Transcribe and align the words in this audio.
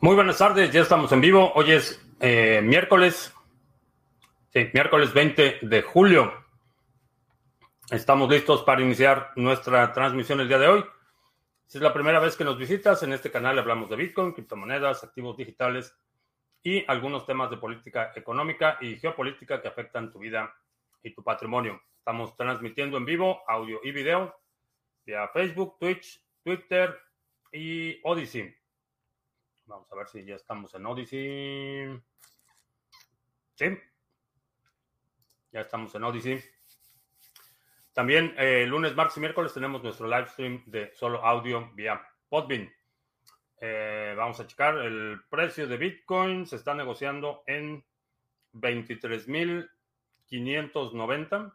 Muy 0.00 0.14
buenas 0.14 0.38
tardes, 0.38 0.70
ya 0.70 0.82
estamos 0.82 1.10
en 1.10 1.20
vivo. 1.20 1.50
Hoy 1.56 1.72
es 1.72 2.00
eh, 2.20 2.60
miércoles, 2.62 3.34
miércoles 4.72 5.12
20 5.12 5.58
de 5.62 5.82
julio. 5.82 6.32
Estamos 7.90 8.30
listos 8.30 8.62
para 8.62 8.80
iniciar 8.80 9.32
nuestra 9.34 9.92
transmisión 9.92 10.38
el 10.38 10.46
día 10.46 10.60
de 10.60 10.68
hoy. 10.68 10.84
Si 11.66 11.78
es 11.78 11.82
la 11.82 11.92
primera 11.92 12.20
vez 12.20 12.36
que 12.36 12.44
nos 12.44 12.56
visitas, 12.56 13.02
en 13.02 13.12
este 13.12 13.32
canal 13.32 13.58
hablamos 13.58 13.90
de 13.90 13.96
Bitcoin, 13.96 14.34
criptomonedas, 14.34 15.02
activos 15.02 15.36
digitales 15.36 15.92
y 16.62 16.84
algunos 16.86 17.26
temas 17.26 17.50
de 17.50 17.56
política 17.56 18.12
económica 18.14 18.78
y 18.80 18.98
geopolítica 18.98 19.60
que 19.60 19.66
afectan 19.66 20.12
tu 20.12 20.20
vida 20.20 20.54
y 21.02 21.12
tu 21.12 21.24
patrimonio. 21.24 21.82
Estamos 21.98 22.36
transmitiendo 22.36 22.98
en 22.98 23.04
vivo 23.04 23.40
audio 23.48 23.80
y 23.82 23.90
video 23.90 24.32
vía 25.04 25.26
Facebook, 25.34 25.76
Twitch, 25.80 26.22
Twitter 26.44 26.96
y 27.50 27.98
Odyssey. 28.04 28.54
Vamos 29.68 29.90
a 29.92 29.96
ver 29.96 30.08
si 30.08 30.24
ya 30.24 30.36
estamos 30.36 30.74
en 30.74 30.86
Odyssey. 30.86 32.00
Sí. 33.54 33.78
Ya 35.52 35.60
estamos 35.60 35.94
en 35.94 36.04
Odyssey. 36.04 36.42
También 37.92 38.34
eh, 38.38 38.64
lunes, 38.66 38.96
martes 38.96 39.18
y 39.18 39.20
miércoles 39.20 39.52
tenemos 39.52 39.82
nuestro 39.82 40.08
live 40.08 40.28
stream 40.28 40.62
de 40.66 40.90
solo 40.94 41.22
audio 41.22 41.70
vía 41.74 42.00
Podbean. 42.30 42.72
Eh, 43.60 44.14
vamos 44.16 44.40
a 44.40 44.46
checar 44.46 44.78
el 44.78 45.20
precio 45.28 45.68
de 45.68 45.76
Bitcoin. 45.76 46.46
Se 46.46 46.56
está 46.56 46.74
negociando 46.74 47.42
en 47.46 47.84
23.590. 48.54 51.54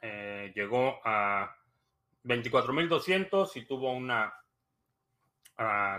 Eh, 0.00 0.52
llegó 0.52 0.98
a 1.04 1.56
24.200 2.24 3.54
y 3.54 3.64
tuvo 3.66 3.92
una 3.92 4.34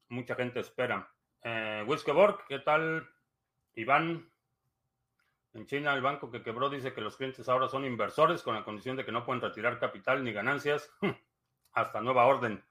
mucha 0.09 0.34
gente 0.34 0.60
espera. 0.60 1.12
Eh, 1.43 1.84
Wiskeborg, 1.87 2.47
¿qué 2.47 2.60
tal? 2.60 3.09
Iván, 3.75 4.31
en 5.53 5.66
China 5.66 5.94
el 5.94 6.03
banco 6.03 6.31
que 6.31 6.43
quebró 6.43 6.70
dice 6.70 6.93
que 6.93 7.00
los 7.00 7.16
clientes 7.16 7.49
ahora 7.49 7.69
son 7.69 7.84
inversores 7.84 8.43
con 8.43 8.54
la 8.54 8.65
condición 8.65 8.97
de 8.97 9.04
que 9.04 9.12
no 9.12 9.25
pueden 9.25 9.43
retirar 9.43 9.78
capital 9.78 10.22
ni 10.22 10.32
ganancias 10.32 10.93
hasta 11.72 12.00
nueva 12.00 12.26
orden. 12.26 12.65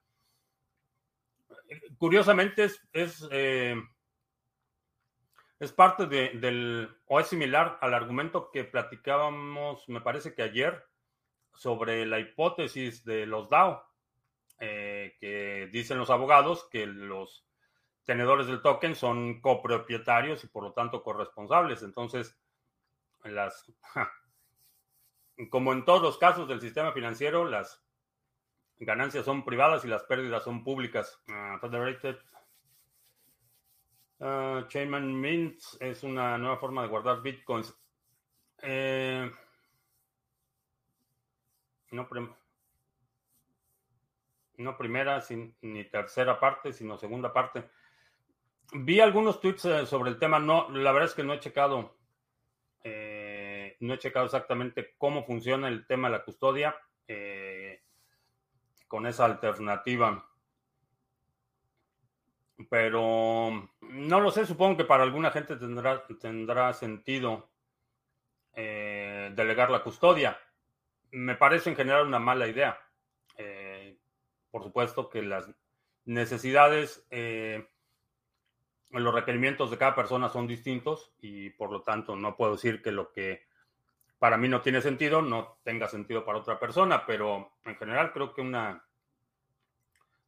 Curiosamente 1.97 2.63
es, 2.63 2.87
es, 2.93 3.27
eh, 3.31 3.75
es 5.59 5.71
parte 5.73 6.05
de, 6.07 6.29
del, 6.35 6.97
o 7.05 7.19
es 7.19 7.27
similar 7.27 7.77
al 7.81 7.93
argumento 7.93 8.49
que 8.51 8.63
platicábamos, 8.63 9.87
me 9.89 10.01
parece 10.01 10.33
que 10.33 10.43
ayer, 10.43 10.87
sobre 11.53 12.05
la 12.05 12.19
hipótesis 12.19 13.03
de 13.03 13.25
los 13.25 13.49
DAO. 13.49 13.88
Eh, 14.61 15.15
que 15.21 15.69
dicen 15.71 15.97
los 15.97 16.09
abogados 16.09 16.67
que 16.69 16.85
los 16.85 17.45
tenedores 18.03 18.47
del 18.47 18.61
token 18.61 18.95
son 18.95 19.39
copropietarios 19.39 20.43
y 20.43 20.47
por 20.47 20.63
lo 20.63 20.73
tanto 20.73 21.01
corresponsables. 21.01 21.81
Entonces, 21.83 22.37
las, 23.23 23.71
como 25.49 25.71
en 25.73 25.85
todos 25.85 26.01
los 26.01 26.17
casos 26.17 26.47
del 26.47 26.59
sistema 26.59 26.91
financiero, 26.91 27.45
las 27.45 27.85
ganancias 28.79 29.25
son 29.25 29.45
privadas 29.45 29.85
y 29.85 29.87
las 29.87 30.03
pérdidas 30.03 30.43
son 30.43 30.63
públicas. 30.63 31.21
Uh, 31.27 31.59
Federated 31.59 32.17
uh, 34.19 34.67
Chainman 34.67 35.19
Mint 35.19 35.61
es 35.79 36.03
una 36.03 36.37
nueva 36.37 36.57
forma 36.57 36.81
de 36.81 36.87
guardar 36.87 37.21
bitcoins. 37.21 37.73
Eh, 38.61 39.31
no, 41.91 42.07
no 44.59 44.77
primera 44.77 45.23
ni 45.61 45.85
tercera 45.85 46.39
parte, 46.39 46.73
sino 46.73 46.97
segunda 46.97 47.31
parte. 47.33 47.69
Vi 48.73 48.99
algunos 48.99 49.39
tweets 49.39 49.65
eh, 49.65 49.85
sobre 49.85 50.11
el 50.11 50.19
tema, 50.19 50.39
no, 50.39 50.69
la 50.69 50.91
verdad 50.91 51.09
es 51.09 51.15
que 51.15 51.23
no 51.23 51.33
he 51.33 51.39
checado, 51.39 51.97
eh, 52.83 53.77
no 53.79 53.93
he 53.93 53.97
checado 53.97 54.25
exactamente 54.25 54.95
cómo 54.97 55.23
funciona 55.23 55.69
el 55.69 55.87
tema 55.87 56.09
de 56.09 56.17
la 56.17 56.23
custodia 56.23 56.75
eh, 57.07 57.81
con 58.87 59.07
esa 59.07 59.25
alternativa. 59.25 60.25
Pero 62.69 63.69
no 63.79 64.19
lo 64.19 64.31
sé, 64.31 64.45
supongo 64.45 64.77
que 64.77 64.83
para 64.83 65.03
alguna 65.03 65.31
gente 65.31 65.55
tendrá, 65.55 66.05
tendrá 66.19 66.73
sentido 66.73 67.49
delegar 68.53 69.71
la 69.71 69.81
custodia. 69.81 70.37
Me 71.11 71.35
parece 71.35 71.69
en 71.69 71.77
general 71.77 72.05
una 72.05 72.19
mala 72.19 72.45
idea 72.45 72.77
por 74.51 74.63
supuesto 74.63 75.09
que 75.09 75.21
las 75.21 75.49
necesidades, 76.05 77.05
eh, 77.11 77.67
los 78.89 79.13
requerimientos 79.13 79.69
de 79.69 79.77
cada 79.77 79.95
persona 79.95 80.29
son 80.29 80.47
distintos 80.47 81.11
y 81.21 81.51
por 81.51 81.71
lo 81.71 81.83
tanto 81.83 82.15
no 82.15 82.35
puedo 82.35 82.53
decir 82.53 82.81
que 82.81 82.91
lo 82.91 83.11
que 83.11 83.47
para 84.17 84.37
mí 84.37 84.49
no 84.49 84.61
tiene 84.61 84.81
sentido 84.81 85.21
no 85.21 85.59
tenga 85.63 85.87
sentido 85.87 86.25
para 86.25 86.39
otra 86.39 86.59
persona, 86.59 87.05
pero 87.05 87.53
en 87.65 87.75
general 87.75 88.11
creo 88.11 88.33
que 88.33 88.41
una 88.41 88.85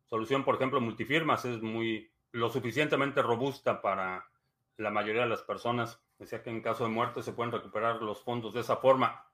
solución, 0.06 0.44
por 0.44 0.56
ejemplo, 0.56 0.80
multifirmas 0.80 1.46
es 1.46 1.62
muy 1.62 2.12
lo 2.32 2.50
suficientemente 2.50 3.22
robusta 3.22 3.82
para 3.82 4.26
la 4.78 4.90
mayoría 4.90 5.24
de 5.24 5.30
las 5.30 5.42
personas. 5.42 6.02
Decía 6.18 6.44
que 6.44 6.50
en 6.50 6.62
caso 6.62 6.84
de 6.84 6.90
muerte 6.90 7.24
se 7.24 7.34
pueden 7.34 7.52
recuperar 7.52 8.02
los 8.02 8.24
fondos 8.24 8.54
de 8.54 8.62
esa 8.62 8.78
forma. 8.78 9.26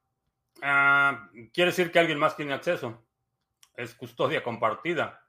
Ah, 0.61 1.29
quiere 1.53 1.71
decir 1.71 1.91
que 1.91 1.99
alguien 1.99 2.17
más 2.17 2.35
tiene 2.35 2.53
acceso 2.53 3.06
es 3.77 3.95
custodia 3.95 4.43
compartida. 4.43 5.23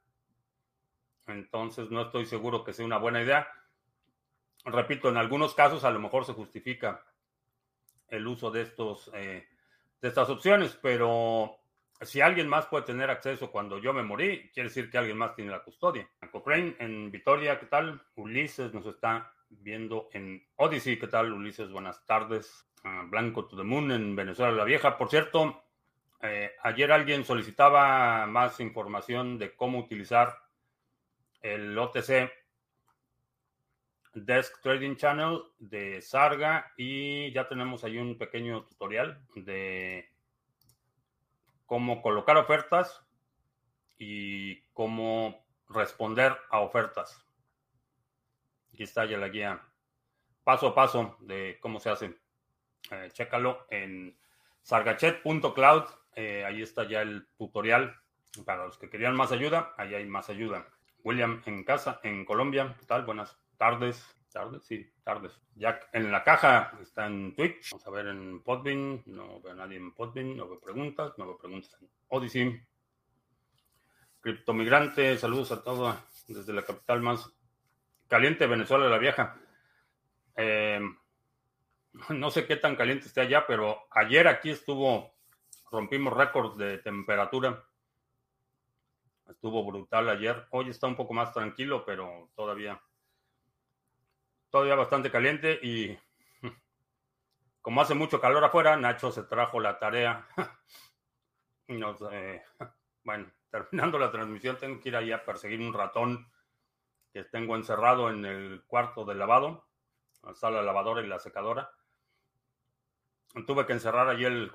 Entonces 1.26 1.90
no 1.90 2.02
estoy 2.02 2.26
seguro 2.26 2.64
que 2.64 2.72
sea 2.72 2.86
una 2.86 2.98
buena 2.98 3.22
idea. 3.22 3.46
Repito, 4.64 5.08
en 5.08 5.18
algunos 5.18 5.54
casos 5.54 5.84
a 5.84 5.90
lo 5.90 6.00
mejor 6.00 6.24
se 6.24 6.32
justifica 6.32 7.04
el 8.08 8.26
uso 8.26 8.50
de, 8.50 8.62
estos, 8.62 9.10
eh, 9.14 9.46
de 10.00 10.08
estas 10.08 10.30
opciones, 10.30 10.76
pero 10.82 11.58
si 12.00 12.22
alguien 12.22 12.48
más 12.48 12.66
puede 12.66 12.86
tener 12.86 13.10
acceso 13.10 13.50
cuando 13.50 13.78
yo 13.78 13.92
me 13.92 14.02
morí, 14.02 14.50
quiere 14.54 14.70
decir 14.70 14.90
que 14.90 14.98
alguien 14.98 15.18
más 15.18 15.34
tiene 15.34 15.50
la 15.50 15.62
custodia. 15.62 16.08
Cochrane 16.32 16.76
en 16.78 17.10
Vitoria, 17.10 17.60
¿qué 17.60 17.66
tal? 17.66 18.02
Ulises 18.16 18.72
nos 18.72 18.86
está 18.86 19.32
viendo 19.50 20.08
en 20.12 20.46
Odyssey, 20.56 20.98
¿qué 20.98 21.06
tal? 21.06 21.32
Ulises, 21.32 21.70
buenas 21.70 22.04
tardes. 22.06 22.66
Ah, 22.84 23.04
Blanco 23.06 23.46
to 23.46 23.56
the 23.56 23.62
Moon 23.62 23.90
en 23.92 24.16
Venezuela 24.16 24.52
la 24.52 24.64
Vieja. 24.64 24.96
Por 24.96 25.10
cierto, 25.10 25.62
eh, 26.22 26.50
ayer 26.62 26.90
alguien 26.90 27.24
solicitaba 27.24 28.26
más 28.26 28.60
información 28.60 29.38
de 29.38 29.54
cómo 29.54 29.78
utilizar 29.78 30.36
el 31.40 31.78
OTC 31.78 32.30
Desk 34.14 34.60
Trading 34.60 34.96
Channel 34.96 35.42
de 35.58 36.02
Sarga 36.02 36.72
y 36.76 37.30
ya 37.32 37.46
tenemos 37.46 37.84
ahí 37.84 37.98
un 37.98 38.18
pequeño 38.18 38.64
tutorial 38.64 39.22
de 39.36 40.10
cómo 41.66 42.02
colocar 42.02 42.36
ofertas 42.36 43.04
y 43.98 44.62
cómo 44.72 45.46
responder 45.68 46.36
a 46.50 46.60
ofertas. 46.60 47.24
Aquí 48.72 48.82
está 48.82 49.04
ya 49.04 49.18
la 49.18 49.28
guía 49.28 49.62
paso 50.42 50.68
a 50.68 50.74
paso 50.74 51.16
de 51.20 51.58
cómo 51.60 51.78
se 51.78 51.90
hace. 51.90 52.16
Eh, 52.90 53.10
chécalo 53.12 53.66
en 53.68 54.18
sargachet.cloud 54.62 55.84
eh, 56.18 56.44
ahí 56.44 56.62
está 56.62 56.82
ya 56.84 57.02
el 57.02 57.28
tutorial. 57.36 57.94
Para 58.44 58.66
los 58.66 58.76
que 58.76 58.90
querían 58.90 59.16
más 59.16 59.32
ayuda, 59.32 59.74
ahí 59.76 59.94
hay 59.94 60.06
más 60.06 60.28
ayuda. 60.28 60.66
William 61.04 61.42
en 61.46 61.64
casa, 61.64 62.00
en 62.02 62.24
Colombia. 62.24 62.76
¿Qué 62.78 62.86
tal? 62.86 63.04
Buenas 63.04 63.38
tardes, 63.56 64.04
tardes, 64.32 64.64
sí, 64.64 64.92
tardes. 65.02 65.40
Ya 65.54 65.80
en 65.92 66.12
la 66.12 66.24
caja 66.24 66.72
está 66.82 67.06
en 67.06 67.34
Twitch. 67.34 67.70
Vamos 67.70 67.86
a 67.86 67.90
ver 67.90 68.08
en 68.08 68.42
Podbean. 68.42 69.02
No 69.06 69.40
veo 69.40 69.52
a 69.52 69.56
nadie 69.56 69.76
en 69.76 69.94
Podbean. 69.94 70.36
No 70.36 70.48
veo 70.48 70.60
preguntas. 70.60 71.12
No 71.16 71.26
veo 71.26 71.38
preguntas 71.38 71.74
en 71.80 71.88
Odyssey. 72.08 72.62
Criptomigrante, 74.20 75.16
saludos 75.16 75.52
a 75.52 75.62
todos 75.62 75.96
desde 76.26 76.52
la 76.52 76.62
capital 76.62 77.00
más 77.00 77.32
caliente, 78.08 78.46
Venezuela 78.46 78.88
la 78.88 78.98
Vieja. 78.98 79.36
Eh, 80.36 80.80
no 82.10 82.30
sé 82.30 82.46
qué 82.46 82.56
tan 82.56 82.76
caliente 82.76 83.06
esté 83.06 83.20
allá, 83.20 83.46
pero 83.46 83.86
ayer 83.90 84.28
aquí 84.28 84.50
estuvo, 84.50 85.14
rompimos 85.70 86.12
récord 86.12 86.56
de 86.56 86.78
temperatura. 86.78 87.64
Estuvo 89.28 89.64
brutal 89.64 90.08
ayer. 90.08 90.46
Hoy 90.50 90.70
está 90.70 90.86
un 90.86 90.96
poco 90.96 91.12
más 91.14 91.32
tranquilo, 91.32 91.84
pero 91.84 92.30
todavía, 92.34 92.80
todavía 94.50 94.74
bastante 94.74 95.10
caliente. 95.10 95.58
Y 95.62 95.98
como 97.60 97.80
hace 97.80 97.94
mucho 97.94 98.20
calor 98.20 98.44
afuera, 98.44 98.76
Nacho 98.76 99.12
se 99.12 99.24
trajo 99.24 99.60
la 99.60 99.78
tarea. 99.78 100.26
Nos, 101.68 102.00
eh, 102.10 102.42
bueno, 103.04 103.30
terminando 103.50 103.98
la 103.98 104.10
transmisión, 104.10 104.56
tengo 104.56 104.80
que 104.80 104.88
ir 104.88 104.96
ahí 104.96 105.12
a 105.12 105.24
perseguir 105.24 105.60
un 105.60 105.74
ratón 105.74 106.30
que 107.12 107.24
tengo 107.24 107.56
encerrado 107.56 108.10
en 108.10 108.24
el 108.24 108.64
cuarto 108.66 109.04
de 109.04 109.14
lavado. 109.14 109.66
La 110.42 110.62
lavadora 110.62 111.02
y 111.02 111.06
la 111.06 111.18
secadora. 111.18 111.70
Tuve 113.46 113.66
que 113.66 113.72
encerrar 113.72 114.08
allí 114.08 114.24
el, 114.24 114.52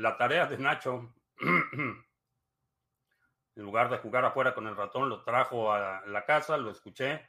la 0.00 0.16
tarea 0.16 0.46
de 0.46 0.58
Nacho. 0.58 1.14
en 3.56 3.62
lugar 3.62 3.90
de 3.90 3.98
jugar 3.98 4.24
afuera 4.24 4.54
con 4.54 4.66
el 4.66 4.76
ratón, 4.76 5.08
lo 5.08 5.22
trajo 5.22 5.72
a 5.72 6.02
la 6.06 6.24
casa, 6.24 6.56
lo 6.56 6.70
escuché, 6.70 7.28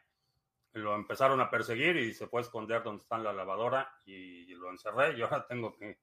lo 0.73 0.95
empezaron 0.95 1.39
a 1.41 1.49
perseguir 1.49 1.97
y 1.97 2.13
se 2.13 2.27
fue 2.27 2.41
a 2.41 2.43
esconder 2.43 2.83
donde 2.83 3.01
está 3.01 3.17
la 3.17 3.33
lavadora 3.33 3.97
y 4.05 4.53
lo 4.55 4.69
encerré. 4.69 5.17
Y 5.17 5.21
ahora 5.21 5.45
tengo 5.47 5.75
que, 5.75 5.99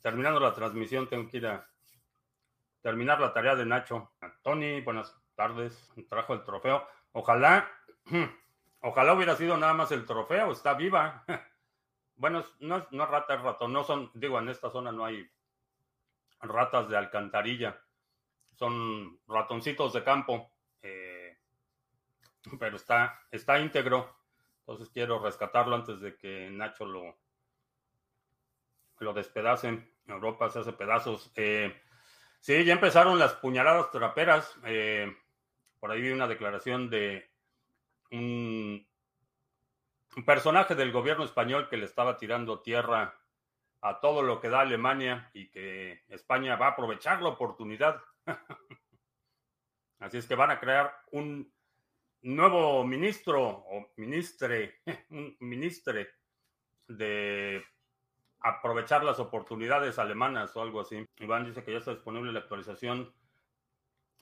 terminando 0.00 0.40
la 0.40 0.54
transmisión, 0.54 1.08
tengo 1.08 1.28
que 1.28 1.38
ir 1.38 1.46
a 1.46 1.68
terminar 2.80 3.20
la 3.20 3.32
tarea 3.32 3.54
de 3.54 3.66
Nacho. 3.66 4.12
Tony, 4.42 4.80
buenas 4.80 5.14
tardes. 5.34 5.92
Trajo 6.08 6.34
el 6.34 6.44
trofeo. 6.44 6.86
Ojalá, 7.12 7.70
ojalá 8.80 9.14
hubiera 9.14 9.36
sido 9.36 9.56
nada 9.56 9.74
más 9.74 9.92
el 9.92 10.04
trofeo. 10.04 10.52
Está 10.52 10.74
viva. 10.74 11.24
Bueno, 12.18 12.44
no, 12.60 12.86
no 12.90 13.04
es 13.04 13.10
rata, 13.10 13.34
es 13.34 13.42
ratón. 13.42 13.72
No 13.72 13.82
son, 13.84 14.10
digo, 14.14 14.38
en 14.38 14.48
esta 14.50 14.70
zona 14.70 14.92
no 14.92 15.04
hay 15.04 15.26
ratas 16.40 16.88
de 16.88 16.96
alcantarilla. 16.96 17.80
Son 18.54 19.18
ratoncitos 19.26 19.92
de 19.94 20.04
campo. 20.04 20.52
Eh, 20.82 21.38
pero 22.58 22.76
está, 22.76 23.26
está 23.30 23.58
íntegro. 23.58 24.14
Entonces 24.60 24.90
quiero 24.90 25.18
rescatarlo 25.18 25.76
antes 25.76 26.00
de 26.00 26.16
que 26.16 26.50
Nacho 26.50 26.84
lo, 26.84 27.16
lo 28.98 29.12
despedacen. 29.14 29.90
Europa 30.06 30.50
se 30.50 30.58
hace 30.58 30.72
pedazos. 30.74 31.32
Eh, 31.34 31.74
Sí, 32.40 32.64
ya 32.64 32.72
empezaron 32.72 33.18
las 33.18 33.34
puñaladas 33.34 33.90
traperas. 33.90 34.56
Eh, 34.64 35.14
por 35.80 35.90
ahí 35.90 36.00
vi 36.00 36.10
una 36.10 36.26
declaración 36.26 36.88
de 36.88 37.30
un, 38.10 38.86
personaje 40.24 40.74
del 40.74 40.92
gobierno 40.92 41.24
español 41.24 41.68
que 41.68 41.76
le 41.76 41.84
estaba 41.84 42.16
tirando 42.16 42.60
tierra 42.60 43.14
a 43.80 44.00
todo 44.00 44.22
lo 44.22 44.40
que 44.40 44.48
da 44.48 44.60
Alemania 44.60 45.30
y 45.32 45.48
que 45.50 46.02
España 46.08 46.56
va 46.56 46.66
a 46.66 46.70
aprovechar 46.70 47.22
la 47.22 47.30
oportunidad. 47.30 48.02
Así 50.00 50.18
es 50.18 50.26
que 50.26 50.34
van 50.34 50.50
a 50.50 50.60
crear 50.60 50.94
un 51.12 51.52
nuevo 52.22 52.84
ministro 52.84 53.46
o 53.46 53.92
ministre, 53.96 54.80
un 55.10 55.36
ministre 55.40 56.10
de 56.86 57.64
aprovechar 58.40 59.04
las 59.04 59.18
oportunidades 59.18 59.98
alemanas 59.98 60.56
o 60.56 60.62
algo 60.62 60.80
así. 60.80 61.04
Iván 61.18 61.44
dice 61.44 61.64
que 61.64 61.72
ya 61.72 61.78
está 61.78 61.92
disponible 61.92 62.32
la 62.32 62.40
actualización 62.40 63.12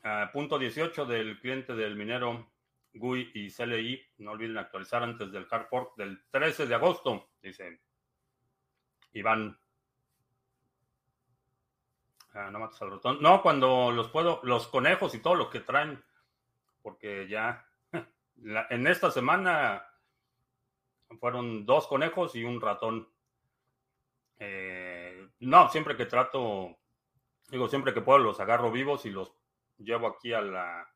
uh, 0.04 0.32
punto 0.32 0.58
18 0.58 1.04
del 1.04 1.38
cliente 1.38 1.74
del 1.74 1.96
minero 1.96 2.50
GUI 2.98 3.31
y 3.34 3.50
CLI. 3.50 4.00
No 4.19 4.32
olviden 4.32 4.58
actualizar 4.58 5.02
antes 5.02 5.31
del 5.32 5.46
hard 5.50 5.69
fork 5.69 5.96
del 5.96 6.22
13 6.31 6.66
de 6.66 6.75
agosto, 6.75 7.31
dice 7.43 7.81
Iván. 9.12 9.58
Uh, 12.34 12.50
no 12.50 12.58
matas 12.58 12.82
al 12.82 12.90
ratón. 12.90 13.19
No, 13.22 13.40
cuando 13.40 13.90
los 13.90 14.10
puedo, 14.10 14.40
los 14.43 14.69
conejos 14.69 15.14
y 15.14 15.20
todo 15.20 15.34
lo 15.34 15.48
que 15.48 15.60
traen, 15.60 16.04
porque 16.82 17.26
ya 17.28 17.66
en 18.70 18.87
esta 18.87 19.10
semana 19.10 19.87
fueron 21.19 21.64
dos 21.64 21.87
conejos 21.87 22.34
y 22.34 22.44
un 22.44 22.60
ratón. 22.60 23.08
Eh, 24.38 25.28
no, 25.40 25.70
siempre 25.70 25.96
que 25.96 26.04
trato, 26.04 26.76
digo, 27.48 27.69
siempre 27.69 27.94
que 27.94 28.02
puedo 28.02 28.19
los 28.19 28.38
agarro 28.38 28.70
vivos 28.70 29.06
y 29.06 29.10
los 29.10 29.32
llevo 29.78 30.08
aquí 30.08 30.34
a 30.34 30.43
la 30.43 30.95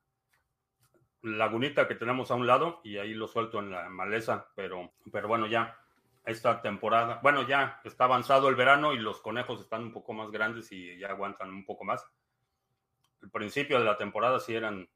lagunita 1.22 1.86
que 1.86 1.94
tenemos 1.94 2.30
a 2.30 2.34
un 2.34 2.46
lado 2.46 2.80
y 2.84 2.98
ahí 2.98 3.14
los 3.14 3.32
suelto 3.32 3.58
en 3.58 3.70
la 3.70 3.88
maleza, 3.88 4.48
pero, 4.54 4.92
pero 5.12 5.28
bueno, 5.28 5.46
ya 5.46 5.78
esta 6.24 6.60
temporada, 6.62 7.20
bueno, 7.22 7.46
ya 7.46 7.80
está 7.84 8.04
avanzado 8.04 8.48
el 8.48 8.54
verano 8.54 8.92
y 8.92 8.98
los 8.98 9.20
conejos 9.20 9.60
están 9.60 9.84
un 9.84 9.92
poco 9.92 10.12
más 10.12 10.30
grandes 10.30 10.70
y 10.72 10.98
ya 10.98 11.08
aguantan 11.08 11.50
un 11.50 11.64
poco 11.64 11.84
más. 11.84 12.06
El 13.22 13.30
principio 13.30 13.78
de 13.78 13.84
la 13.84 13.96
temporada 13.96 14.40
sí 14.40 14.54
eran 14.54 14.88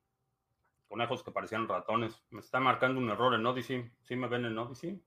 conejos 0.88 1.22
que 1.22 1.30
parecían 1.30 1.68
ratones. 1.68 2.22
Me 2.30 2.40
está 2.40 2.60
marcando 2.60 3.00
un 3.00 3.10
error 3.10 3.34
en 3.34 3.44
Odyssey. 3.44 3.90
¿Sí 4.02 4.16
me 4.16 4.28
ven 4.28 4.44
en 4.46 4.56
Odyssey? 4.56 5.02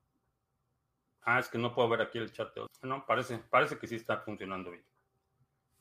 Ah, 1.23 1.39
es 1.39 1.47
que 1.49 1.57
no 1.57 1.73
puedo 1.73 1.89
ver 1.89 2.01
aquí 2.01 2.17
el 2.17 2.31
chat. 2.31 2.55
No, 2.83 3.05
parece, 3.05 3.37
parece 3.37 3.77
que 3.77 3.87
sí 3.87 3.95
está 3.95 4.17
funcionando 4.17 4.71
bien. 4.71 4.85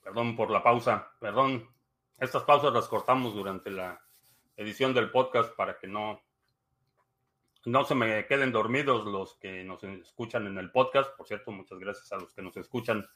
Perdón 0.02 0.36
por 0.36 0.50
la 0.50 0.62
pausa. 0.62 1.12
Perdón. 1.20 1.68
Estas 2.18 2.44
pausas 2.44 2.72
las 2.72 2.88
cortamos 2.88 3.34
durante 3.34 3.70
la 3.70 4.00
edición 4.56 4.94
del 4.94 5.10
podcast 5.10 5.54
para 5.54 5.78
que 5.78 5.86
no, 5.86 6.22
no 7.64 7.84
se 7.84 7.94
me 7.94 8.26
queden 8.26 8.52
dormidos 8.52 9.06
los 9.06 9.36
que 9.36 9.64
nos 9.64 9.82
escuchan 9.84 10.46
en 10.46 10.58
el 10.58 10.70
podcast. 10.70 11.16
Por 11.16 11.26
cierto, 11.26 11.50
muchas 11.50 11.78
gracias 11.78 12.12
a 12.12 12.16
los 12.16 12.32
que 12.32 12.42
nos 12.42 12.56
escuchan 12.56 13.06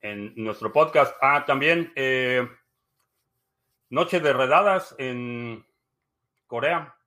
en 0.00 0.32
nuestro 0.36 0.72
podcast. 0.72 1.16
Ah, 1.20 1.44
también 1.46 1.92
eh, 1.96 2.48
Noche 3.90 4.20
de 4.20 4.32
Redadas 4.32 4.94
en 4.98 5.66
Corea 6.46 6.98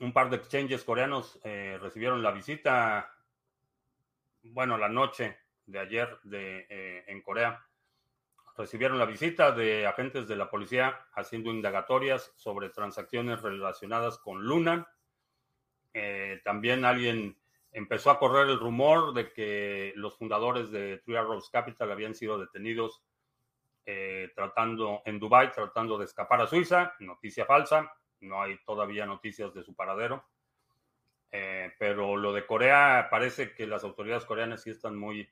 un 0.00 0.12
par 0.12 0.30
de 0.30 0.36
exchanges 0.36 0.84
coreanos 0.84 1.38
eh, 1.42 1.78
recibieron 1.80 2.22
la 2.22 2.30
visita, 2.30 3.10
bueno, 4.42 4.76
la 4.76 4.88
noche 4.88 5.38
de 5.64 5.78
ayer 5.78 6.18
de, 6.24 6.66
eh, 6.68 7.04
en 7.08 7.22
Corea, 7.22 7.65
recibieron 8.56 8.98
la 8.98 9.04
visita 9.04 9.52
de 9.52 9.86
agentes 9.86 10.28
de 10.28 10.36
la 10.36 10.50
policía 10.50 10.98
haciendo 11.14 11.50
indagatorias 11.50 12.32
sobre 12.36 12.70
transacciones 12.70 13.42
relacionadas 13.42 14.18
con 14.18 14.44
Luna. 14.44 14.88
Eh, 15.94 16.40
también 16.44 16.84
alguien 16.84 17.38
empezó 17.72 18.10
a 18.10 18.18
correr 18.18 18.48
el 18.48 18.58
rumor 18.58 19.14
de 19.14 19.32
que 19.32 19.92
los 19.96 20.16
fundadores 20.16 20.70
de 20.70 20.98
Three 20.98 21.16
Arrows 21.16 21.50
Capital 21.50 21.90
habían 21.90 22.14
sido 22.14 22.38
detenidos 22.38 23.02
tratando 24.34 25.00
en 25.04 25.20
Dubai, 25.20 25.52
tratando 25.52 25.96
de 25.96 26.06
escapar 26.06 26.40
a 26.40 26.48
Suiza, 26.48 26.94
noticia 26.98 27.44
falsa 27.44 27.88
no 28.20 28.42
hay 28.42 28.58
todavía 28.64 29.06
noticias 29.06 29.54
de 29.54 29.62
su 29.62 29.74
paradero. 29.74 30.24
Eh, 31.30 31.72
pero 31.78 32.16
lo 32.16 32.32
de 32.32 32.46
Corea 32.46 33.08
parece 33.10 33.52
que 33.52 33.66
las 33.66 33.84
autoridades 33.84 34.24
coreanas 34.24 34.62
sí 34.62 34.70
están 34.70 34.96
muy 34.96 35.28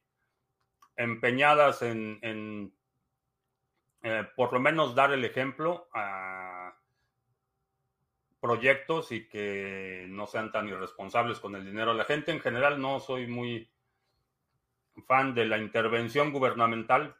empeñadas 0.97 1.83
en, 1.83 2.73
eh, 4.06 4.28
por 4.37 4.52
lo 4.52 4.61
menos 4.61 4.94
dar 4.94 5.12
el 5.12 5.25
ejemplo 5.25 5.88
a 5.94 6.76
proyectos 8.38 9.11
y 9.12 9.26
que 9.26 10.04
no 10.11 10.26
sean 10.26 10.52
tan 10.52 10.68
irresponsables 10.68 11.40
con 11.40 11.56
el 11.56 11.64
dinero 11.64 11.92
de 11.92 11.96
la 11.96 12.04
gente. 12.04 12.30
En 12.30 12.40
general 12.40 12.78
no 12.78 13.00
soy 13.00 13.26
muy 13.26 13.73
fan 15.06 15.34
de 15.34 15.46
la 15.46 15.56
intervención 15.56 16.32
gubernamental. 16.32 17.16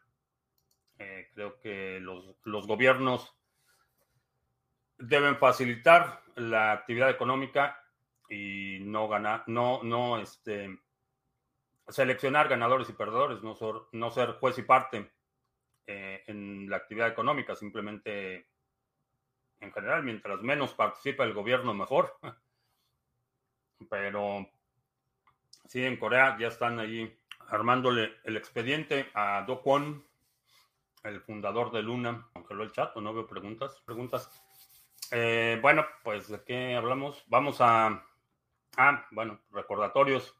Eh, 0.99 1.31
creo 1.33 1.59
que 1.59 1.99
los, 1.99 2.35
los 2.43 2.67
gobiernos 2.67 3.35
deben 4.99 5.37
facilitar 5.37 6.21
la 6.35 6.71
actividad 6.71 7.09
económica 7.09 7.81
y 8.29 8.77
no 8.81 9.07
ganar, 9.07 9.43
no, 9.47 9.81
no, 9.81 10.19
este, 10.19 10.79
seleccionar 11.87 12.47
ganadores 12.47 12.91
y 12.91 12.93
perdedores, 12.93 13.41
no 13.41 13.55
ser, 13.55 13.73
no 13.91 14.11
ser 14.11 14.33
juez 14.33 14.59
y 14.59 14.61
parte 14.61 15.14
eh, 15.87 16.23
en 16.27 16.69
la 16.69 16.77
actividad 16.77 17.07
económica, 17.07 17.55
simplemente 17.55 18.47
en 19.59 19.71
general, 19.71 20.03
mientras 20.03 20.41
menos 20.41 20.73
participa 20.73 21.23
el 21.23 21.33
gobierno, 21.33 21.73
mejor. 21.73 22.17
Pero 23.89 24.49
sí, 25.67 25.83
en 25.83 25.97
Corea 25.97 26.37
ya 26.39 26.47
están 26.47 26.79
ahí 26.79 27.17
armándole 27.47 28.15
el 28.23 28.37
expediente 28.37 29.09
a 29.13 29.43
Do 29.47 29.61
Kwon, 29.61 30.03
el 31.03 31.21
fundador 31.21 31.71
de 31.71 31.83
Luna. 31.83 32.27
Aunque 32.33 32.53
lo 32.53 32.63
el 32.63 32.71
chat, 32.71 32.95
no 32.95 33.13
veo 33.13 33.27
preguntas. 33.27 33.81
Preguntas. 33.85 34.29
Eh, 35.11 35.59
bueno, 35.61 35.85
pues 36.03 36.27
de 36.29 36.43
qué 36.43 36.75
hablamos. 36.75 37.23
Vamos 37.27 37.57
a 37.59 38.03
Ah, 38.77 39.07
bueno, 39.11 39.39
recordatorios. 39.51 40.35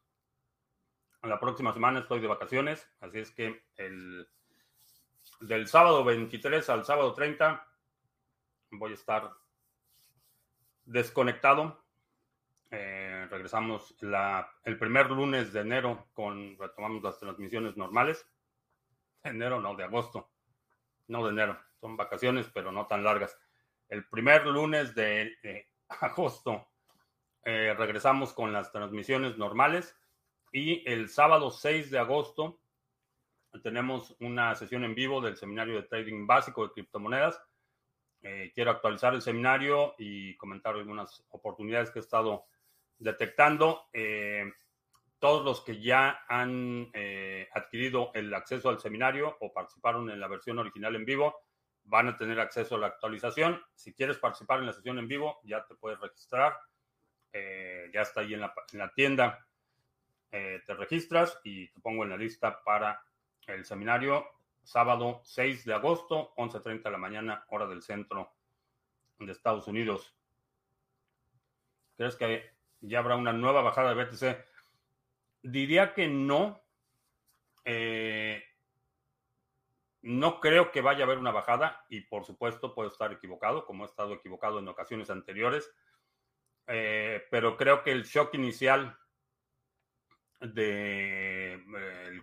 La 1.23 1.39
próxima 1.39 1.73
semana 1.73 1.99
estoy 1.99 2.19
de 2.19 2.27
vacaciones, 2.27 2.87
así 2.99 3.19
es 3.19 3.31
que 3.31 3.63
el, 3.77 4.27
del 5.39 5.68
sábado 5.68 6.04
23 6.04 6.70
al 6.70 6.86
sábado 6.86 7.13
30 7.13 7.68
voy 8.72 8.92
a 8.92 8.96
estar 8.96 9.32
desconectado. 10.86 11.84
Eh, 12.72 13.27
regresamos 13.30 13.96
la, 14.01 14.50
el 14.63 14.77
primer 14.77 15.10
lunes 15.12 15.54
de 15.54 15.62
enero 15.62 16.08
con 16.13 16.58
retomamos 16.58 17.04
las 17.04 17.20
transmisiones 17.20 17.77
normales. 17.77 18.27
Enero, 19.24 19.60
no, 19.60 19.75
de 19.75 19.84
agosto. 19.84 20.30
No 21.08 21.24
de 21.24 21.32
enero. 21.32 21.60
Son 21.80 21.96
vacaciones, 21.98 22.50
pero 22.54 22.72
no 22.72 22.88
tan 22.88 23.04
largas. 23.04 23.38
El 23.89 24.08
primer 24.08 24.46
lunes 24.48 24.96
de 24.96 25.68
agosto 26.01 26.68
eh, 27.44 27.75
regresamos 27.77 28.34
con 28.34 28.51
las 28.51 28.72
transmisiones 28.72 29.38
normales. 29.38 29.96
Y 30.51 30.89
el 30.89 31.10
sábado 31.10 31.51
6 31.51 31.92
de 31.92 32.00
agosto 32.00 32.60
tenemos 33.62 34.15
una 34.19 34.55
sesión 34.55 34.83
en 34.83 34.95
vivo 34.95 35.21
del 35.21 35.38
seminario 35.38 35.75
de 35.75 35.88
trading 35.88 36.25
básico 36.25 36.65
de 36.65 36.74
criptomonedas. 36.74 37.41
Eh, 38.21 38.51
quiero 38.53 38.71
actualizar 38.71 39.13
el 39.13 39.21
seminario 39.21 39.93
y 39.97 40.35
comentar 40.38 40.75
algunas 40.75 41.24
oportunidades 41.29 41.91
que 41.91 42.00
he 42.00 42.01
estado 42.01 42.45
detectando. 42.97 43.88
Eh, 43.93 44.51
todos 45.19 45.45
los 45.45 45.62
que 45.62 45.81
ya 45.81 46.24
han 46.27 46.89
eh, 46.93 47.47
adquirido 47.53 48.12
el 48.13 48.33
acceso 48.33 48.69
al 48.69 48.79
seminario 48.79 49.38
o 49.41 49.53
participaron 49.53 50.09
en 50.09 50.19
la 50.19 50.27
versión 50.27 50.59
original 50.59 50.95
en 50.95 51.05
vivo 51.05 51.35
van 51.83 52.07
a 52.07 52.17
tener 52.17 52.39
acceso 52.39 52.75
a 52.75 52.79
la 52.79 52.88
actualización. 52.88 53.62
Si 53.75 53.93
quieres 53.93 54.17
participar 54.17 54.59
en 54.59 54.65
la 54.65 54.74
sesión 54.74 54.97
en 54.97 55.07
vivo, 55.07 55.39
ya 55.43 55.63
te 55.65 55.75
puedes 55.75 56.00
registrar. 56.00 56.57
ya 57.31 58.01
está 58.01 58.21
ahí 58.21 58.33
en 58.33 58.41
la, 58.41 58.53
en 58.74 58.79
la 58.79 58.91
tienda. 58.91 59.47
te 60.31 60.74
registras 60.74 61.39
y 61.43 61.67
te 61.67 61.79
pongo 61.79 62.03
en 62.03 62.09
la 62.09 62.17
lista 62.17 62.63
para 62.63 63.00
el 63.47 63.65
seminario 63.65 64.25
sábado 64.63 65.21
6 65.23 65.65
de 65.65 65.73
agosto, 65.73 66.33
11.30 66.35 66.83
de 66.83 66.91
la 66.91 66.97
mañana, 66.97 67.45
hora 67.49 67.67
del 67.67 67.81
centro 67.81 68.33
de 69.19 69.31
Estados 69.31 69.67
Unidos. 69.67 70.15
¿Crees 71.97 72.15
que 72.15 72.51
ya 72.81 72.99
habrá 72.99 73.15
una 73.15 73.33
nueva 73.33 73.61
bajada 73.61 73.93
de 73.93 74.03
BTC? 74.03 74.45
Diría 75.43 75.93
que 75.93 76.07
no. 76.07 76.61
Eh, 77.63 78.43
no 80.01 80.39
creo 80.39 80.71
que 80.71 80.81
vaya 80.81 81.01
a 81.01 81.05
haber 81.05 81.17
una 81.17 81.31
bajada 81.31 81.83
y 81.89 82.01
por 82.01 82.25
supuesto 82.25 82.75
puedo 82.75 82.89
estar 82.89 83.11
equivocado, 83.11 83.65
como 83.65 83.83
he 83.83 83.87
estado 83.87 84.13
equivocado 84.13 84.59
en 84.59 84.67
ocasiones 84.67 85.09
anteriores, 85.09 85.73
eh, 86.67 87.25
pero 87.31 87.57
creo 87.57 87.81
que 87.81 87.91
el 87.91 88.03
shock 88.03 88.35
inicial 88.35 88.95
del 90.41 91.35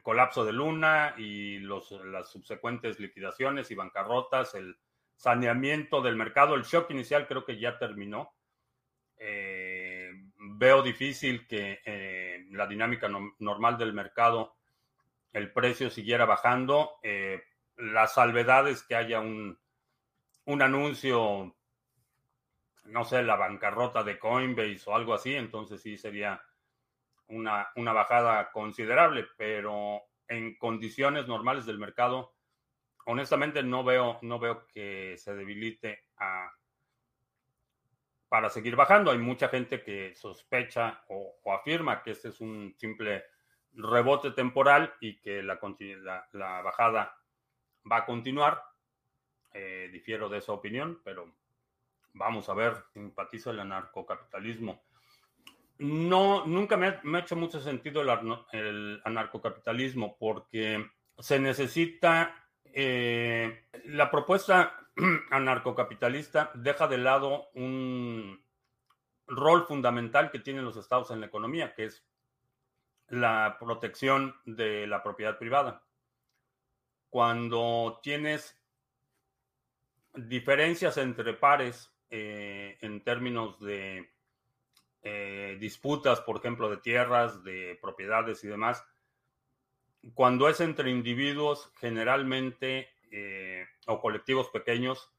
eh, 0.02 0.12
colapso 0.12 0.44
de 0.44 0.52
Luna 0.52 1.14
y 1.16 1.58
los, 1.58 1.90
las 2.04 2.30
subsecuentes 2.30 2.98
liquidaciones 2.98 3.70
y 3.70 3.74
bancarrotas, 3.74 4.54
el 4.54 4.76
saneamiento 5.16 6.02
del 6.02 6.16
mercado, 6.16 6.54
el 6.54 6.64
shock 6.64 6.90
inicial 6.90 7.26
creo 7.26 7.44
que 7.44 7.58
ya 7.58 7.78
terminó. 7.78 8.34
Eh, 9.16 10.10
veo 10.56 10.82
difícil 10.82 11.46
que 11.46 11.80
eh, 11.84 12.46
la 12.50 12.66
dinámica 12.66 13.08
normal 13.38 13.78
del 13.78 13.92
mercado, 13.92 14.56
el 15.32 15.52
precio 15.52 15.90
siguiera 15.90 16.26
bajando. 16.26 16.98
las 17.76 18.14
salvedades 18.14 18.82
que 18.82 18.96
haya 18.96 19.20
un, 19.20 19.58
un 20.44 20.62
anuncio, 20.62 21.56
no 22.84 23.04
sé, 23.04 23.22
la 23.22 23.36
bancarrota 23.36 24.02
de 24.02 24.18
Coinbase 24.18 24.82
o 24.86 24.94
algo 24.94 25.14
así, 25.14 25.34
entonces 25.34 25.80
sí 25.80 25.96
sería 25.96 26.42
una, 27.32 27.68
una 27.76 27.92
bajada 27.92 28.50
considerable, 28.52 29.26
pero 29.36 30.02
en 30.28 30.56
condiciones 30.56 31.26
normales 31.26 31.66
del 31.66 31.78
mercado, 31.78 32.34
honestamente 33.06 33.62
no 33.62 33.84
veo, 33.84 34.18
no 34.22 34.38
veo 34.38 34.66
que 34.68 35.16
se 35.18 35.34
debilite 35.34 36.04
para 38.28 38.48
seguir 38.50 38.76
bajando. 38.76 39.10
Hay 39.10 39.18
mucha 39.18 39.48
gente 39.48 39.82
que 39.82 40.14
sospecha 40.14 41.04
o, 41.08 41.38
afirma 41.52 42.02
que 42.02 42.12
este 42.12 42.28
es 42.28 42.40
un 42.40 42.74
simple 42.78 43.24
rebote 43.74 44.30
temporal 44.30 44.94
y 45.00 45.20
que 45.20 45.42
la, 45.42 45.58
la, 46.32 46.62
bajada 46.62 47.18
va 47.90 47.98
a 47.98 48.06
continuar. 48.06 48.62
Eh, 49.54 49.90
difiero 49.92 50.28
de 50.28 50.38
esa 50.38 50.52
opinión, 50.52 51.00
pero 51.04 51.34
vamos 52.14 52.48
a 52.48 52.54
ver, 52.54 52.74
simpatizo 52.92 53.50
el 53.50 53.60
anarcocapitalismo. 53.60 54.82
No, 55.82 56.46
nunca 56.46 56.76
me 56.76 56.86
ha, 56.86 57.18
hecho 57.18 57.34
mucho 57.34 57.60
sentido 57.60 58.02
el, 58.52 59.02
anarcocapitalismo 59.04 60.16
porque 60.16 60.88
se 61.18 61.40
necesita, 61.40 62.48
eh, 62.66 63.66
la 63.86 64.08
propuesta 64.08 64.88
anarcocapitalista 65.32 66.52
deja 66.54 66.86
de 66.86 66.98
lado 66.98 67.48
un 67.54 68.44
rol 69.26 69.66
fundamental 69.66 70.30
que 70.30 70.38
tienen 70.38 70.64
los 70.64 70.76
estados 70.76 71.10
en 71.10 71.18
la 71.18 71.26
economía, 71.26 71.74
que 71.74 71.86
es 71.86 72.06
la 73.08 73.56
protección 73.58 74.36
de 74.44 74.86
la 74.86 75.02
propiedad 75.02 75.36
privada. 75.36 75.82
Cuando 77.10 77.98
tienes 78.04 78.56
diferencias 80.14 80.96
entre 80.96 81.34
pares 81.34 81.92
eh, 82.08 82.78
en 82.82 83.02
términos 83.02 83.58
de 83.58 84.11
eh, 85.04 85.56
disputas, 85.58 86.20
por 86.20 86.36
ejemplo, 86.36 86.70
de 86.70 86.76
tierras, 86.76 87.42
de 87.42 87.76
propiedades 87.80 88.44
y 88.44 88.48
demás, 88.48 88.84
cuando 90.14 90.48
es 90.48 90.60
entre 90.60 90.90
individuos, 90.90 91.72
generalmente, 91.76 92.88
eh, 93.10 93.66
o 93.86 94.00
colectivos 94.00 94.48
pequeños, 94.48 95.12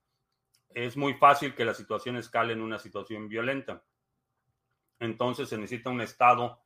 es 0.70 0.96
muy 0.96 1.14
fácil 1.14 1.54
que 1.54 1.66
la 1.66 1.74
situación 1.74 2.16
escale 2.16 2.54
en 2.54 2.62
una 2.62 2.80
situación 2.80 3.28
violenta. 3.28 3.84
Entonces 5.00 5.50
se 5.50 5.58
necesita 5.58 5.90
un 5.90 6.02
Estado 6.02 6.62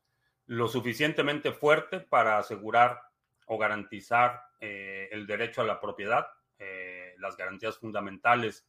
lo 0.45 0.67
suficientemente 0.67 1.51
fuerte 1.51 1.99
para 1.99 2.37
asegurar 2.37 3.01
o 3.47 3.57
garantizar 3.57 4.41
eh, 4.59 5.09
el 5.11 5.27
derecho 5.27 5.61
a 5.61 5.65
la 5.65 5.79
propiedad, 5.79 6.27
las 7.19 7.35
garantías 7.35 7.77
fundamentales 7.77 8.67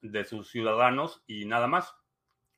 de 0.00 0.24
sus 0.24 0.50
ciudadanos 0.50 1.22
y 1.26 1.44
nada 1.44 1.66
más. 1.66 1.94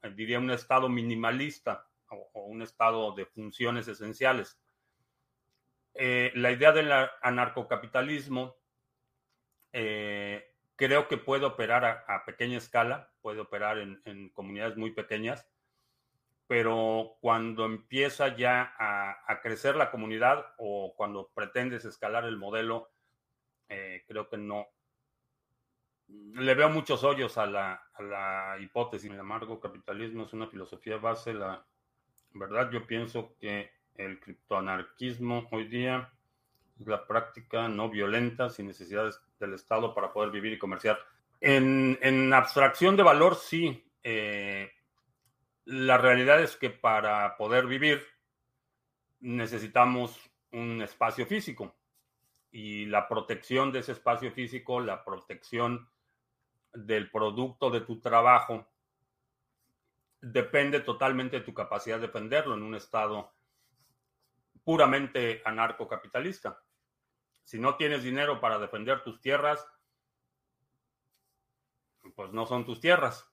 Eh, 0.03 0.11
diría 0.11 0.39
un 0.39 0.51
estado 0.51 0.89
minimalista 0.89 1.87
o, 2.11 2.45
un 2.45 2.63
estado 2.63 3.13
de 3.13 3.27
funciones 3.27 3.89
esenciales. 3.89 4.61
Eh, 5.95 6.31
la 6.35 6.53
idea 6.53 6.73
del 6.73 6.93
anarcocapitalismo 7.23 8.57
eh, 9.73 10.55
creo 10.77 11.09
que 11.09 11.17
puede 11.17 11.45
operar 11.45 11.85
a, 11.85 12.25
pequeña 12.25 12.59
escala, 12.59 13.13
puede 13.21 13.41
operar 13.41 13.79
en, 13.79 14.29
comunidades 14.31 14.77
muy 14.77 14.93
pequeñas, 14.93 15.49
pero 16.47 17.17
cuando 17.21 17.65
empieza 17.67 18.37
ya 18.37 18.75
a, 18.79 19.41
crecer 19.43 19.77
la 19.77 19.91
comunidad 19.91 20.55
o 20.57 20.95
cuando 20.97 21.31
pretendes 21.35 21.85
escalar 21.85 22.25
el 22.25 22.39
modelo, 22.39 22.91
creo 23.67 24.29
que 24.31 24.39
no, 24.39 24.69
le 26.09 26.55
veo 26.55 26.69
muchos 26.71 27.05
hoyos 27.05 27.37
a 27.39 27.47
la, 27.47 27.83
a 27.93 28.03
la 28.03 28.57
hipótesis. 28.61 29.11
El 29.11 29.21
amargo 29.21 29.61
capitalismo 29.61 30.25
es 30.25 30.33
una 30.33 30.47
filosofía 30.47 30.97
base. 30.97 31.35
La 31.35 31.65
verdad, 32.35 32.71
yo 32.71 32.87
pienso 32.87 33.37
que 33.39 33.71
el 33.95 34.21
criptoanarquismo 34.21 35.49
hoy 35.51 35.69
día 35.69 36.13
es 36.81 36.87
la 36.87 37.07
práctica 37.07 37.69
no 37.69 37.91
violenta 37.91 38.49
sin 38.49 38.69
necesidades 38.69 39.21
del 39.41 39.55
Estado 39.55 39.95
para 39.95 40.13
poder 40.13 40.31
vivir 40.31 40.53
y 40.53 40.59
comerciar. 40.59 40.99
En, 41.41 41.99
en 42.03 42.33
abstracción 42.33 42.97
de 42.97 43.03
valor, 43.03 43.35
sí. 43.37 43.85
Eh, 44.03 44.73
la 45.65 45.99
realidad 45.99 46.41
es 46.41 46.57
que 46.57 46.71
para 46.71 47.37
poder 47.37 47.67
vivir 47.67 48.03
necesitamos 49.21 50.19
un 50.53 50.81
espacio 50.81 51.27
físico 51.27 51.75
y 52.51 52.87
la 52.87 53.09
protección 53.09 53.73
de 53.73 53.81
ese 53.81 53.93
espacio 53.93 54.33
físico, 54.33 54.81
la 54.81 55.05
protección 55.05 55.89
del 56.73 57.11
producto 57.11 57.71
de 57.71 57.81
tu 57.81 58.01
trabajo 58.01 58.67
depende 60.21 60.81
totalmente 60.81 61.39
de 61.39 61.45
tu 61.45 61.55
capacidad 61.55 61.97
de 61.97 62.07
defenderlo 62.07 62.55
en 62.55 62.63
un 62.63 62.75
estado 62.75 63.33
puramente 64.65 65.43
anarcocapitalista. 65.45 66.63
Si 67.45 67.59
no 67.59 67.77
tienes 67.77 68.03
dinero 68.03 68.41
para 68.41 68.59
defender 68.59 69.03
tus 69.03 69.21
tierras, 69.21 69.67
pues 72.15 72.33
no 72.33 72.47
son 72.47 72.65
tus 72.65 72.81
tierras. 72.81 73.27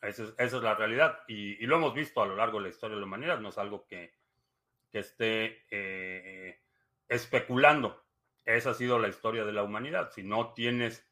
Esa 0.00 0.32
es, 0.38 0.52
la 0.52 0.74
realidad. 0.74 1.20
Y, 1.26 1.66
lo 1.66 1.76
hemos 1.76 1.92
visto 1.92 2.22
a 2.22 2.26
lo 2.26 2.36
largo 2.36 2.58
de 2.58 2.64
la 2.64 2.68
historia 2.70 2.94
de 2.94 3.00
la 3.00 3.06
humanidad. 3.06 3.40
No 3.40 3.48
es 3.48 3.58
algo 3.58 3.86
que, 3.86 4.16
esté 4.92 5.66
eh, 5.70 6.60
especulando. 7.08 8.04
Esa 8.44 8.70
ha 8.70 8.74
sido 8.74 8.98
la 8.98 9.08
historia 9.08 9.44
de 9.44 9.52
la 9.52 9.62
humanidad. 9.62 10.10
Si 10.10 10.22
no 10.22 10.54
tienes 10.54 11.07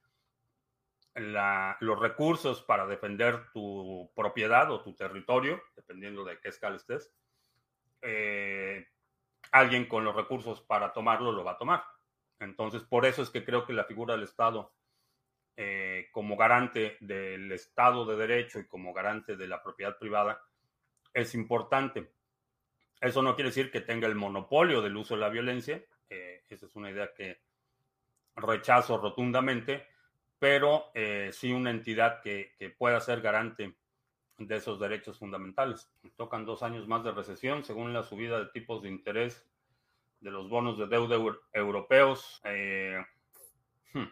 los 1.16 1.98
recursos 1.98 2.62
para 2.62 2.86
defender 2.86 3.50
tu 3.52 4.10
propiedad 4.14 4.70
o 4.70 4.82
tu 4.82 4.94
territorio, 4.94 5.62
dependiendo 5.74 6.24
de 6.24 6.38
qué 6.40 6.48
escala 6.48 6.76
estés, 6.76 7.12
eh, 8.02 8.86
alguien 9.52 9.86
con 9.86 10.04
los 10.04 10.14
recursos 10.14 10.60
para 10.60 10.92
tomarlo 10.92 11.32
lo 11.32 11.44
va 11.44 11.52
a 11.52 11.58
tomar. 11.58 11.84
Entonces, 12.38 12.82
por 12.82 13.06
eso 13.06 13.22
es 13.22 13.30
que 13.30 13.44
creo 13.44 13.64
que 13.64 13.72
la 13.72 13.84
figura 13.84 14.14
del 14.14 14.24
Estado 14.24 14.74
eh, 15.58 16.08
como 16.12 16.36
garante 16.36 16.98
del 17.00 17.50
Estado 17.50 18.04
de 18.04 18.16
Derecho 18.16 18.58
y 18.58 18.66
como 18.66 18.92
garante 18.92 19.36
de 19.36 19.48
la 19.48 19.62
propiedad 19.62 19.98
privada 19.98 20.42
es 21.14 21.34
importante. 21.34 22.12
Eso 23.00 23.22
no 23.22 23.34
quiere 23.34 23.48
decir 23.48 23.70
que 23.70 23.80
tenga 23.80 24.06
el 24.06 24.16
monopolio 24.16 24.82
del 24.82 24.96
uso 24.98 25.14
de 25.14 25.20
la 25.20 25.30
violencia. 25.30 25.82
Eh, 26.10 26.44
esa 26.50 26.66
es 26.66 26.76
una 26.76 26.90
idea 26.90 27.14
que 27.14 27.40
rechazo 28.34 28.98
rotundamente 28.98 29.86
pero 30.38 30.90
eh, 30.94 31.30
sí 31.32 31.52
una 31.52 31.70
entidad 31.70 32.20
que, 32.20 32.54
pueda 32.78 33.00
ser 33.00 33.20
garante 33.20 33.76
de 34.38 34.56
esos 34.56 34.78
derechos 34.78 35.18
fundamentales. 35.18 35.90
Tocan 36.16 36.44
dos 36.44 36.62
años 36.62 36.86
más 36.86 37.04
de 37.04 37.12
recesión 37.12 37.64
según 37.64 37.92
la 37.92 38.02
subida 38.02 38.38
de 38.38 38.46
tipos 38.46 38.82
de 38.82 38.90
interés 38.90 39.46
de 40.20 40.30
los 40.30 40.48
bonos 40.48 40.78
de 40.78 40.86
deuda 40.86 41.16
europeos. 41.52 42.40
Eh, 42.44 43.02
hmm. 43.94 44.08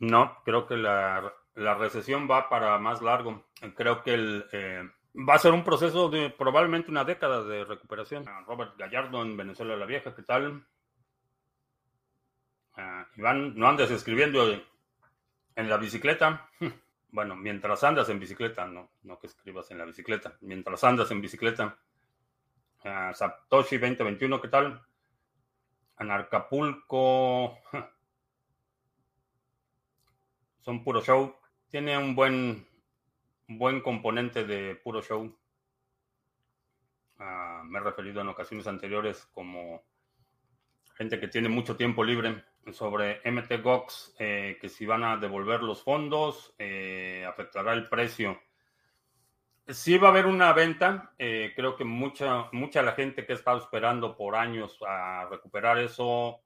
No, 0.00 0.38
creo 0.44 0.66
que 0.66 0.76
la, 0.76 1.32
recesión 1.54 2.28
va 2.30 2.48
para 2.48 2.78
más 2.78 3.00
largo. 3.02 3.46
Creo 3.74 4.02
que 4.02 4.14
el, 4.14 4.46
eh, 4.52 4.88
va 5.14 5.34
a 5.34 5.38
ser 5.38 5.52
un 5.52 5.64
proceso 5.64 6.08
de 6.08 6.30
probablemente 6.30 6.90
una 6.90 7.04
década 7.04 7.42
de 7.42 7.64
recuperación. 7.64 8.24
Robert 8.46 8.76
Gallardo 8.76 9.22
en 9.22 9.36
Venezuela 9.36 9.76
la 9.76 9.86
Vieja, 9.86 10.14
¿qué 10.14 10.22
tal? 10.22 10.64
Uh, 12.78 13.02
Iván, 13.16 13.58
no 13.58 13.66
andes 13.66 13.90
escribiendo 13.90 14.46
en 15.56 15.68
la 15.68 15.76
bicicleta. 15.76 16.48
Bueno, 17.10 17.34
mientras 17.36 17.82
andas 17.84 18.10
en 18.10 18.20
bicicleta, 18.20 18.66
no, 18.66 18.90
no 19.04 19.18
que 19.18 19.28
escribas 19.28 19.70
en 19.70 19.78
la 19.78 19.86
bicicleta. 19.86 20.36
Mientras 20.42 20.84
andas 20.84 21.10
en 21.10 21.22
bicicleta. 21.22 21.78
Uh, 22.84 23.14
Satoshi 23.14 23.78
2021, 23.78 24.42
¿qué 24.42 24.48
tal? 24.48 24.82
Anarcapulco. 25.96 27.56
Son 30.60 30.84
puro 30.84 31.00
show. 31.00 31.34
Tiene 31.70 31.96
un 31.96 32.14
buen, 32.14 32.68
buen 33.46 33.80
componente 33.80 34.44
de 34.44 34.74
puro 34.74 35.00
show. 35.00 35.34
Uh, 37.18 37.64
me 37.64 37.78
he 37.78 37.82
referido 37.82 38.20
en 38.20 38.28
ocasiones 38.28 38.66
anteriores 38.66 39.26
como 39.32 39.82
gente 40.94 41.18
que 41.18 41.28
tiene 41.28 41.48
mucho 41.48 41.74
tiempo 41.74 42.04
libre 42.04 42.44
sobre 42.72 43.20
MTGOX, 43.24 44.16
eh, 44.18 44.58
que 44.60 44.68
si 44.68 44.86
van 44.86 45.04
a 45.04 45.16
devolver 45.16 45.62
los 45.62 45.82
fondos, 45.82 46.54
eh, 46.58 47.24
afectará 47.28 47.72
el 47.72 47.88
precio. 47.88 48.40
Sí 49.66 49.98
va 49.98 50.08
a 50.08 50.10
haber 50.10 50.26
una 50.26 50.52
venta, 50.52 51.14
eh, 51.18 51.52
creo 51.54 51.76
que 51.76 51.84
mucha, 51.84 52.48
mucha 52.52 52.82
la 52.82 52.92
gente 52.92 53.26
que 53.26 53.34
ha 53.34 53.56
esperando 53.56 54.16
por 54.16 54.34
años 54.34 54.78
a 54.86 55.26
recuperar 55.30 55.78
eso, 55.78 56.42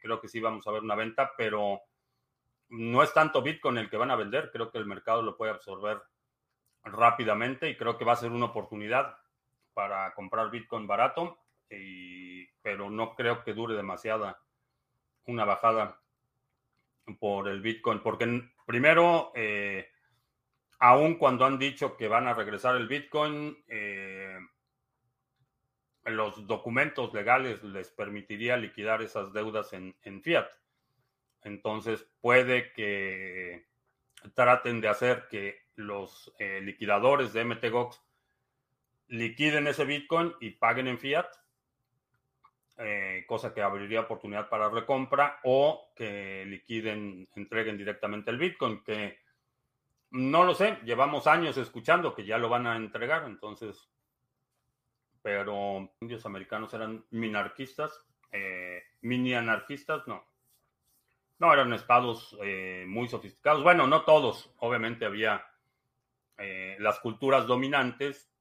creo 0.00 0.20
que 0.20 0.28
sí 0.28 0.38
vamos 0.38 0.66
a 0.66 0.70
ver 0.70 0.82
una 0.82 0.94
venta, 0.94 1.32
pero 1.36 1.80
no 2.68 3.02
es 3.02 3.12
tanto 3.12 3.42
Bitcoin 3.42 3.78
el 3.78 3.90
que 3.90 3.96
van 3.96 4.10
a 4.10 4.16
vender, 4.16 4.50
creo 4.52 4.70
que 4.70 4.78
el 4.78 4.86
mercado 4.86 5.22
lo 5.22 5.36
puede 5.36 5.50
absorber 5.50 5.98
rápidamente 6.84 7.68
y 7.68 7.76
creo 7.76 7.96
que 7.96 8.04
va 8.04 8.12
a 8.12 8.16
ser 8.16 8.30
una 8.30 8.46
oportunidad 8.46 9.16
para 9.72 10.14
comprar 10.14 10.50
Bitcoin 10.50 10.86
barato, 10.86 11.38
pero 12.62 12.90
no 12.90 13.14
creo 13.14 13.42
que 13.42 13.54
dure 13.54 13.74
demasiada 13.74 14.38
una 15.28 15.44
bajada 15.44 16.00
por 17.20 17.48
el 17.48 17.60
Bitcoin, 17.60 18.00
porque 18.00 18.42
primero, 18.66 19.32
eh, 19.34 19.88
aun 20.78 21.14
cuando 21.14 21.44
han 21.44 21.58
dicho 21.58 21.96
que 21.96 22.08
van 22.08 22.26
a 22.26 22.34
regresar 22.34 22.76
el 22.76 22.88
Bitcoin, 22.88 23.56
eh, 23.68 24.38
los 26.04 26.46
documentos 26.46 27.12
legales 27.12 27.62
les 27.62 27.90
permitiría 27.90 28.56
liquidar 28.56 29.02
esas 29.02 29.32
deudas 29.32 29.72
en, 29.72 29.94
fiat. 30.22 30.48
Entonces 31.42 32.06
puede 32.20 32.72
que 32.72 33.66
traten 34.34 34.80
de 34.80 34.88
hacer 34.88 35.28
que 35.30 35.68
los 35.76 36.34
eh, 36.38 36.60
liquidadores 36.62 37.32
de 37.32 37.44
MTGOX 37.44 38.02
liquiden 39.08 39.66
ese 39.66 39.84
Bitcoin 39.84 40.34
y 40.40 40.50
paguen 40.50 40.88
en 40.88 40.98
fiat 40.98 41.28
eh, 42.80 43.24
cosa 43.26 43.52
que 43.52 43.60
abriría 43.60 44.02
oportunidad 44.02 44.48
para 44.48 44.70
recompra 44.70 45.40
o 45.42 45.90
que 45.96 46.44
liquiden, 46.46 47.28
entreguen 47.34 47.76
directamente 47.76 48.30
el 48.30 48.38
Bitcoin, 48.38 48.84
que 48.84 49.18
no 50.12 50.44
lo 50.44 50.54
sé, 50.54 50.78
llevamos 50.84 51.26
años 51.26 51.56
escuchando 51.56 52.14
que 52.14 52.24
ya 52.24 52.38
lo 52.38 52.48
van 52.48 52.68
a 52.68 52.76
entregar, 52.76 53.24
entonces, 53.24 53.90
pero 55.22 55.92
indios 56.00 56.24
americanos 56.24 56.72
eran 56.72 57.04
minarquistas, 57.10 58.00
eh, 58.30 58.80
mini 59.00 59.34
anarquistas, 59.34 60.06
no. 60.06 60.24
No, 61.40 61.52
eran 61.52 61.72
estados 61.72 62.38
eh, 62.44 62.84
muy 62.86 63.08
sofisticados. 63.08 63.64
Bueno, 63.64 63.88
no 63.88 64.04
todos, 64.04 64.54
obviamente 64.58 65.04
había 65.04 65.44
las 66.78 67.00
culturas 67.00 67.48
dominantes, 67.48 68.32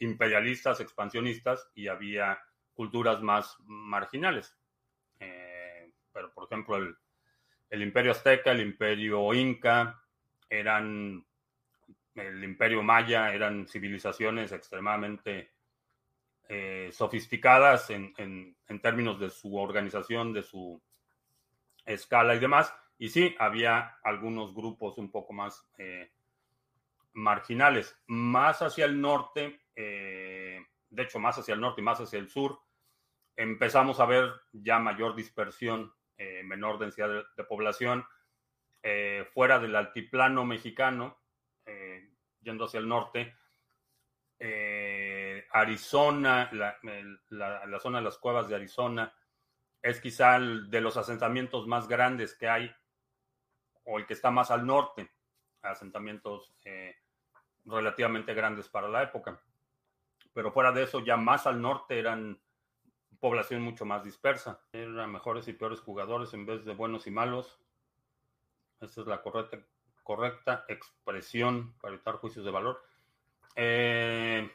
imperialistas, 0.00 0.80
expansionistas, 0.80 1.70
y 1.76 1.86
había 1.86 2.36
culturas 2.76 3.22
más 3.22 3.56
marginales. 3.64 4.54
Eh, 5.18 5.90
pero, 6.12 6.32
por 6.32 6.44
ejemplo, 6.44 6.76
el, 6.76 7.82
imperio 7.82 8.12
azteca, 8.12 8.52
el 8.52 8.60
imperio 8.60 9.32
inca, 9.34 10.00
eran, 10.48 11.26
el 12.14 12.44
imperio 12.44 12.82
maya, 12.82 13.34
eran 13.34 13.66
civilizaciones 13.66 14.52
extremadamente 14.52 15.50
eh, 16.48 16.90
sofisticadas 16.92 17.90
en, 17.90 18.14
términos 18.80 19.18
de 19.18 19.30
su 19.30 19.56
organización, 19.56 20.32
de 20.32 20.42
su 20.42 20.80
escala 21.84 22.34
y 22.34 22.38
demás. 22.38 22.72
Y 22.98 23.08
sí, 23.08 23.34
había 23.38 23.98
algunos 24.04 24.54
grupos 24.54 24.98
un 24.98 25.10
poco 25.10 25.32
más 25.32 25.66
eh, 25.78 26.12
marginales. 27.14 27.98
Más 28.06 28.62
hacia 28.62 28.84
el 28.84 29.00
norte, 29.00 29.60
de 30.96 31.02
hecho, 31.02 31.18
más 31.18 31.36
hacia 31.36 31.52
el 31.52 31.60
norte 31.60 31.82
y 31.82 31.84
más 31.84 32.00
hacia 32.00 32.18
el 32.18 32.30
sur, 32.30 32.58
empezamos 33.36 34.00
a 34.00 34.06
ver 34.06 34.32
ya 34.50 34.78
mayor 34.78 35.14
dispersión, 35.14 35.94
eh, 36.16 36.42
menor 36.42 36.78
densidad 36.78 37.22
de, 37.36 37.44
población, 37.44 38.06
eh, 38.82 39.28
fuera 39.34 39.58
del 39.58 39.76
altiplano 39.76 40.46
mexicano, 40.46 41.20
eh, 41.66 42.14
yendo 42.40 42.64
hacia 42.64 42.80
el 42.80 42.88
norte. 42.88 43.36
Arizona, 45.52 46.50
la, 46.52 46.78
la, 47.30 47.80
zona 47.80 47.98
de 47.98 48.04
las 48.04 48.18
cuevas 48.18 48.48
de 48.48 48.54
Arizona, 48.54 49.14
es 49.82 50.00
quizá 50.00 50.36
el 50.36 50.70
de 50.70 50.80
los 50.80 50.96
asentamientos 50.96 51.66
más 51.66 51.88
grandes 51.88 52.34
que 52.34 52.48
hay, 52.48 52.74
o 53.84 53.98
el 53.98 54.06
que 54.06 54.14
está 54.14 54.30
más 54.30 54.50
al 54.50 54.66
norte, 54.66 55.10
asentamientos 55.62 56.54
relativamente 57.64 58.34
grandes 58.34 58.68
para 58.68 58.88
la 58.88 59.02
época. 59.04 59.42
Pero 60.36 60.52
fuera 60.52 60.70
de 60.70 60.82
eso, 60.82 61.00
ya 61.00 61.16
más 61.16 61.46
al 61.46 61.62
norte 61.62 61.98
eran 61.98 62.38
población 63.20 63.62
mucho 63.62 63.86
más 63.86 64.04
dispersa. 64.04 64.60
Eran 64.70 65.10
mejores 65.10 65.48
y 65.48 65.54
peores 65.54 65.80
jugadores 65.80 66.34
en 66.34 66.44
vez 66.44 66.62
de 66.66 66.74
buenos 66.74 67.06
y 67.06 67.10
malos. 67.10 67.58
Esa 68.78 69.00
es 69.00 69.06
la 69.06 69.22
correcta, 69.22 69.66
correcta 70.02 70.66
expresión 70.68 71.74
para 71.80 71.94
evitar 71.94 72.16
juicios 72.16 72.44
de 72.44 72.50
valor. 72.50 72.82
Eh, 73.54 74.52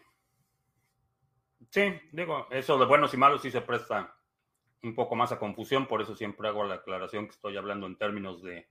sí, 1.72 2.00
digo, 2.12 2.46
eso 2.52 2.78
de 2.78 2.86
buenos 2.86 3.16
y 3.16 3.18
malos 3.18 3.42
sí 3.42 3.50
se 3.50 3.62
presta 3.62 4.16
un 4.84 4.94
poco 4.94 5.16
más 5.16 5.32
a 5.32 5.40
confusión, 5.40 5.88
por 5.88 6.00
eso 6.04 6.16
siempre 6.16 6.48
hago 6.48 6.64
la 6.64 6.76
aclaración 6.76 7.26
que 7.26 7.32
estoy 7.32 7.58
hablando 7.58 7.88
en 7.88 7.98
términos 7.98 8.44
de 8.44 8.70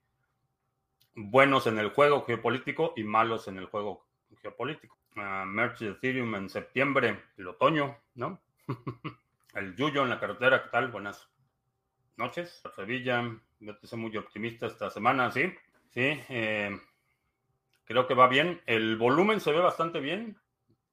buenos 1.16 1.66
en 1.66 1.80
el 1.80 1.90
juego 1.90 2.24
geopolítico 2.24 2.92
y 2.94 3.02
malos 3.02 3.48
en 3.48 3.58
el 3.58 3.66
juego 3.66 4.06
geopolítico. 4.40 4.99
Merch 5.14 5.80
de 5.80 5.90
Ethereum 5.90 6.34
en 6.34 6.48
septiembre, 6.48 7.24
el 7.36 7.48
otoño, 7.48 7.96
¿no? 8.14 8.40
El 9.54 9.74
Yuyo 9.74 10.04
en 10.04 10.10
la 10.10 10.20
carretera, 10.20 10.62
¿qué 10.62 10.68
tal? 10.68 10.92
Buenas 10.92 11.28
noches. 12.16 12.62
Sevilla, 12.76 13.36
yo 13.58 13.76
te 13.76 13.96
muy 13.96 14.16
optimista 14.16 14.66
esta 14.66 14.90
semana, 14.90 15.32
¿sí? 15.32 15.52
Sí, 15.88 16.20
eh, 16.28 16.80
creo 17.84 18.06
que 18.06 18.14
va 18.14 18.28
bien. 18.28 18.60
El 18.66 18.96
volumen 18.96 19.40
se 19.40 19.50
ve 19.50 19.58
bastante 19.58 19.98
bien. 19.98 20.38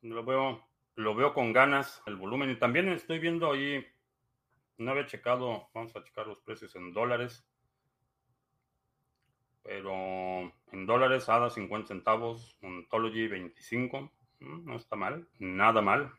Lo 0.01 0.23
veo, 0.23 0.67
lo 0.95 1.13
veo 1.13 1.36
con 1.36 1.53
ganas, 1.53 2.01
el 2.08 2.15
volumen. 2.15 2.49
Y 2.49 2.56
también 2.56 2.89
estoy 2.89 3.19
viendo 3.19 3.51
ahí, 3.51 3.86
no 4.77 4.91
había 4.91 5.06
checado, 5.06 5.69
vamos 5.75 5.95
a 5.95 6.03
checar 6.03 6.25
los 6.25 6.39
precios 6.39 6.75
en 6.75 6.93
dólares. 6.93 7.47
Pero 9.67 10.49
en 10.71 10.86
dólares, 10.86 11.27
ADA 11.27 11.49
50 11.49 11.89
centavos, 11.89 12.58
Ontology 12.62 13.27
25. 13.27 14.10
Mm, 14.39 14.65
no 14.65 14.77
está 14.77 14.95
mal, 14.95 15.27
nada 15.39 15.82
mal. 15.82 16.13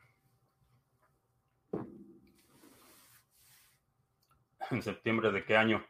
en 4.71 4.83
septiembre 4.83 5.31
de 5.31 5.43
qué 5.43 5.57
año. 5.57 5.83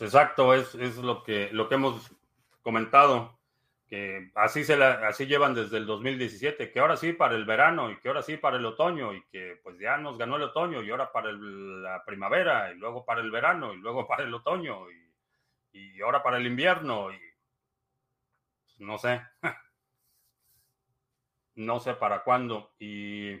Exacto, 0.00 0.52
es, 0.52 0.74
es 0.74 0.98
lo, 0.98 1.22
que, 1.22 1.48
lo 1.50 1.66
que 1.66 1.76
hemos 1.76 2.14
comentado, 2.60 3.38
que 3.86 4.30
así, 4.34 4.64
se 4.64 4.76
la, 4.76 5.08
así 5.08 5.24
llevan 5.24 5.54
desde 5.54 5.78
el 5.78 5.86
2017, 5.86 6.70
que 6.70 6.78
ahora 6.78 6.98
sí 6.98 7.14
para 7.14 7.36
el 7.36 7.46
verano 7.46 7.90
y 7.90 7.96
que 7.96 8.08
ahora 8.08 8.22
sí 8.22 8.36
para 8.36 8.58
el 8.58 8.66
otoño 8.66 9.14
y 9.14 9.22
que 9.28 9.58
pues 9.62 9.78
ya 9.78 9.96
nos 9.96 10.18
ganó 10.18 10.36
el 10.36 10.42
otoño 10.42 10.82
y 10.82 10.90
ahora 10.90 11.10
para 11.10 11.32
la 11.32 12.04
primavera 12.04 12.70
y 12.70 12.76
luego 12.76 13.06
para 13.06 13.22
el 13.22 13.30
verano 13.30 13.72
y 13.72 13.78
luego 13.78 14.06
para 14.06 14.24
el 14.24 14.34
otoño 14.34 14.90
y, 14.90 15.07
y 15.72 16.00
ahora 16.00 16.22
para 16.22 16.38
el 16.38 16.46
invierno 16.46 17.12
y 17.12 17.18
no 18.78 18.98
sé, 18.98 19.20
no 21.56 21.80
sé 21.80 21.94
para 21.94 22.22
cuándo. 22.22 22.74
Y 22.78 23.36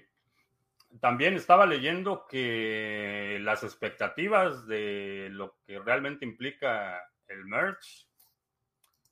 también 1.00 1.34
estaba 1.34 1.66
leyendo 1.66 2.26
que 2.26 3.38
las 3.42 3.62
expectativas 3.62 4.66
de 4.66 5.28
lo 5.30 5.56
que 5.66 5.78
realmente 5.78 6.24
implica 6.24 7.10
el 7.28 7.44
merge, 7.44 8.06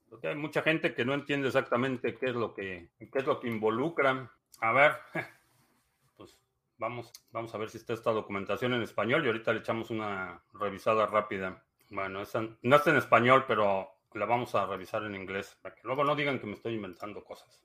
porque 0.08 0.28
hay 0.28 0.36
mucha 0.36 0.62
gente 0.62 0.94
que 0.94 1.04
no 1.04 1.14
entiende 1.14 1.48
exactamente 1.48 2.16
qué 2.16 2.26
es 2.26 2.34
lo 2.34 2.54
que, 2.54 2.90
qué 2.98 3.18
es 3.18 3.26
lo 3.26 3.40
que 3.40 3.48
involucra. 3.48 4.30
A 4.60 4.72
ver, 4.72 4.96
pues 6.16 6.38
vamos, 6.78 7.12
vamos 7.30 7.54
a 7.54 7.58
ver 7.58 7.70
si 7.70 7.78
está 7.78 7.92
esta 7.92 8.12
documentación 8.12 8.74
en 8.74 8.82
español 8.82 9.24
y 9.24 9.28
ahorita 9.28 9.52
le 9.52 9.60
echamos 9.60 9.90
una 9.90 10.42
revisada 10.54 11.06
rápida. 11.06 11.65
Bueno, 11.88 12.22
no 12.62 12.76
está 12.76 12.90
en 12.90 12.96
español, 12.96 13.44
pero 13.46 13.96
la 14.14 14.26
vamos 14.26 14.54
a 14.54 14.66
revisar 14.66 15.04
en 15.04 15.14
inglés, 15.14 15.56
para 15.62 15.74
que 15.74 15.82
luego 15.84 16.04
no 16.04 16.16
digan 16.16 16.40
que 16.40 16.46
me 16.46 16.54
estoy 16.54 16.74
inventando 16.74 17.22
cosas. 17.22 17.62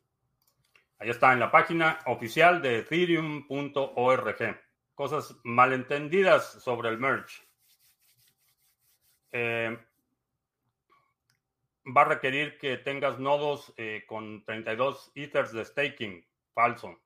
Ahí 1.00 1.10
está 1.10 1.34
en 1.34 1.40
la 1.40 1.50
página 1.50 2.00
oficial 2.06 2.62
de 2.62 2.80
ethereum.org. 2.80 4.62
Cosas 4.94 5.36
malentendidas 5.44 6.62
sobre 6.62 6.90
el 6.90 7.00
merge. 7.00 7.42
Eh, 9.32 9.78
va 11.86 12.02
a 12.02 12.06
requerir 12.06 12.60
que 12.60 12.78
tengas 12.78 13.18
nodos 13.18 13.74
eh, 13.78 14.04
con 14.08 14.44
32 14.44 15.12
ethers 15.16 15.54
de 15.54 15.66
staking. 15.66 16.24
Falso. 16.54 17.00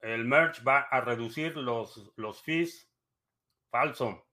El 0.00 0.26
merge 0.26 0.62
va 0.62 0.80
a 0.80 1.00
reducir 1.00 1.56
los, 1.56 2.12
los 2.16 2.42
fees. 2.42 2.90
Falso. 3.70 4.26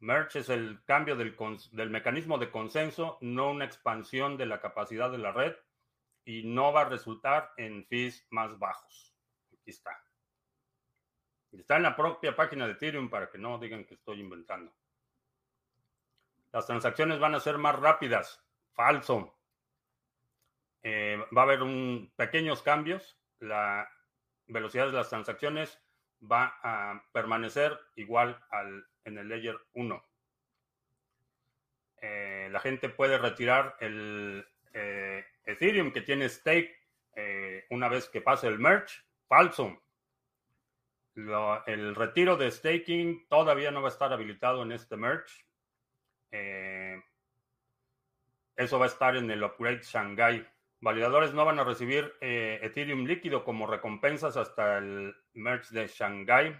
Merge 0.00 0.38
es 0.38 0.48
el 0.48 0.82
cambio 0.84 1.14
del, 1.14 1.90
mecanismo 1.90 2.38
de 2.38 2.50
consenso, 2.50 3.18
no 3.20 3.50
una 3.50 3.66
expansión 3.66 4.38
de 4.38 4.46
la 4.46 4.60
capacidad 4.60 5.10
de 5.10 5.18
la 5.18 5.30
red 5.30 5.54
y 6.24 6.44
no 6.44 6.72
va 6.72 6.82
a 6.82 6.88
resultar 6.88 7.52
en 7.58 7.84
fees 7.86 8.26
más 8.30 8.58
bajos. 8.58 9.14
Aquí 9.52 9.70
está. 9.70 10.02
Está 11.52 11.76
en 11.76 11.82
la 11.82 11.96
propia 11.96 12.34
página 12.34 12.66
de 12.66 12.72
Ethereum 12.72 13.10
para 13.10 13.30
que 13.30 13.36
no 13.36 13.58
digan 13.58 13.84
que 13.84 13.94
estoy 13.94 14.20
inventando. 14.20 14.72
Las 16.52 16.66
transacciones 16.66 17.18
van 17.18 17.34
a 17.34 17.40
ser 17.40 17.58
más 17.58 17.78
rápidas. 17.78 18.42
Falso. 18.72 19.36
Eh, 20.82 21.22
va 21.36 21.42
a 21.42 21.44
haber 21.44 21.62
un, 21.62 22.10
pequeños 22.16 22.62
cambios. 22.62 23.18
La 23.38 23.90
velocidad 24.46 24.86
de 24.86 24.92
las 24.92 25.10
transacciones 25.10 25.78
va 26.20 26.58
a 26.62 27.02
permanecer 27.12 27.78
igual 27.96 28.38
al, 28.50 28.86
en 29.04 29.18
el 29.18 29.28
layer 29.28 29.58
1. 29.74 30.04
Eh, 32.02 32.48
la 32.50 32.60
gente 32.60 32.88
puede 32.88 33.18
retirar 33.18 33.76
el, 33.80 34.46
eh, 34.72 35.24
Ethereum 35.44 35.92
que 35.92 36.00
tiene 36.00 36.28
stake 36.28 36.74
eh, 37.14 37.66
una 37.70 37.88
vez 37.88 38.08
que 38.08 38.20
pase 38.20 38.48
el 38.48 38.58
merge, 38.58 39.02
falso. 39.28 39.82
el 41.66 41.94
retiro 41.94 42.36
de 42.36 42.50
staking 42.50 43.26
todavía 43.28 43.70
no 43.70 43.82
va 43.82 43.88
a 43.88 43.92
estar 43.92 44.12
habilitado 44.12 44.62
en 44.62 44.72
este 44.72 44.96
merge. 44.96 45.44
Eso 48.56 48.78
va 48.78 48.86
a 48.86 48.88
estar 48.88 49.16
en 49.16 49.30
el 49.30 49.42
upgrade 49.42 49.82
Shanghai. 49.82 50.46
Validadores 50.80 51.34
no 51.34 51.44
van 51.44 51.58
a 51.58 51.64
recibir 51.64 52.14
Ethereum 52.20 53.04
líquido 53.04 53.44
como 53.44 53.66
recompensas 53.66 54.36
hasta 54.36 54.78
el 54.78 55.14
merge 55.34 55.74
de 55.74 55.86
Shanghai 55.86 56.58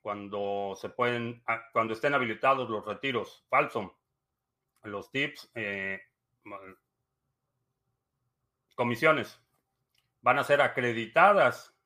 cuando 0.00 0.74
se 0.80 0.88
pueden 0.88 1.42
ah, 1.48 1.64
cuando 1.72 1.94
estén 1.94 2.14
habilitados 2.14 2.70
los 2.70 2.84
retiros. 2.86 3.44
Falso. 3.48 3.98
Los 4.84 5.10
tips 5.10 5.50
comisiones 8.76 9.42
van 10.20 10.38
a 10.38 10.44
ser 10.44 10.60
acreditadas 10.60 11.76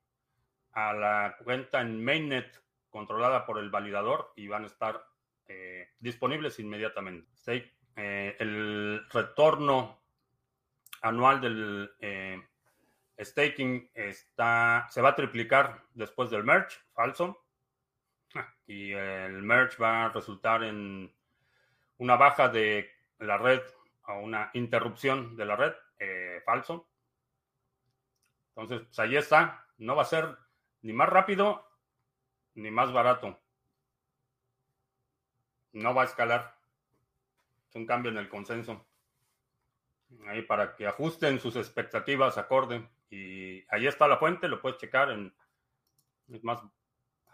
a 0.73 0.93
la 0.93 1.37
cuenta 1.43 1.81
en 1.81 2.05
mainnet 2.05 2.63
controlada 2.91 3.47
por 3.47 3.59
el 3.59 3.71
validador 3.71 4.33
y 4.37 4.49
van 4.49 4.65
a 4.65 4.67
estar 4.67 5.03
eh, 5.47 5.89
disponibles 5.99 6.59
inmediatamente. 6.59 7.31
Eh, 7.97 8.37
el 8.39 9.07
retorno 9.11 10.00
anual 11.01 11.41
del 11.41 11.91
eh, 12.01 12.43
staking 13.19 13.91
está, 13.95 14.87
se 14.91 15.03
va 15.03 15.11
a 15.11 15.15
triplicar 15.15 15.85
después 15.95 16.31
del 16.31 16.45
merge, 16.45 16.79
falso. 16.93 17.45
Y 18.67 18.93
el 18.93 19.43
merge 19.43 19.83
va 19.83 20.07
a 20.07 20.09
resultar 20.11 20.63
en 20.63 21.13
una 21.99 22.17
baja 22.17 22.49
de 22.49 22.89
la 23.19 23.37
red 23.37 23.61
o 24.07 24.21
una 24.21 24.51
interrupción 24.55 25.37
de 25.37 25.45
la 25.45 25.57
red 25.57 25.73
eh, 25.99 26.41
falso. 26.45 26.89
Entonces, 28.51 28.87
pues 28.87 28.99
ahí 28.99 29.17
está. 29.17 29.67
No 29.79 29.97
va 29.97 30.03
a 30.03 30.07
ser 30.07 30.37
ni 30.83 30.93
más 30.93 31.09
rápido 31.09 31.67
ni 32.55 32.71
más 32.71 32.93
barato. 32.93 33.39
No 35.73 35.95
va 35.95 36.03
a 36.03 36.07
escalar. 36.07 36.57
Es 37.69 37.77
un 37.77 37.87
cambio 37.87 38.11
en 38.11 38.19
el 38.19 38.29
consenso. 38.29 38.85
Ahí 40.27 40.43
para 40.43 40.75
que 40.75 40.87
ajusten 40.87 41.41
sus 41.41 41.57
expectativas 41.57 42.39
acorde. 42.39 42.89
Y 43.11 43.65
ahí 43.69 43.87
está 43.87 44.07
la 44.09 44.19
fuente, 44.19 44.49
lo 44.49 44.61
puedes 44.61 44.79
checar 44.79 45.11
en... 45.11 45.35
Es 46.29 46.45
más, 46.45 46.63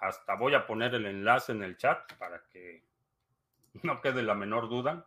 hasta 0.01 0.35
voy 0.35 0.55
a 0.55 0.67
poner 0.67 0.95
el 0.95 1.07
enlace 1.07 1.53
en 1.53 1.63
el 1.63 1.77
chat 1.77 2.13
para 2.15 2.43
que 2.53 2.85
no 3.83 4.01
quede 4.01 4.23
la 4.23 4.35
menor 4.35 4.69
duda. 4.69 5.07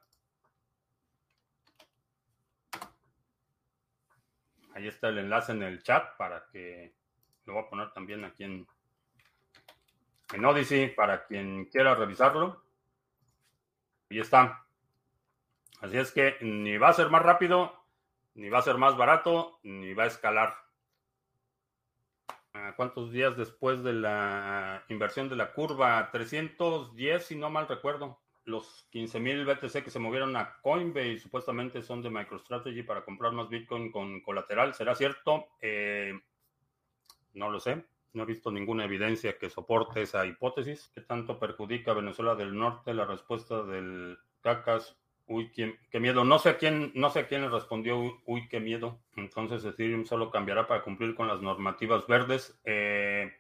Ahí 4.74 4.88
está 4.88 5.10
el 5.10 5.20
enlace 5.20 5.52
en 5.52 5.64
el 5.64 5.84
chat 5.84 6.16
para 6.18 6.48
que 6.52 6.94
lo 7.46 7.54
voy 7.54 7.64
a 7.64 7.70
poner 7.70 7.92
también 7.92 8.24
aquí 8.24 8.44
en, 8.44 8.68
en 10.34 10.46
Odyssey 10.46 10.94
para 10.96 11.26
quien 11.26 11.66
quiera 11.66 11.96
revisarlo. 11.96 12.64
Ahí 14.10 14.20
está. 14.20 14.66
Así 15.82 15.98
es 15.98 16.12
que 16.12 16.38
ni 16.42 16.78
va 16.78 16.90
a 16.90 16.94
ser 16.94 17.10
más 17.10 17.24
rápido, 17.24 17.74
ni 18.34 18.50
va 18.50 18.60
a 18.60 18.64
ser 18.64 18.78
más 18.78 18.98
barato, 18.98 19.60
ni 19.64 19.94
va 19.94 20.04
a 20.04 20.08
escalar. 20.08 20.54
Ah, 22.54 22.74
¿Cuántos 22.76 23.12
días 23.12 23.38
después 23.38 23.84
de 23.84 23.94
la 23.94 24.84
inversión 24.90 25.30
de 25.30 25.36
la 25.36 25.54
curva? 25.54 26.10
310, 26.12 27.26
si 27.26 27.36
no 27.36 27.50
mal 27.50 27.68
recuerdo 27.68 28.20
los 28.50 28.88
15.000 28.92 29.46
BTC 29.46 29.84
que 29.84 29.92
se 29.92 30.00
movieron 30.00 30.36
a 30.36 30.60
Coinbase 30.62 31.20
supuestamente 31.20 31.82
son 31.82 32.02
de 32.02 32.10
MicroStrategy 32.10 32.84
para 32.84 33.06
comprar 33.06 33.32
más 33.32 33.48
Bitcoin 33.48 33.92
con 33.92 34.22
colateral. 34.22 34.74
¿Será 34.74 34.96
cierto? 34.96 35.48
Eh, 35.62 36.14
no 37.34 37.50
lo 37.50 37.60
sé. 37.60 37.86
No 38.12 38.24
he 38.24 38.26
visto 38.26 38.52
ninguna 38.52 38.86
evidencia 38.86 39.38
que 39.38 39.50
soporte 39.50 40.02
esa 40.02 40.26
hipótesis. 40.26 40.92
¿Qué 40.94 41.02
tanto 41.02 41.40
perjudica 41.40 41.92
a 41.92 41.96
Venezuela 41.96 42.36
del 42.36 42.58
Norte 42.58 42.94
la 42.94 43.06
respuesta 43.06 43.64
del 43.64 44.18
CACAS? 44.42 44.98
Uy, 45.30 45.52
qué, 45.52 46.00
miedo. 46.00 46.26
No 46.26 46.40
sé 46.40 46.50
a 46.50 46.58
quién, 46.58 46.92
no 46.96 47.12
sé 47.12 47.28
quién 47.28 47.42
le 47.42 47.50
respondió, 47.50 48.20
uy, 48.26 48.48
qué 48.50 48.60
miedo. 48.60 49.00
Entonces 49.16 49.64
Ethereum 49.64 50.04
solo 50.04 50.32
cambiará 50.32 50.68
para 50.68 50.82
cumplir 50.82 51.14
con 51.14 51.28
las 51.28 51.40
normativas 51.40 52.08
verdes. 52.08 52.60
Eh, 52.66 53.32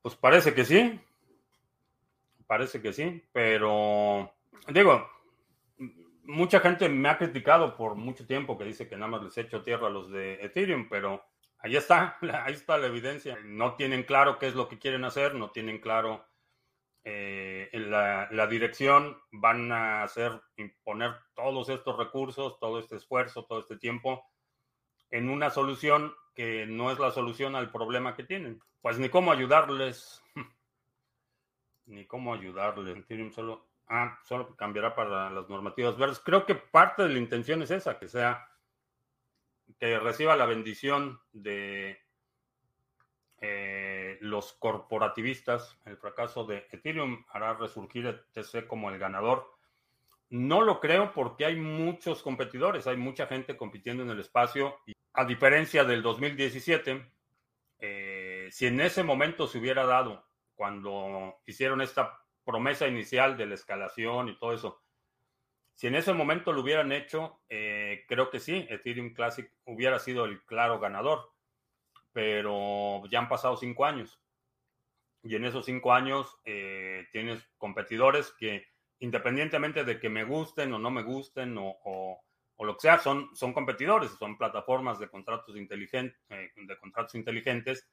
pues 0.00 0.14
parece 0.14 0.54
que 0.54 0.64
sí. 0.64 1.00
Parece 2.46 2.80
que 2.80 2.92
sí, 2.92 3.24
pero 3.32 4.32
digo, 4.68 5.10
mucha 6.22 6.60
gente 6.60 6.88
me 6.88 7.08
ha 7.08 7.18
criticado 7.18 7.76
por 7.76 7.96
mucho 7.96 8.24
tiempo 8.24 8.56
que 8.56 8.64
dice 8.64 8.88
que 8.88 8.96
nada 8.96 9.10
más 9.10 9.24
les 9.24 9.38
echo 9.38 9.64
tierra 9.64 9.88
a 9.88 9.90
los 9.90 10.08
de 10.10 10.34
Ethereum, 10.34 10.88
pero 10.88 11.24
ahí 11.58 11.74
está, 11.74 12.16
ahí 12.44 12.54
está 12.54 12.78
la 12.78 12.86
evidencia. 12.86 13.38
No 13.44 13.74
tienen 13.74 14.04
claro 14.04 14.38
qué 14.38 14.46
es 14.46 14.54
lo 14.54 14.68
que 14.68 14.78
quieren 14.78 15.04
hacer, 15.04 15.34
no 15.34 15.50
tienen 15.50 15.80
claro 15.80 16.29
eh, 17.04 17.70
la, 17.72 18.28
la, 18.30 18.46
dirección, 18.46 19.18
van 19.32 19.72
a 19.72 20.02
hacer 20.02 20.40
imponer 20.56 21.14
todos 21.34 21.68
estos 21.68 21.96
recursos, 21.96 22.58
todo 22.58 22.78
este 22.78 22.96
esfuerzo, 22.96 23.46
todo 23.46 23.60
este 23.60 23.76
tiempo 23.76 24.24
en 25.10 25.28
una 25.28 25.50
solución 25.50 26.14
que 26.34 26.66
no 26.66 26.90
es 26.90 26.98
la 26.98 27.10
solución 27.10 27.56
al 27.56 27.70
problema 27.70 28.14
que 28.14 28.24
tienen. 28.24 28.60
Pues 28.80 28.98
ni 28.98 29.08
cómo 29.08 29.32
ayudarles. 29.32 30.22
ni 31.86 32.06
cómo 32.06 32.32
ayudarle. 32.32 32.92
Ethereum 32.92 33.32
solo, 33.32 33.68
ah, 33.88 34.18
solo 34.24 34.56
cambiará 34.56 34.94
para 34.94 35.30
las 35.30 35.48
normativas 35.48 35.96
verdes. 35.98 36.20
Creo 36.20 36.46
que 36.46 36.54
parte 36.54 37.02
de 37.02 37.10
la 37.10 37.18
intención 37.18 37.62
es 37.62 37.70
esa, 37.70 37.98
que 37.98 38.08
sea, 38.08 38.48
que 39.78 39.98
reciba 39.98 40.36
la 40.36 40.46
bendición 40.46 41.20
de 41.32 41.98
eh, 43.42 44.18
los 44.20 44.52
corporativistas, 44.52 45.78
el 45.86 45.96
fracaso 45.96 46.44
de 46.44 46.66
Ethereum 46.70 47.24
hará 47.30 47.54
resurgir 47.54 48.06
ETC 48.06 48.66
como 48.66 48.90
el 48.90 48.98
ganador. 48.98 49.50
No 50.28 50.60
lo 50.60 50.78
creo 50.78 51.12
porque 51.12 51.46
hay 51.46 51.56
muchos 51.56 52.22
competidores, 52.22 52.86
hay 52.86 52.96
mucha 52.96 53.26
gente 53.26 53.56
compitiendo 53.56 54.02
en 54.02 54.10
el 54.10 54.20
espacio. 54.20 54.78
Y 54.86 54.92
a 55.14 55.24
diferencia 55.24 55.84
del 55.84 56.02
2017, 56.02 57.10
eh, 57.78 58.48
si 58.50 58.66
en 58.66 58.80
ese 58.80 59.02
momento 59.02 59.46
se 59.46 59.58
hubiera 59.58 59.86
dado, 59.86 60.24
cuando 60.54 61.40
hicieron 61.46 61.80
esta 61.80 62.22
promesa 62.44 62.86
inicial 62.86 63.38
de 63.38 63.46
la 63.46 63.54
escalación 63.54 64.28
y 64.28 64.38
todo 64.38 64.52
eso, 64.52 64.82
si 65.74 65.86
en 65.86 65.94
ese 65.94 66.12
momento 66.12 66.52
lo 66.52 66.60
hubieran 66.60 66.92
hecho, 66.92 67.40
eh, 67.48 68.04
creo 68.06 68.28
que 68.28 68.38
sí, 68.38 68.66
Ethereum 68.68 69.14
Classic 69.14 69.50
hubiera 69.64 69.98
sido 69.98 70.26
el 70.26 70.44
claro 70.44 70.78
ganador 70.78 71.32
pero 72.12 73.02
ya 73.10 73.20
han 73.20 73.28
pasado 73.28 73.56
cinco 73.56 73.84
años. 73.84 74.20
Y 75.22 75.36
en 75.36 75.44
esos 75.44 75.66
cinco 75.66 75.92
años 75.92 76.38
eh, 76.44 77.06
tienes 77.12 77.46
competidores 77.58 78.32
que 78.38 78.66
independientemente 79.00 79.84
de 79.84 79.98
que 79.98 80.08
me 80.08 80.24
gusten 80.24 80.72
o 80.72 80.78
no 80.78 80.90
me 80.90 81.02
gusten 81.02 81.56
o, 81.58 82.20
lo 82.58 82.74
que 82.74 82.80
sea, 82.80 82.98
son, 82.98 83.34
son 83.34 83.54
competidores, 83.54 84.10
son 84.12 84.36
plataformas 84.36 84.98
de 84.98 85.08
contratos, 85.08 85.56
inteligentes 85.56 86.20
eh, 86.28 86.50
de 86.54 86.78
contratos 86.78 87.14
inteligentes 87.14 87.88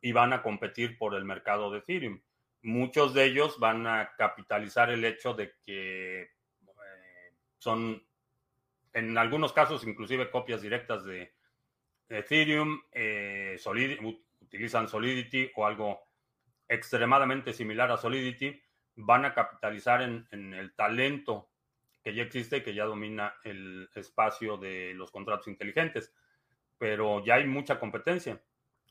y 0.00 0.12
van 0.12 0.32
a 0.32 0.42
competir 0.42 0.96
por 0.96 1.14
el 1.14 1.24
mercado 1.26 1.70
de 1.70 1.80
Ethereum. 1.80 2.20
Muchos 2.62 3.12
de 3.12 3.24
ellos 3.24 3.58
van 3.58 3.86
a 3.86 4.12
capitalizar 4.16 4.90
el 4.90 5.04
hecho 5.04 5.34
de 5.34 5.52
que 5.62 6.22
eh, 6.22 6.30
son, 7.58 8.02
en 8.94 9.18
algunos 9.18 9.52
casos, 9.52 9.86
inclusive 9.86 10.30
copias 10.30 10.62
directas 10.62 11.04
de, 11.04 11.34
Ethereum 12.10 12.82
eh, 12.92 13.56
utilizan 14.40 14.88
Solidity 14.88 15.50
o 15.54 15.64
algo 15.64 16.00
extremadamente 16.68 17.52
similar 17.52 17.90
a 17.90 17.96
Solidity, 17.96 18.60
van 18.96 19.24
a 19.24 19.34
capitalizar 19.34 20.02
en, 20.02 20.54
el 20.54 20.74
talento 20.74 21.50
que 22.02 22.14
ya 22.14 22.22
existe 22.22 22.58
y 22.58 22.62
que 22.62 22.74
ya 22.74 22.84
domina 22.84 23.34
el 23.44 23.88
espacio 23.94 24.56
de 24.56 24.94
los 24.94 25.10
contratos 25.10 25.48
inteligentes. 25.48 26.14
Pero 26.78 27.24
ya 27.24 27.34
hay 27.34 27.46
mucha 27.46 27.78
competencia. 27.78 28.42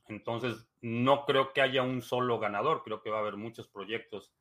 Entonces, 0.08 0.68
no 0.82 1.26
creo 1.26 1.54
que 1.54 1.62
haya 1.62 1.82
un 1.82 2.02
solo 2.02 2.38
ganador. 2.38 2.84
Creo 2.84 3.02
que 3.02 3.10
va 3.10 3.18
a 3.18 3.22
haber 3.22 3.36
muchos 3.36 3.68
proyectos 3.68 4.34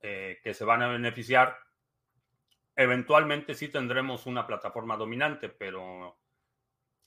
eh, 0.00 0.38
que 0.42 0.54
se 0.54 0.64
van 0.64 0.82
a 0.82 0.88
beneficiar. 0.88 1.56
Eventualmente 2.76 3.54
sí 3.54 3.68
tendremos 3.68 4.26
una 4.26 4.46
plataforma 4.46 4.96
dominante, 4.96 5.48
pero 5.48 6.19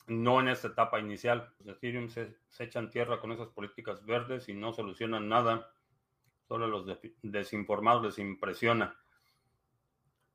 no 0.07 0.39
en 0.39 0.49
esta 0.49 0.67
etapa 0.67 0.99
inicial. 0.99 1.53
Ethereum 1.65 2.09
se, 2.09 2.35
echan 2.59 2.89
tierra 2.89 3.19
con 3.19 3.31
esas 3.31 3.49
políticas 3.49 4.05
verdes 4.05 4.49
y 4.49 4.53
no 4.53 4.73
solucionan 4.73 5.29
nada. 5.29 5.71
Solo 6.47 6.67
los 6.67 6.85
desinformados 7.21 8.03
les 8.03 8.19
impresiona. 8.19 8.97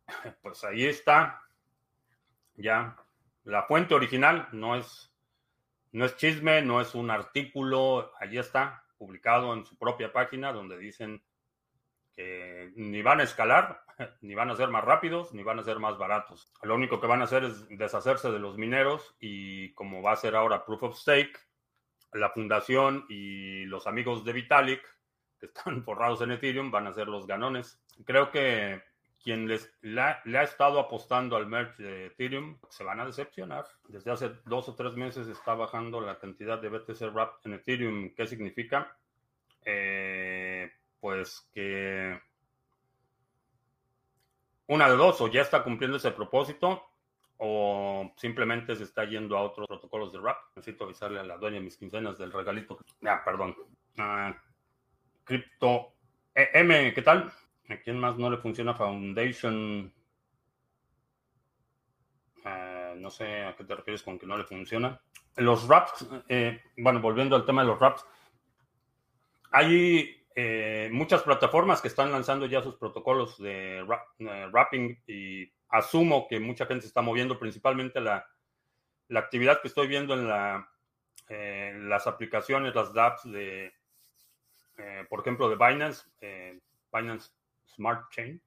Pues 0.43 0.65
ahí 0.65 0.87
está. 0.87 1.43
Ya. 2.55 2.97
La 3.45 3.65
fuente 3.65 3.95
original 3.95 4.49
no 4.53 4.75
es, 4.75 5.15
no 5.93 6.07
es 6.07 6.17
chisme, 6.17 6.63
no 6.63 6.81
es 6.81 6.95
un 6.95 7.11
artículo. 7.11 8.11
Allí 8.19 8.39
está, 8.39 8.85
publicado 8.97 9.53
en 9.53 9.67
su 9.67 9.77
propia 9.77 10.11
página, 10.13 10.53
donde 10.53 10.79
dicen 10.79 11.23
que 12.19 12.73
ni 12.75 13.01
van 13.01 13.21
a 13.21 13.23
escalar, 13.23 13.85
ni 14.23 14.35
van 14.35 14.51
a 14.51 14.57
ser 14.57 14.71
más 14.71 14.83
rápidos, 14.83 15.33
ni 15.35 15.45
van 15.45 15.61
a 15.61 15.63
ser 15.63 15.79
más 15.79 15.97
baratos. 15.99 16.51
Lo 16.65 16.75
único 16.75 17.01
que 17.01 17.07
van 17.07 17.21
a 17.21 17.27
hacer 17.27 17.45
es 17.45 17.69
deshacerse 17.69 18.33
de 18.33 18.41
los 18.41 18.59
mineros 18.59 19.15
y 19.21 19.73
como 19.75 20.03
va 20.03 20.13
a 20.13 20.17
ser 20.17 20.35
ahora 20.35 20.65
Proof 20.65 20.83
of 20.83 20.99
Stake, 20.99 21.39
la 22.13 22.31
fundación 22.31 23.07
y 23.09 23.67
los 23.67 23.87
amigos 23.87 24.25
de 24.25 24.33
Vitalik, 24.33 24.83
que 25.39 25.47
están 25.47 25.81
forrados 25.85 26.21
en 26.21 26.33
Ethereum, 26.33 26.73
van 26.73 26.89
a 26.89 26.93
ser 26.93 27.07
los 27.07 27.25
ganones. 27.25 27.81
Creo 28.05 28.33
que 28.33 28.83
quien 29.23 29.47
les, 29.47 29.73
le 29.83 30.01
ha 30.01 30.43
estado 30.43 30.81
apostando 30.81 31.37
al 31.37 31.47
merge 31.47 31.81
de 31.81 32.07
Ethereum 32.07 32.59
se 32.69 32.83
van 32.83 32.99
a 32.99 33.07
decepcionar. 33.07 33.65
Desde 33.87 34.11
hace 34.11 34.31
dos 34.45 34.69
o 34.69 34.75
tres 34.75 34.95
meses 34.95 35.29
está 35.29 35.55
bajando 35.55 36.01
la 36.01 36.19
cantidad 36.19 36.61
de 36.61 36.69
BTC 36.69 37.13
Wrap 37.13 37.47
en 37.47 37.53
Ethereum. 37.53 38.13
¿Qué 38.17 38.27
significa? 38.27 38.97
Eh, 39.65 40.69
pues 41.01 41.49
que 41.53 42.21
una 44.67 44.89
de 44.89 44.97
dos, 44.97 45.21
o 45.21 45.29
ya 45.29 45.43
está 45.43 45.65
cumpliendo 45.65 45.97
ese 45.97 46.11
propósito, 46.11 46.83
o 47.39 48.13
simplemente 48.17 48.77
se 48.77 48.85
está 48.85 49.05
yendo 49.05 49.37
a 49.37 49.43
otros 49.43 49.67
protocolos 49.67 50.13
de 50.13 50.21
RAP. 50.21 50.37
Necesito 50.57 50.85
avisarle 50.85 51.21
a 51.21 51.25
la 51.25 51.39
dueña 51.39 51.57
de 51.57 51.65
mis 51.65 51.77
quincenas 51.77 52.19
del 52.19 52.33
regalito. 52.33 52.79
Ah, 53.07 53.23
perdón. 53.25 53.57
Uh, 53.97 54.35
Crypto 55.25 55.95
e, 56.35 56.51
M, 56.53 56.93
¿qué 56.93 57.03
tal? 57.03 57.33
¿A 57.69 57.77
quién 57.77 57.99
más 57.99 58.17
no 58.17 58.31
le 58.31 58.39
funciona 58.39 58.75
Foundation? 58.75 59.93
Ah, 62.45 62.95
no 62.97 63.11
sé 63.11 63.45
a 63.45 63.57
qué 63.57 63.65
te 63.65 63.75
refieres 63.75 64.03
con 64.03 64.19
que 64.19 64.27
no 64.27 64.37
le 64.37 64.45
funciona. 64.45 65.01
Los 65.37 65.69
RAPs, 65.69 66.07
eh, 66.29 66.61
bueno, 66.77 67.01
volviendo 67.01 67.37
al 67.37 67.45
tema 67.45 67.63
de 67.63 67.69
los 67.69 67.79
RAPs, 67.79 68.05
hay 69.53 70.18
eh, 70.41 70.89
muchas 70.93 71.25
plataformas 71.25 71.83
que 71.83 71.89
están 71.89 72.13
lanzando 72.13 72.47
ya 72.47 72.63
sus 72.63 72.77
protocolos 72.77 73.39
de 73.39 73.83
wrapping 73.83 75.03
y 75.05 75.53
asumo 75.69 76.29
que 76.29 76.39
mucha 76.39 76.65
gente 76.65 76.83
se 76.83 76.87
está 76.87 77.03
moviendo, 77.03 77.41
principalmente 77.41 78.01
la, 78.01 78.25
actividad 79.17 79.61
que 79.61 79.67
estoy 79.67 79.89
viendo 79.89 80.15
en 80.15 80.29
la, 80.29 80.71
las 81.29 82.07
aplicaciones, 82.07 82.73
las 82.73 82.93
dApps 82.95 83.25
de, 83.25 83.75
eh, 84.77 85.07
por 85.11 85.23
ejemplo, 85.23 85.49
de 85.49 85.57
Binance, 85.57 86.09
eh, 86.21 86.61
Binance 86.93 87.33
Smart 87.75 88.09
Chain, 88.13 88.41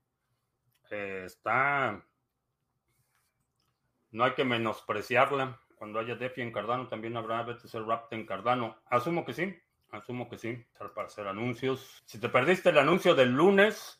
está, 0.89 2.01
no 4.11 4.23
hay 4.23 4.31
que 4.31 4.45
menospreciarla. 4.45 5.59
Cuando 5.75 5.99
haya 5.99 6.15
DeFi 6.15 6.41
en 6.41 6.53
Cardano, 6.53 6.87
también 6.87 7.17
habrá 7.17 7.43
BTC 7.43 7.81
Wrapped 7.85 8.17
en 8.17 8.25
Cardano. 8.25 8.77
Asumo 8.85 9.25
que 9.25 9.33
sí. 9.33 9.61
Asumo 9.91 10.29
que 10.29 10.37
sí, 10.37 10.65
para 10.95 11.07
hacer 11.07 11.27
anuncios. 11.27 12.01
Si 12.05 12.17
te 12.19 12.29
perdiste 12.29 12.69
el 12.69 12.77
anuncio 12.77 13.13
del 13.13 13.31
lunes, 13.31 13.99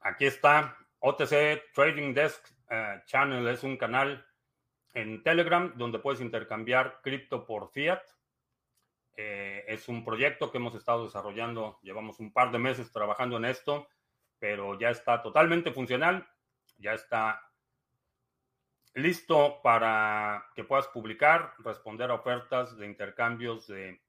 aquí 0.00 0.26
está. 0.26 0.76
OTC 1.00 1.72
Trading 1.74 2.14
Desk 2.14 2.46
eh, 2.68 3.02
Channel 3.06 3.48
es 3.48 3.64
un 3.64 3.76
canal 3.76 4.24
en 4.94 5.22
Telegram 5.22 5.72
donde 5.76 5.98
puedes 5.98 6.20
intercambiar 6.20 7.00
cripto 7.02 7.44
por 7.44 7.70
fiat. 7.70 8.02
Eh, 9.16 9.64
es 9.66 9.88
un 9.88 10.04
proyecto 10.04 10.52
que 10.52 10.58
hemos 10.58 10.74
estado 10.74 11.04
desarrollando, 11.04 11.80
llevamos 11.82 12.20
un 12.20 12.32
par 12.32 12.52
de 12.52 12.58
meses 12.58 12.92
trabajando 12.92 13.38
en 13.38 13.44
esto, 13.44 13.88
pero 14.38 14.78
ya 14.78 14.90
está 14.90 15.20
totalmente 15.20 15.72
funcional, 15.72 16.28
ya 16.78 16.94
está 16.94 17.49
listo 18.94 19.60
para 19.62 20.46
que 20.54 20.64
puedas 20.64 20.88
publicar, 20.88 21.54
responder 21.58 22.10
a 22.10 22.14
ofertas 22.14 22.76
de 22.76 22.86
intercambios 22.86 23.66
de 23.66 24.00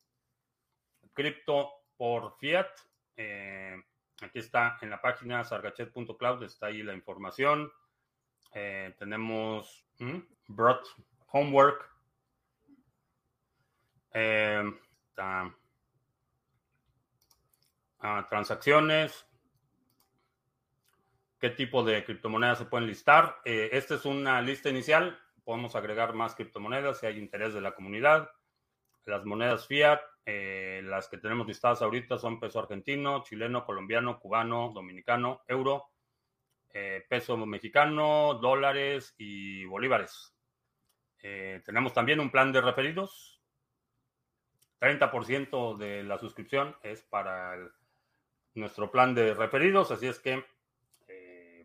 cripto 1.14 1.72
por 1.98 2.38
fiat. 2.38 2.70
Eh, 3.16 3.76
aquí 4.22 4.40
está 4.40 4.78
en 4.82 4.90
la 4.90 5.02
página 5.02 5.44
sargachet.cloud, 5.44 6.44
está 6.44 6.68
ahí 6.68 6.84
la 6.84 6.94
información. 6.94 7.72
Eh, 8.54 8.96
tenemos 8.98 9.86
brought 10.48 10.86
homework. 11.28 11.90
Eh, 14.14 14.64
ah, 15.18 15.52
transacciones, 18.30 19.26
qué 21.42 21.50
tipo 21.50 21.84
de 21.84 22.06
criptomonedas 22.06 22.60
se 22.60 22.66
pueden 22.66 22.88
listar. 22.88 23.42
Eh, 23.44 23.70
esta 23.74 23.96
es 23.96 24.06
una 24.06 24.42
lista 24.44 24.70
inicial. 24.70 25.20
Podemos 25.44 25.76
agregar 25.76 26.14
más 26.14 26.36
criptomonedas 26.36 27.00
si 27.00 27.08
hay 27.08 27.18
interés 27.18 27.56
de 27.56 27.62
la 27.62 27.74
comunidad. 27.74 28.30
Las 29.06 29.26
monedas 29.26 29.66
fiat, 29.66 30.00
eh, 30.28 30.82
las 30.86 31.10
que 31.10 31.18
tenemos 31.18 31.48
listadas 31.48 31.82
ahorita 31.82 32.20
son 32.20 32.40
peso 32.40 32.60
argentino, 32.60 33.24
chileno, 33.24 33.66
colombiano, 33.66 34.20
cubano, 34.20 34.72
dominicano, 34.72 35.42
euro, 35.48 35.90
eh, 36.70 37.04
peso 37.10 37.36
mexicano, 37.38 38.36
dólares 38.36 39.16
y 39.18 39.66
bolívares. 39.66 40.36
tenemos 41.18 41.94
también 41.94 42.20
un 42.20 42.32
plan 42.32 42.52
de 42.52 42.62
referidos. 42.62 43.42
30% 44.80 45.78
de 45.78 46.04
la 46.04 46.18
suscripción 46.18 46.76
es 46.82 47.04
para 47.04 47.56
nuestro 48.56 48.90
plan 48.92 49.14
de 49.14 49.34
referidos, 49.36 49.92
así 49.92 50.08
es 50.08 50.20
que 50.20 50.44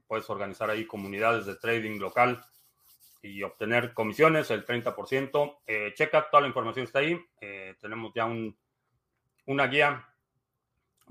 puedes 0.06 0.28
organizar 0.30 0.70
ahí 0.70 0.86
comunidades 0.86 1.46
de 1.46 1.56
trading 1.56 1.98
local 1.98 2.44
y 3.22 3.42
obtener 3.42 3.92
comisiones, 3.92 4.50
el 4.50 4.64
30%. 4.64 5.58
Eh, 5.66 5.92
checa, 5.94 6.28
toda 6.30 6.42
la 6.42 6.48
información 6.48 6.84
está 6.84 7.00
ahí. 7.00 7.18
Eh, 7.40 7.74
tenemos 7.80 8.12
ya 8.14 8.24
un, 8.24 8.56
una 9.46 9.66
guía 9.66 10.06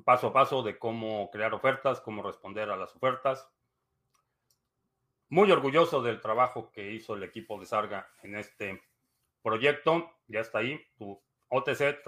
paso 0.04 0.28
a 0.28 0.34
paso 0.34 0.62
de 0.64 0.78
cómo 0.78 1.30
crear 1.32 1.54
ofertas, 1.54 2.02
cómo 2.02 2.24
responder 2.24 2.70
a 2.70 2.78
las 2.78 2.96
ofertas. 2.96 3.50
Muy 5.30 5.52
orgulloso 5.52 6.02
del 6.02 6.22
trabajo 6.22 6.72
que 6.72 6.92
hizo 6.92 7.16
el 7.16 7.24
equipo 7.24 7.60
de 7.60 7.66
Sarga 7.66 8.10
en 8.22 8.36
este 8.36 8.84
proyecto. 9.42 10.12
Ya 10.28 10.42
está 10.42 10.60
ahí. 10.60 10.80
Tu 10.98 11.20
OTC 11.50 12.04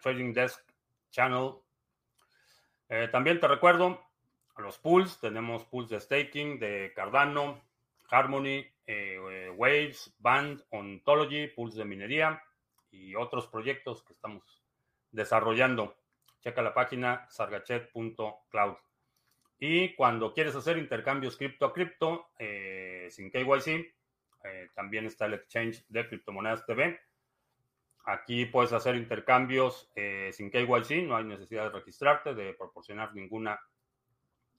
Trading 0.00 0.32
Desk 0.32 0.60
Channel. 1.10 1.54
también 3.10 3.40
te 3.40 3.48
recuerdo 3.48 4.00
los 4.58 4.78
pools. 4.78 5.20
Tenemos 5.20 5.64
pools 5.64 5.88
de 5.88 6.00
staking 6.00 6.58
de 6.58 6.92
Cardano, 6.94 7.62
Harmony, 8.10 8.66
Waves, 9.56 10.14
Band, 10.18 10.62
Ontology, 10.70 11.48
pools 11.48 11.74
de 11.74 11.84
minería 11.84 12.42
y 12.90 13.14
otros 13.14 13.46
proyectos 13.48 14.02
que 14.04 14.12
estamos 14.12 14.62
desarrollando. 15.10 15.96
Checa 16.40 16.62
la 16.62 16.74
página 16.74 17.26
sargachet.cloud. 17.30 18.76
Y 19.58 19.94
cuando 19.94 20.34
quieres 20.34 20.54
hacer 20.54 20.78
intercambios 20.78 21.36
cripto 21.36 21.66
a 21.66 21.72
cripto 21.72 22.28
eh, 22.38 23.06
sin 23.10 23.30
KYC, 23.30 23.94
eh, 24.44 24.68
también 24.74 25.06
está 25.06 25.26
el 25.26 25.34
exchange 25.34 25.84
de 25.88 26.06
criptomonedas 26.06 26.66
TV. 26.66 27.00
Aquí 28.04 28.44
puedes 28.46 28.72
hacer 28.72 28.96
intercambios 28.96 29.90
eh, 29.94 30.30
sin 30.32 30.50
KYC, 30.50 31.04
no 31.06 31.16
hay 31.16 31.24
necesidad 31.24 31.64
de 31.64 31.78
registrarte, 31.78 32.34
de 32.34 32.52
proporcionar 32.52 33.14
ninguna 33.14 33.58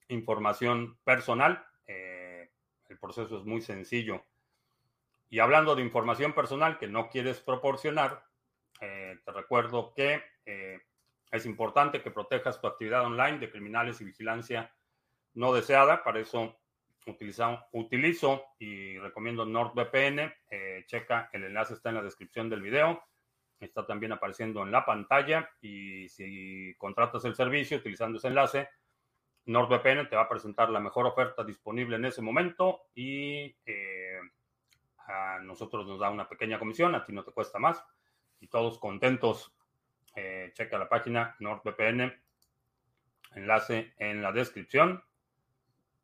información 0.08 0.98
personal. 1.04 1.64
el 1.86 2.98
proceso 2.98 3.38
es 3.38 3.44
muy 3.44 3.60
sencillo. 3.60 4.24
Y 5.28 5.40
hablando 5.40 5.74
de 5.74 5.82
información 5.82 6.32
personal 6.32 6.78
que 6.78 6.86
no 6.86 7.08
quieres 7.08 7.40
proporcionar, 7.40 8.24
te 8.78 9.32
recuerdo 9.32 9.92
que 9.94 10.22
es 11.30 11.46
importante 11.46 12.02
que 12.02 12.10
protejas 12.10 12.60
tu 12.60 12.66
actividad 12.66 13.04
online 13.04 13.38
de 13.38 13.50
criminales 13.50 14.00
y 14.00 14.04
vigilancia 14.04 14.74
no 15.34 15.52
deseada. 15.52 16.02
Para 16.02 16.20
eso 16.20 16.58
utilizo 17.72 18.44
y 18.58 18.98
recomiendo 18.98 19.44
NordVPN. 19.44 20.32
Eh, 20.50 20.84
checa, 20.86 21.30
el 21.32 21.44
enlace 21.44 21.74
está 21.74 21.90
en 21.90 21.96
la 21.96 22.02
descripción 22.02 22.48
del 22.48 22.62
video. 22.62 23.02
Está 23.60 23.86
también 23.86 24.12
apareciendo 24.12 24.62
en 24.62 24.72
la 24.72 24.84
pantalla. 24.84 25.50
Y 25.60 26.08
si 26.08 26.74
contratas 26.78 27.24
el 27.24 27.34
servicio 27.34 27.78
utilizando 27.78 28.18
ese 28.18 28.28
enlace, 28.28 28.68
NordVPN 29.46 30.08
te 30.08 30.16
va 30.16 30.22
a 30.22 30.28
presentar 30.28 30.70
la 30.70 30.80
mejor 30.80 31.06
oferta 31.06 31.44
disponible 31.44 31.96
en 31.96 32.04
ese 32.04 32.20
momento 32.20 32.88
y 32.94 33.56
eh, 33.64 34.18
a 35.06 35.38
nosotros 35.40 35.86
nos 35.86 36.00
da 36.00 36.10
una 36.10 36.28
pequeña 36.28 36.58
comisión, 36.58 36.94
a 36.94 37.04
ti 37.04 37.12
no 37.12 37.24
te 37.24 37.32
cuesta 37.32 37.58
más 37.58 37.84
y 38.40 38.48
todos 38.48 38.78
contentos. 38.78 39.52
Eh, 40.14 40.50
checa 40.54 40.78
la 40.78 40.88
página 40.88 41.36
NordVPN, 41.40 42.12
enlace 43.34 43.92
en 43.98 44.22
la 44.22 44.32
descripción. 44.32 45.02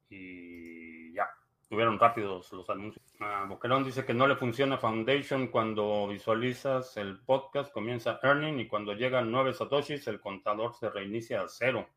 Y 0.08 1.14
ya, 1.14 1.30
tuvieron 1.68 1.98
rápidos 1.98 2.52
los 2.52 2.68
anuncios. 2.68 3.04
Ah, 3.20 3.46
Boquerón 3.48 3.84
dice 3.84 4.04
que 4.04 4.14
no 4.14 4.26
le 4.26 4.36
funciona 4.36 4.76
Foundation 4.76 5.48
cuando 5.48 6.06
visualizas 6.08 6.96
el 6.98 7.18
podcast, 7.20 7.72
comienza 7.72 8.20
earning 8.22 8.60
y 8.60 8.68
cuando 8.68 8.92
llegan 8.92 9.32
nueve 9.32 9.54
satoshis 9.54 10.06
el 10.06 10.20
contador 10.20 10.74
se 10.74 10.90
reinicia 10.90 11.40
a 11.40 11.48
cero. 11.48 11.88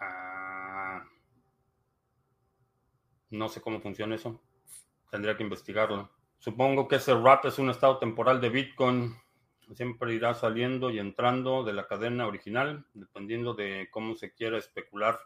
Ah, 0.00 0.51
no 3.32 3.48
sé 3.48 3.60
cómo 3.60 3.80
funciona 3.80 4.14
eso. 4.14 4.40
Tendría 5.10 5.36
que 5.36 5.42
investigarlo. 5.42 6.10
Supongo 6.38 6.88
que 6.88 6.96
ese 6.96 7.14
wrap 7.14 7.44
es 7.46 7.58
un 7.58 7.70
estado 7.70 7.98
temporal 7.98 8.40
de 8.40 8.50
Bitcoin. 8.50 9.14
Siempre 9.74 10.14
irá 10.14 10.34
saliendo 10.34 10.90
y 10.90 10.98
entrando 10.98 11.64
de 11.64 11.72
la 11.72 11.86
cadena 11.86 12.26
original, 12.26 12.86
dependiendo 12.94 13.54
de 13.54 13.88
cómo 13.90 14.14
se 14.14 14.32
quiera 14.32 14.58
especular. 14.58 15.18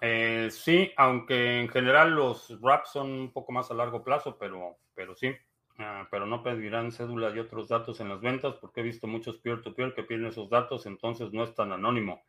Eh, 0.00 0.48
sí, 0.50 0.90
aunque 0.96 1.60
en 1.60 1.68
general 1.68 2.12
los 2.12 2.58
wraps 2.60 2.92
son 2.92 3.10
un 3.10 3.32
poco 3.32 3.52
más 3.52 3.70
a 3.70 3.74
largo 3.74 4.02
plazo, 4.02 4.36
pero, 4.38 4.78
pero 4.94 5.14
sí. 5.14 5.32
Ah, 5.78 6.06
pero 6.10 6.26
no 6.26 6.42
pedirán 6.42 6.92
cédula 6.92 7.30
y 7.34 7.38
otros 7.38 7.68
datos 7.68 8.00
en 8.00 8.08
las 8.08 8.20
ventas 8.20 8.54
porque 8.60 8.80
he 8.80 8.84
visto 8.84 9.06
muchos 9.06 9.38
peer-to-peer 9.38 9.94
que 9.94 10.02
piden 10.02 10.26
esos 10.26 10.50
datos, 10.50 10.86
entonces 10.86 11.32
no 11.32 11.44
es 11.44 11.54
tan 11.54 11.72
anónimo. 11.72 12.22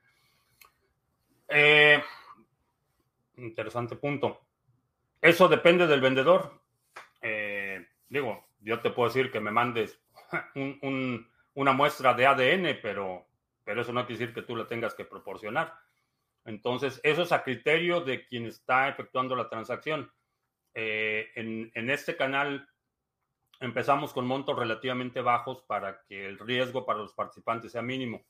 Eh, 1.48 2.02
interesante 3.38 3.96
punto. 3.96 4.43
Eso 5.24 5.48
depende 5.48 5.88
del 5.88 6.02
vendedor. 6.02 6.52
Eh, 7.22 7.88
digo, 8.10 8.46
yo 8.60 8.82
te 8.82 8.90
puedo 8.90 9.08
decir 9.08 9.32
que 9.32 9.40
me 9.40 9.52
mandes 9.52 9.98
una 11.56 11.72
muestra 11.72 12.14
de 12.14 12.28
ADN, 12.28 12.80
pero, 12.82 13.26
pero 13.64 13.82
eso 13.82 13.94
no 13.94 14.06
quiere 14.06 14.20
decir 14.20 14.36
que 14.36 14.42
tú 14.42 14.54
la 14.54 14.68
tengas 14.68 14.94
que 14.94 15.06
proporcionar. 15.06 15.74
Entonces, 16.44 17.00
eso 17.04 17.22
es 17.22 17.32
a 17.32 17.42
criterio 17.42 18.02
de 18.02 18.26
quien 18.26 18.48
está 18.48 18.90
efectuando 18.90 19.34
la 19.34 19.48
transacción. 19.48 20.12
Eh, 20.74 21.32
en, 21.36 21.90
este 21.90 22.18
canal 22.18 22.68
empezamos 23.62 24.12
con 24.12 24.28
montos 24.28 24.60
relativamente 24.60 25.22
bajos 25.22 25.62
para 25.62 26.04
que 26.04 26.26
el 26.26 26.38
riesgo 26.38 26.86
para 26.86 27.00
los 27.00 27.14
participantes 27.14 27.72
sea 27.72 27.82
mínimo. 27.82 28.26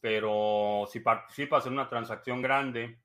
Pero 0.00 0.86
si 0.88 1.00
participas 1.00 1.66
en 1.66 1.72
una 1.72 1.88
transacción 1.88 2.40
grande, 2.42 3.00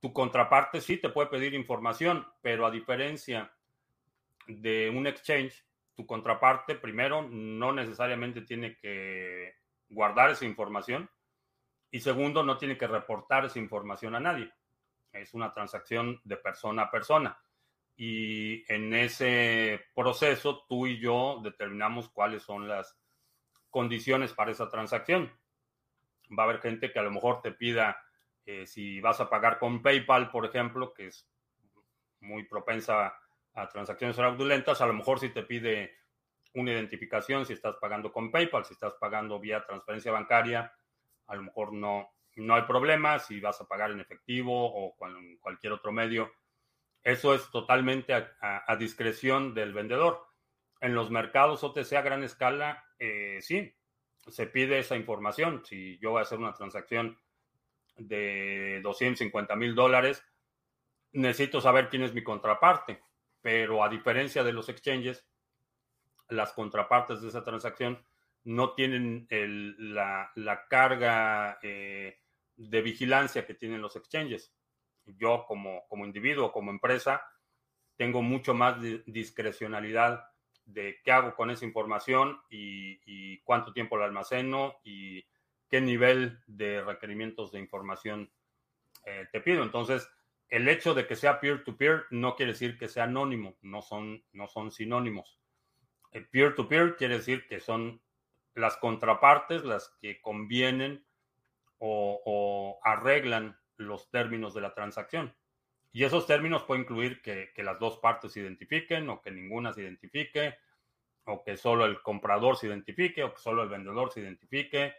tu 0.00 0.12
contraparte 0.12 0.80
sí 0.80 0.98
te 0.98 1.08
puede 1.08 1.28
pedir 1.28 1.54
información, 1.54 2.26
pero 2.40 2.66
a 2.66 2.70
diferencia 2.70 3.52
de 4.46 4.90
un 4.90 5.06
exchange, 5.06 5.64
tu 5.94 6.06
contraparte 6.06 6.76
primero 6.76 7.22
no 7.28 7.72
necesariamente 7.72 8.42
tiene 8.42 8.76
que 8.76 9.56
guardar 9.88 10.30
esa 10.30 10.44
información 10.44 11.10
y 11.90 12.00
segundo, 12.00 12.42
no 12.42 12.58
tiene 12.58 12.76
que 12.76 12.86
reportar 12.86 13.46
esa 13.46 13.58
información 13.58 14.14
a 14.14 14.20
nadie. 14.20 14.52
Es 15.12 15.34
una 15.34 15.52
transacción 15.52 16.20
de 16.24 16.36
persona 16.36 16.82
a 16.82 16.90
persona. 16.90 17.38
Y 17.96 18.70
en 18.72 18.94
ese 18.94 19.86
proceso, 19.94 20.64
tú 20.68 20.86
y 20.86 21.00
yo 21.00 21.40
determinamos 21.42 22.10
cuáles 22.10 22.42
son 22.42 22.68
las 22.68 22.96
condiciones 23.70 24.32
para 24.34 24.52
esa 24.52 24.68
transacción. 24.68 25.32
Va 26.38 26.42
a 26.42 26.46
haber 26.46 26.60
gente 26.60 26.92
que 26.92 26.98
a 26.98 27.02
lo 27.02 27.10
mejor 27.10 27.40
te 27.40 27.52
pida, 27.52 27.98
eh, 28.48 28.66
si 28.66 28.98
vas 28.98 29.20
a 29.20 29.28
pagar 29.28 29.58
con 29.58 29.82
PayPal, 29.82 30.30
por 30.30 30.46
ejemplo, 30.46 30.94
que 30.94 31.08
es 31.08 31.28
muy 32.20 32.44
propensa 32.44 33.14
a 33.52 33.68
transacciones 33.68 34.16
fraudulentas, 34.16 34.80
a 34.80 34.86
lo 34.86 34.94
mejor 34.94 35.20
si 35.20 35.28
te 35.28 35.42
pide 35.42 35.98
una 36.54 36.72
identificación 36.72 37.44
si 37.44 37.52
estás 37.52 37.76
pagando 37.76 38.10
con 38.10 38.30
PayPal, 38.30 38.64
si 38.64 38.72
estás 38.72 38.94
pagando 38.94 39.38
vía 39.38 39.66
transferencia 39.66 40.12
bancaria, 40.12 40.72
a 41.26 41.36
lo 41.36 41.42
mejor 41.42 41.74
no, 41.74 42.08
no 42.36 42.54
hay 42.54 42.62
problema 42.62 43.18
si 43.18 43.38
vas 43.38 43.60
a 43.60 43.68
pagar 43.68 43.90
en 43.90 44.00
efectivo 44.00 44.64
o 44.64 44.96
con 44.96 45.36
cualquier 45.40 45.74
otro 45.74 45.92
medio. 45.92 46.32
Eso 47.02 47.34
es 47.34 47.50
totalmente 47.50 48.14
a, 48.14 48.76
discreción 48.76 49.52
del 49.52 49.74
vendedor. 49.74 50.26
En 50.80 50.94
los 50.94 51.10
mercados 51.10 51.62
OTC 51.62 51.92
a 51.92 52.00
gran 52.00 52.22
escala, 52.22 52.82
eh, 52.98 53.40
sí, 53.42 53.76
se 54.16 54.46
pide 54.46 54.78
esa 54.78 54.96
información. 54.96 55.66
Si 55.66 55.98
yo 55.98 56.12
voy 56.12 56.20
a 56.20 56.22
hacer 56.22 56.38
una 56.38 56.54
transacción 56.54 57.18
de 57.98 58.80
250 58.82 59.56
mil 59.56 59.74
dólares, 59.74 60.24
necesito 61.12 61.60
saber 61.60 61.88
quién 61.88 62.02
es 62.02 62.14
mi 62.14 62.22
contraparte. 62.22 63.02
Pero 63.40 63.84
a 63.84 63.88
diferencia 63.88 64.42
de 64.42 64.52
los 64.52 64.68
exchanges, 64.68 65.26
las 66.28 66.52
contrapartes 66.52 67.20
de 67.22 67.28
esa 67.28 67.44
transacción 67.44 68.04
no 68.44 68.74
tienen 68.74 69.26
la, 69.30 70.32
carga 70.68 71.58
eh, 71.62 72.18
de 72.56 72.82
vigilancia 72.82 73.46
que 73.46 73.54
tienen 73.54 73.82
los 73.82 73.96
exchanges. 73.96 74.54
Yo 75.04 75.44
como, 75.46 75.86
como 75.88 76.04
individuo, 76.04 76.52
como 76.52 76.70
empresa, 76.70 77.22
tengo 77.96 78.22
mucho 78.22 78.54
más 78.54 78.76
discrecionalidad 79.06 80.24
de 80.64 81.00
qué 81.02 81.12
hago 81.12 81.34
con 81.34 81.50
esa 81.50 81.64
información 81.64 82.40
y, 82.50 83.38
cuánto 83.40 83.72
tiempo 83.72 83.96
la 83.96 84.04
almaceno 84.04 84.76
y 84.84 85.24
qué 85.68 85.80
nivel 85.80 86.40
de 86.46 86.82
requerimientos 86.82 87.52
de 87.52 87.60
información 87.60 88.30
eh, 89.04 89.26
te 89.32 89.40
pido. 89.40 89.62
Entonces, 89.62 90.08
el 90.48 90.68
hecho 90.68 90.94
de 90.94 91.06
que 91.06 91.16
sea 91.16 91.40
peer-to-peer 91.40 92.04
no 92.10 92.36
quiere 92.36 92.52
decir 92.52 92.78
que 92.78 92.88
sea 92.88 93.04
anónimo, 93.04 93.56
no 93.62 93.82
son, 93.82 94.24
no 94.32 94.48
son 94.48 94.70
sinónimos. 94.70 95.38
Peer-to-peer 96.30 96.96
quiere 96.96 97.18
decir 97.18 97.46
que 97.46 97.60
son 97.60 98.00
las 98.54 98.76
contrapartes 98.76 99.64
las 99.64 99.96
que 100.00 100.20
convienen 100.20 101.04
o, 101.78 102.80
arreglan 102.82 103.56
los 103.76 104.10
términos 104.10 104.54
de 104.54 104.60
la 104.60 104.74
transacción. 104.74 105.34
Y 105.92 106.04
esos 106.04 106.26
términos 106.26 106.64
pueden 106.64 106.82
incluir 106.82 107.22
que, 107.22 107.52
las 107.58 107.78
dos 107.78 107.98
partes 107.98 108.32
se 108.32 108.40
identifiquen 108.40 109.08
o 109.10 109.22
que 109.22 109.30
ninguna 109.30 109.72
se 109.72 109.82
identifique, 109.82 110.56
o 111.24 111.44
que 111.44 111.56
solo 111.56 111.84
el 111.84 112.02
comprador 112.02 112.56
se 112.56 112.66
identifique, 112.66 113.22
o 113.22 113.32
que 113.32 113.40
solo 113.40 113.62
el 113.62 113.68
vendedor 113.68 114.10
se 114.12 114.20
identifique, 114.20 114.94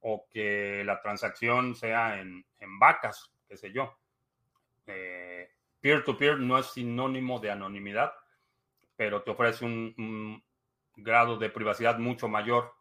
o 0.00 0.26
que 0.30 0.82
la 0.84 1.00
transacción 1.00 1.74
sea 1.74 2.20
en, 2.20 2.44
vacas, 2.78 3.32
qué 3.48 3.56
sé 3.56 3.72
yo. 3.72 3.98
Eh, 4.86 5.50
peer-to-peer 5.80 6.38
no 6.38 6.58
es 6.58 6.66
sinónimo 6.66 7.40
de 7.40 7.50
anonimidad, 7.50 8.12
pero 8.96 9.22
te 9.22 9.30
ofrece 9.30 9.64
un 9.64 10.42
grado 10.96 11.36
de 11.36 11.50
privacidad 11.50 11.98
mucho 11.98 12.28
mayor 12.28 12.78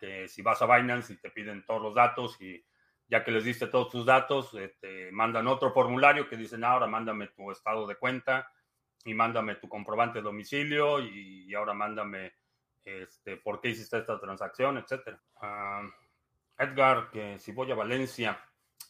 que 0.00 0.26
si 0.26 0.40
vas 0.40 0.60
a 0.62 0.66
Binance 0.66 1.12
y 1.12 1.16
te 1.18 1.30
piden 1.30 1.64
todos 1.64 1.82
los 1.82 1.94
datos 1.94 2.40
y 2.40 2.64
ya 3.06 3.22
que 3.22 3.30
les 3.30 3.44
diste 3.44 3.66
todos 3.66 3.90
tus 3.90 4.06
datos, 4.06 4.54
eh, 4.54 4.76
te 4.80 5.12
mandan 5.12 5.46
otro 5.46 5.72
formulario 5.72 6.28
que 6.28 6.36
dicen 6.36 6.64
ahora 6.64 6.86
mándame 6.86 7.28
tu 7.28 7.50
estado 7.50 7.86
de 7.86 7.96
cuenta 7.96 8.50
y 9.04 9.12
mándame 9.14 9.56
tu 9.56 9.68
comprobante 9.68 10.18
de 10.18 10.24
domicilio 10.24 11.00
y, 11.00 11.52
ahora 11.54 11.74
mándame 11.74 12.32
este, 12.84 13.36
por 13.36 13.60
qué 13.60 13.70
hiciste 13.70 13.98
esta 13.98 14.18
transacción, 14.18 14.78
etcétera. 14.78 15.20
Ah, 15.42 15.82
Edgar, 16.60 17.10
que 17.10 17.38
si 17.38 17.52
voy 17.52 17.72
a 17.72 17.74
Valencia, 17.74 18.38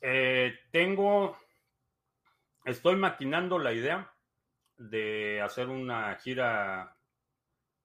eh, 0.00 0.58
tengo, 0.72 1.38
estoy 2.64 2.96
maquinando 2.96 3.60
la 3.60 3.72
idea 3.72 4.12
de 4.76 5.40
hacer 5.40 5.68
una 5.68 6.12
gira 6.16 6.96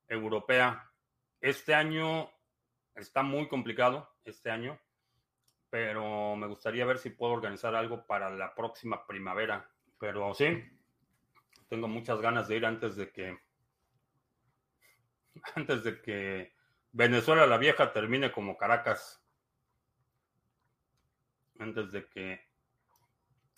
europea. 0.07 0.91
Este 1.39 1.75
año 1.75 2.31
está 2.95 3.21
muy 3.21 3.47
complicado, 3.47 4.15
este 4.23 4.49
año, 4.49 4.79
pero 5.69 6.35
me 6.35 6.47
gustaría 6.47 6.85
ver 6.85 6.97
si 6.97 7.11
puedo 7.11 7.33
organizar 7.33 7.75
algo 7.75 8.07
para 8.07 8.31
la 8.31 8.55
próxima 8.55 9.05
primavera. 9.05 9.69
Pero 9.99 10.33
sí, 10.33 10.63
tengo 11.69 11.87
muchas 11.87 12.19
ganas 12.21 12.47
de 12.47 12.55
ir 12.55 12.65
antes 12.65 12.95
de 12.95 13.11
que 13.11 13.37
antes 15.55 15.83
de 15.83 16.01
que 16.01 16.55
Venezuela 16.91 17.45
la 17.45 17.59
vieja 17.59 17.93
termine 17.93 18.31
como 18.31 18.57
Caracas. 18.57 19.21
Antes 21.59 21.91
de 21.91 22.07
que 22.07 22.41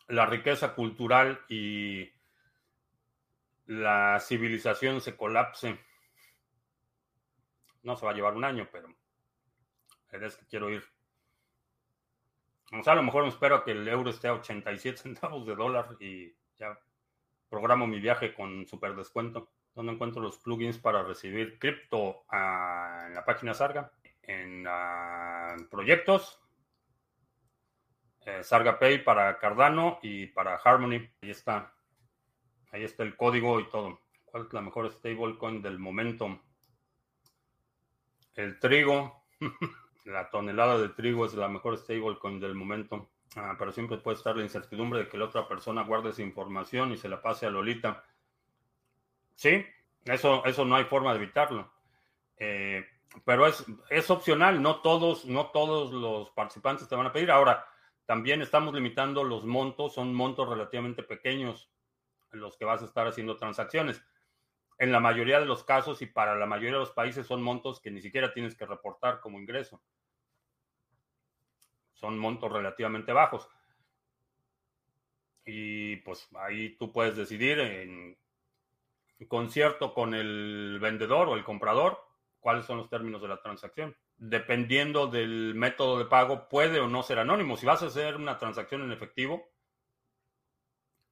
la 0.08 0.26
riqueza 0.26 0.74
cultural 0.74 1.44
y 1.50 2.10
la 3.68 4.20
civilización 4.20 5.02
se 5.02 5.16
colapse. 5.16 5.78
No 7.84 7.96
se 7.96 8.06
va 8.06 8.12
a 8.12 8.16
llevar 8.16 8.36
un 8.36 8.46
año, 8.46 8.68
pero 8.72 8.90
es 10.12 10.36
que 10.36 10.46
quiero 10.46 10.70
ir. 10.70 10.84
O 12.74 12.84
sea, 12.84 12.94
a 12.94 12.96
lo 12.96 13.04
mejor 13.04 13.24
me 13.24 13.30
espero 13.30 13.64
que 13.64 13.72
el 13.72 13.88
euro 13.88 14.10
esté 14.10 14.28
a 14.28 14.34
87 14.34 14.98
centavos 15.04 15.46
de 15.46 15.56
dólar 15.56 15.96
y 16.00 16.34
ya 16.58 16.78
programo 17.50 17.88
mi 17.88 18.00
viaje 18.00 18.34
con 18.34 18.66
super 18.66 18.96
descuento. 18.96 19.52
Donde 19.76 19.94
encuentro 19.94 20.22
los 20.22 20.40
plugins 20.40 20.80
para 20.80 21.04
recibir 21.04 21.60
cripto 21.60 22.26
ah, 22.30 23.04
en 23.06 23.14
la 23.14 23.24
página 23.24 23.54
Sarga, 23.54 23.92
en 24.24 24.66
ah, 24.68 25.56
proyectos, 25.70 26.42
eh, 28.28 29.00
para 29.06 29.38
Cardano 29.40 30.00
y 30.02 30.28
para 30.28 30.56
Harmony. 30.56 31.10
Ahí 31.22 31.30
está. 31.30 31.74
Ahí 32.72 32.84
está 32.84 33.04
el 33.04 33.16
código 33.16 33.60
y 33.60 33.70
todo. 33.70 34.02
¿Cuál 34.26 34.46
es 34.46 34.54
la 34.54 34.62
mejor 34.62 34.92
stablecoin 34.92 35.62
del 35.62 35.80
momento? 35.80 36.42
El 38.36 38.60
trigo. 38.60 39.24
la 40.06 40.30
tonelada 40.30 40.78
de 40.78 40.90
trigo 40.90 41.26
es 41.26 41.34
la 41.36 41.48
mejor 41.48 41.78
stablecoin 41.78 42.40
del 42.40 42.54
momento. 42.54 43.10
Ah, 43.36 43.56
pero 43.58 43.72
siempre 43.72 43.98
puede 43.98 44.18
estar 44.18 44.36
la 44.36 44.44
incertidumbre 44.44 45.00
de 45.00 45.08
que 45.08 45.18
la 45.18 45.26
otra 45.26 45.48
persona 45.48 45.84
guarde 45.84 46.10
esa 46.10 46.22
información 46.22 46.92
y 46.92 46.98
se 46.98 47.10
la 47.10 47.22
pase 47.22 47.46
a 47.46 47.50
Lolita. 47.50 48.04
Sí, 49.36 49.66
eso, 50.06 50.44
eso 50.46 50.66
no 50.66 50.76
hay 50.76 50.86
forma 50.86 51.14
de 51.14 51.24
evitarlo. 51.24 51.72
Eh, 52.38 52.86
pero 53.24 53.48
es, 53.48 53.64
es 53.90 54.10
opcional, 54.10 54.62
no 54.62 54.82
todos, 54.82 55.26
no 55.26 55.48
todos 55.48 55.94
los 55.94 56.30
participantes 56.32 56.88
te 56.88 56.96
van 56.96 57.08
a 57.08 57.14
pedir. 57.14 57.32
Ahora, 57.32 57.66
también 58.08 58.42
estamos 58.42 58.74
limitando 58.74 59.26
los 59.26 59.44
montos, 59.46 59.94
son 59.94 60.14
montos 60.16 60.48
relativamente 60.48 61.04
pequeños 61.04 61.70
en 62.32 62.40
los 62.40 62.58
que 62.58 62.64
vas 62.64 62.82
a 62.82 62.86
estar 62.86 63.06
haciendo 63.06 63.36
transacciones. 63.36 64.02
En 64.80 64.94
la 64.94 65.02
mayoría 65.02 65.42
de 65.42 65.46
los 65.46 65.66
casos 65.66 66.02
y 66.02 66.06
para 66.06 66.38
la 66.38 66.46
mayoría 66.46 66.76
de 66.76 66.80
los 66.80 66.92
países 66.92 67.28
son 67.28 67.44
montos 67.44 67.82
que 67.82 67.92
ni 67.92 68.02
siquiera 68.02 68.34
tienes 68.34 68.56
que 68.56 68.66
reportar 68.66 69.20
como 69.20 69.38
ingreso. 69.40 69.84
Son 71.96 72.18
montos 72.18 72.50
relativamente 72.50 73.12
bajos. 73.12 73.50
Y 75.44 75.98
pues 75.98 76.30
ahí 76.36 76.78
tú 76.78 76.94
puedes 76.94 77.18
decidir 77.18 77.60
en 77.60 78.18
concierto 79.28 79.94
con 79.94 80.14
el 80.14 80.80
vendedor 80.80 81.28
o 81.28 81.36
el 81.36 81.44
comprador 81.44 82.02
cuáles 82.40 82.66
son 82.66 82.78
los 82.78 82.90
términos 82.90 83.22
de 83.22 83.28
la 83.28 83.42
transacción. 83.42 83.98
Dependiendo 84.18 85.08
del 85.08 85.54
método 85.56 86.00
de 86.00 86.06
pago, 86.06 86.50
puede 86.50 86.80
o 86.80 86.88
no 86.88 87.04
ser 87.04 87.20
anónimo. 87.20 87.56
Si 87.56 87.66
vas 87.66 87.84
a 87.84 87.88
hacer 87.88 88.16
una 88.16 88.38
transacción 88.38 88.82
en 88.82 88.92
efectivo, 88.92 89.50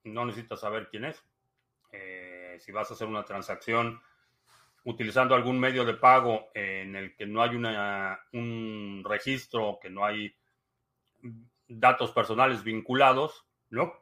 no 0.03 0.25
necesitas 0.25 0.59
saber 0.59 0.89
quién 0.89 1.05
es. 1.05 1.23
Eh, 1.91 2.57
si 2.59 2.71
vas 2.71 2.89
a 2.89 2.93
hacer 2.95 3.07
una 3.07 3.23
transacción 3.23 4.01
utilizando 4.85 5.35
algún 5.35 5.59
medio 5.59 5.83
de 5.83 5.95
pago 5.95 6.49
en 6.53 6.95
el 6.95 7.15
que 7.15 7.25
no 7.25 7.41
hay 7.41 7.55
un 7.55 9.03
registro, 9.07 9.79
que 9.81 9.89
no 9.89 10.05
hay 10.05 10.35
datos 11.67 12.11
personales 12.11 12.63
vinculados, 12.63 13.45
¿no? 13.69 13.93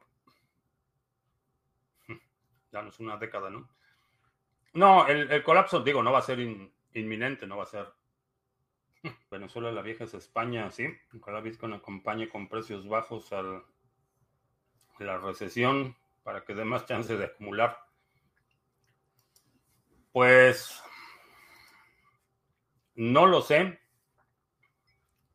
Ya 2.72 2.82
no 2.82 2.90
es 2.90 3.00
una 3.00 3.18
década, 3.18 3.50
¿no? 3.50 3.70
No, 4.74 5.08
el, 5.08 5.44
colapso, 5.44 5.82
digo, 5.82 6.02
no 6.02 6.12
va 6.12 6.20
a 6.20 6.24
ser 6.24 6.40
inminente, 6.94 7.46
no 7.46 7.58
va 7.58 7.64
a 7.64 7.68
ser. 7.68 7.88
Venezuela 9.30 9.72
la 9.72 9.82
vieja 9.82 10.06
es 10.06 10.14
España, 10.14 10.72
sí. 10.72 10.88
Ojalá 11.20 11.42
Bitcoin 11.42 11.74
acompañe 11.74 12.30
con 12.30 12.48
precios 12.48 12.88
bajos 12.88 13.32
a 13.34 13.64
la 15.00 15.18
recesión 15.18 15.96
para 16.24 16.46
que 16.46 16.54
dé 16.54 16.64
más 16.64 16.86
chance 16.86 17.16
de 17.18 17.26
acumular. 17.26 17.78
Pues 20.12 20.82
no 22.96 23.26
lo 23.26 23.42
sé. 23.42 23.80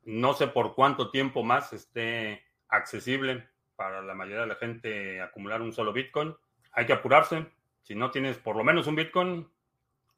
No 0.05 0.33
sé 0.33 0.47
por 0.49 0.75
cuánto 0.75 1.11
tiempo 1.11 1.43
más 1.43 1.73
esté 1.73 2.43
accesible 2.69 3.49
para 3.77 4.01
la 4.01 4.14
mayoría 4.14 4.41
de 4.41 4.47
la 4.47 4.55
gente 4.55 5.21
acumular 5.21 5.61
un 5.61 5.73
solo 5.73 5.93
Bitcoin. 5.93 6.35
Hay 6.73 6.87
que 6.87 6.95
apurarse. 6.95 7.47
Si 7.83 7.95
no 7.95 8.11
tienes 8.11 8.39
por 8.39 8.57
lo 8.57 8.64
menos 8.64 8.87
un 8.87 8.95
Bitcoin, 8.95 9.49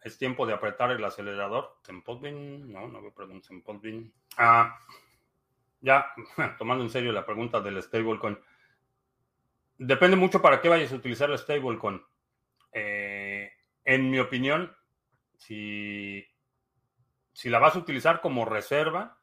es 0.02 0.18
tiempo 0.18 0.46
de 0.46 0.54
apretar 0.54 0.90
el 0.90 1.04
acelerador. 1.04 1.76
Sempodbin, 1.82 2.72
no, 2.72 2.88
no 2.88 3.02
veo 3.02 3.12
preguntas 3.12 3.46
Sempodbin. 3.46 4.12
Ah, 4.36 4.78
ya, 5.80 6.12
tomando 6.58 6.84
en 6.84 6.90
serio 6.90 7.12
la 7.12 7.26
pregunta 7.26 7.60
del 7.60 7.82
stablecoin. 7.82 8.38
Depende 9.78 10.16
mucho 10.16 10.42
para 10.42 10.60
qué 10.60 10.68
vayas 10.68 10.92
a 10.92 10.96
utilizar 10.96 11.30
el 11.30 11.38
stablecoin. 11.38 12.02
Eh, 12.72 13.50
en 13.84 14.10
mi 14.10 14.18
opinión, 14.18 14.74
si, 15.36 16.24
si 17.32 17.48
la 17.48 17.58
vas 17.58 17.76
a 17.76 17.78
utilizar 17.78 18.20
como 18.20 18.44
reserva, 18.44 19.18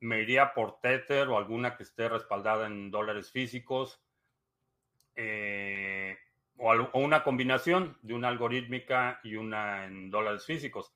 me 0.00 0.20
iría 0.20 0.54
por 0.54 0.80
Tether 0.80 1.28
o 1.28 1.36
alguna 1.36 1.76
que 1.76 1.82
esté 1.82 2.08
respaldada 2.08 2.66
en 2.66 2.90
dólares 2.90 3.30
físicos. 3.30 4.02
Eh, 5.14 6.16
o, 6.60 6.98
una 6.98 7.22
combinación 7.24 7.96
de 8.02 8.14
una 8.14 8.28
algorítmica 8.28 9.20
y 9.24 9.36
una 9.36 9.86
en 9.86 10.10
dólares 10.10 10.44
físicos. 10.44 10.92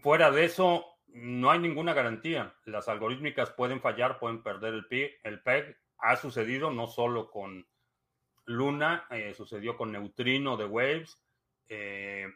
Fuera 0.00 0.30
de 0.30 0.46
eso, 0.46 0.86
no 1.08 1.50
hay 1.50 1.58
ninguna 1.58 1.92
garantía. 1.92 2.54
Las 2.64 2.88
algorítmicas 2.88 3.50
pueden 3.50 3.80
fallar, 3.80 4.18
pueden 4.18 4.42
perder 4.42 4.74
el, 4.74 4.86
el 5.22 5.42
PEG. 5.42 5.76
Ha 5.98 6.16
sucedido 6.16 6.70
no 6.70 6.86
solo 6.86 7.30
con 7.30 7.66
Luna, 8.46 9.06
eh, 9.10 9.34
sucedió 9.34 9.76
con 9.76 9.92
Neutrino 9.92 10.56
de 10.56 10.64
Waves. 10.64 11.20
Eh, 11.68 12.26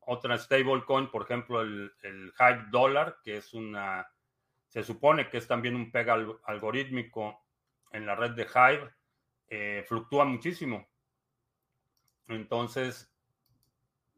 otra 0.00 0.38
stablecoin, 0.38 1.10
por 1.10 1.22
ejemplo, 1.22 1.60
el, 1.60 1.92
el, 2.02 2.32
Hype 2.32 2.70
Dollar, 2.70 3.18
que 3.22 3.36
es 3.36 3.52
una, 3.54 4.10
se 4.68 4.82
supone 4.82 5.28
que 5.28 5.38
es 5.38 5.46
también 5.46 5.76
un 5.76 5.92
PEG 5.92 6.08
algorítmico 6.44 7.44
en 7.92 8.06
la 8.06 8.14
red 8.14 8.30
de 8.32 8.44
Hive 8.44 8.90
eh, 9.54 9.84
fluctúa 9.86 10.24
muchísimo. 10.24 10.88
Entonces, 12.26 13.14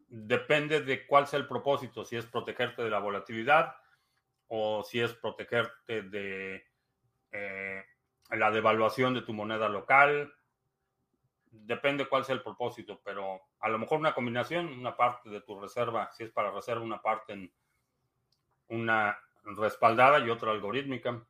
depende 0.08 0.80
de 0.80 1.08
cuál 1.08 1.26
sea 1.26 1.40
el 1.40 1.48
propósito, 1.48 2.04
si 2.04 2.14
es 2.14 2.24
protegerte 2.24 2.84
de 2.84 2.90
la 2.90 3.00
volatilidad 3.00 3.74
o 4.46 4.84
si 4.84 5.00
es 5.00 5.12
protegerte 5.14 6.02
de 6.02 6.64
eh, 7.32 7.84
la 8.30 8.52
devaluación 8.52 9.12
de 9.12 9.22
tu 9.22 9.32
moneda 9.32 9.68
local. 9.68 10.32
Depende 11.50 12.06
cuál 12.06 12.24
sea 12.24 12.36
el 12.36 12.42
propósito, 12.42 13.00
pero 13.04 13.40
a 13.58 13.68
lo 13.68 13.80
mejor 13.80 13.98
una 13.98 14.14
combinación, 14.14 14.68
una 14.68 14.96
parte 14.96 15.30
de 15.30 15.40
tu 15.40 15.60
reserva, 15.60 16.12
si 16.12 16.22
es 16.22 16.30
para 16.30 16.52
reserva, 16.52 16.84
una 16.84 17.02
parte 17.02 17.32
en 17.32 17.52
una 18.68 19.18
respaldada 19.42 20.24
y 20.24 20.30
otra 20.30 20.52
algorítmica. 20.52 21.26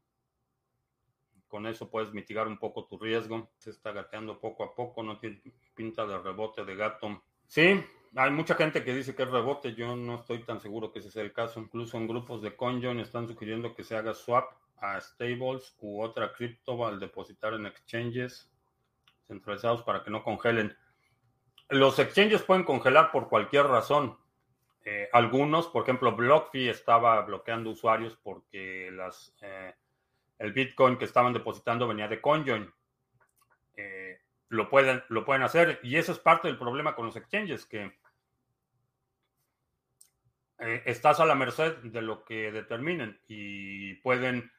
Con 1.49 1.67
eso 1.67 1.91
puedes 1.91 2.13
mitigar 2.13 2.49
un 2.49 2.59
poco 2.59 2.87
tu 2.87 2.99
riesgo. 2.99 3.51
Se 3.59 3.71
está 3.71 3.93
gateando 3.93 4.41
poco 4.41 4.65
a 4.65 4.75
poco, 4.75 5.03
no 5.03 5.19
tiene 5.19 5.43
pinta 5.75 6.07
de 6.07 6.19
rebote 6.19 6.65
de 6.65 6.77
gato. 6.77 7.23
Sí, 7.47 7.85
hay 8.17 8.31
mucha 8.31 8.55
gente 8.55 8.85
que 8.85 8.95
dice 8.95 9.15
que 9.15 9.23
es 9.23 9.31
rebote. 9.31 9.75
Yo 9.75 9.97
no 9.97 10.17
estoy 10.17 10.43
tan 10.45 10.61
seguro 10.61 10.93
que 10.93 11.01
ese 11.01 11.11
sea 11.11 11.23
el 11.23 11.33
caso. 11.33 11.61
Incluso 11.61 11.97
en 11.97 12.09
grupos 12.09 12.43
de 12.43 12.57
CoinJoin 12.57 13.01
están 13.01 13.29
sugiriendo 13.29 13.75
que 13.75 13.85
se 13.85 13.97
haga 13.97 14.15
swap 14.15 14.53
a 14.79 15.01
stables 15.01 15.77
u 15.81 16.03
otra 16.03 16.33
cripto 16.33 16.87
al 16.87 17.01
depositar 17.01 17.55
en 17.55 17.67
exchanges 17.67 18.51
centralizados 19.27 19.83
para 19.83 20.03
que 20.03 20.11
no 20.11 20.23
congelen. 20.23 20.77
Los 21.69 21.99
exchanges 21.99 22.43
pueden 22.43 22.65
congelar 22.65 23.11
por 23.11 23.29
cualquier 23.29 23.67
razón. 23.67 24.19
Eh, 24.85 25.09
algunos, 25.13 25.67
por 25.69 25.85
ejemplo, 25.85 26.15
BlockFi 26.15 26.69
estaba 26.69 27.21
bloqueando 27.23 27.71
usuarios 27.71 28.17
porque 28.23 28.91
las 28.93 29.35
eh, 29.41 29.75
el 30.39 30.53
Bitcoin 30.53 30.99
que 30.99 31.05
estaban 31.05 31.33
depositando 31.33 31.89
venía 31.89 32.09
de 32.09 32.21
CoinJoin. 32.21 32.73
Eh, 33.77 34.21
lo, 34.49 34.69
pueden, 34.69 35.03
lo 35.09 35.25
pueden 35.25 35.43
hacer 35.43 35.81
y 35.83 35.97
eso 35.97 36.13
es 36.13 36.19
parte 36.19 36.49
del 36.49 36.59
problema 36.59 36.95
con 36.95 37.07
los 37.07 37.17
exchanges, 37.17 37.67
que 37.67 37.99
eh, 40.59 40.83
estás 40.87 41.21
a 41.21 41.27
la 41.27 41.35
merced 41.35 41.77
de 41.79 42.03
lo 42.03 42.25
que 42.25 42.53
determinen 42.53 43.21
y 43.27 43.95
pueden 43.97 44.51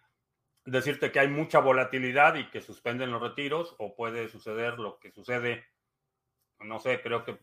decirte 0.65 1.11
que 1.11 1.19
hay 1.19 1.27
mucha 1.27 1.59
volatilidad 1.59 2.35
y 2.35 2.49
que 2.49 2.61
suspenden 2.61 3.11
los 3.11 3.21
retiros 3.21 3.75
o 3.77 3.95
puede 3.95 4.27
suceder 4.27 4.79
lo 4.79 4.99
que 4.99 5.11
sucede, 5.11 5.65
no 6.59 6.79
sé, 6.79 7.01
creo 7.01 7.23
que 7.23 7.39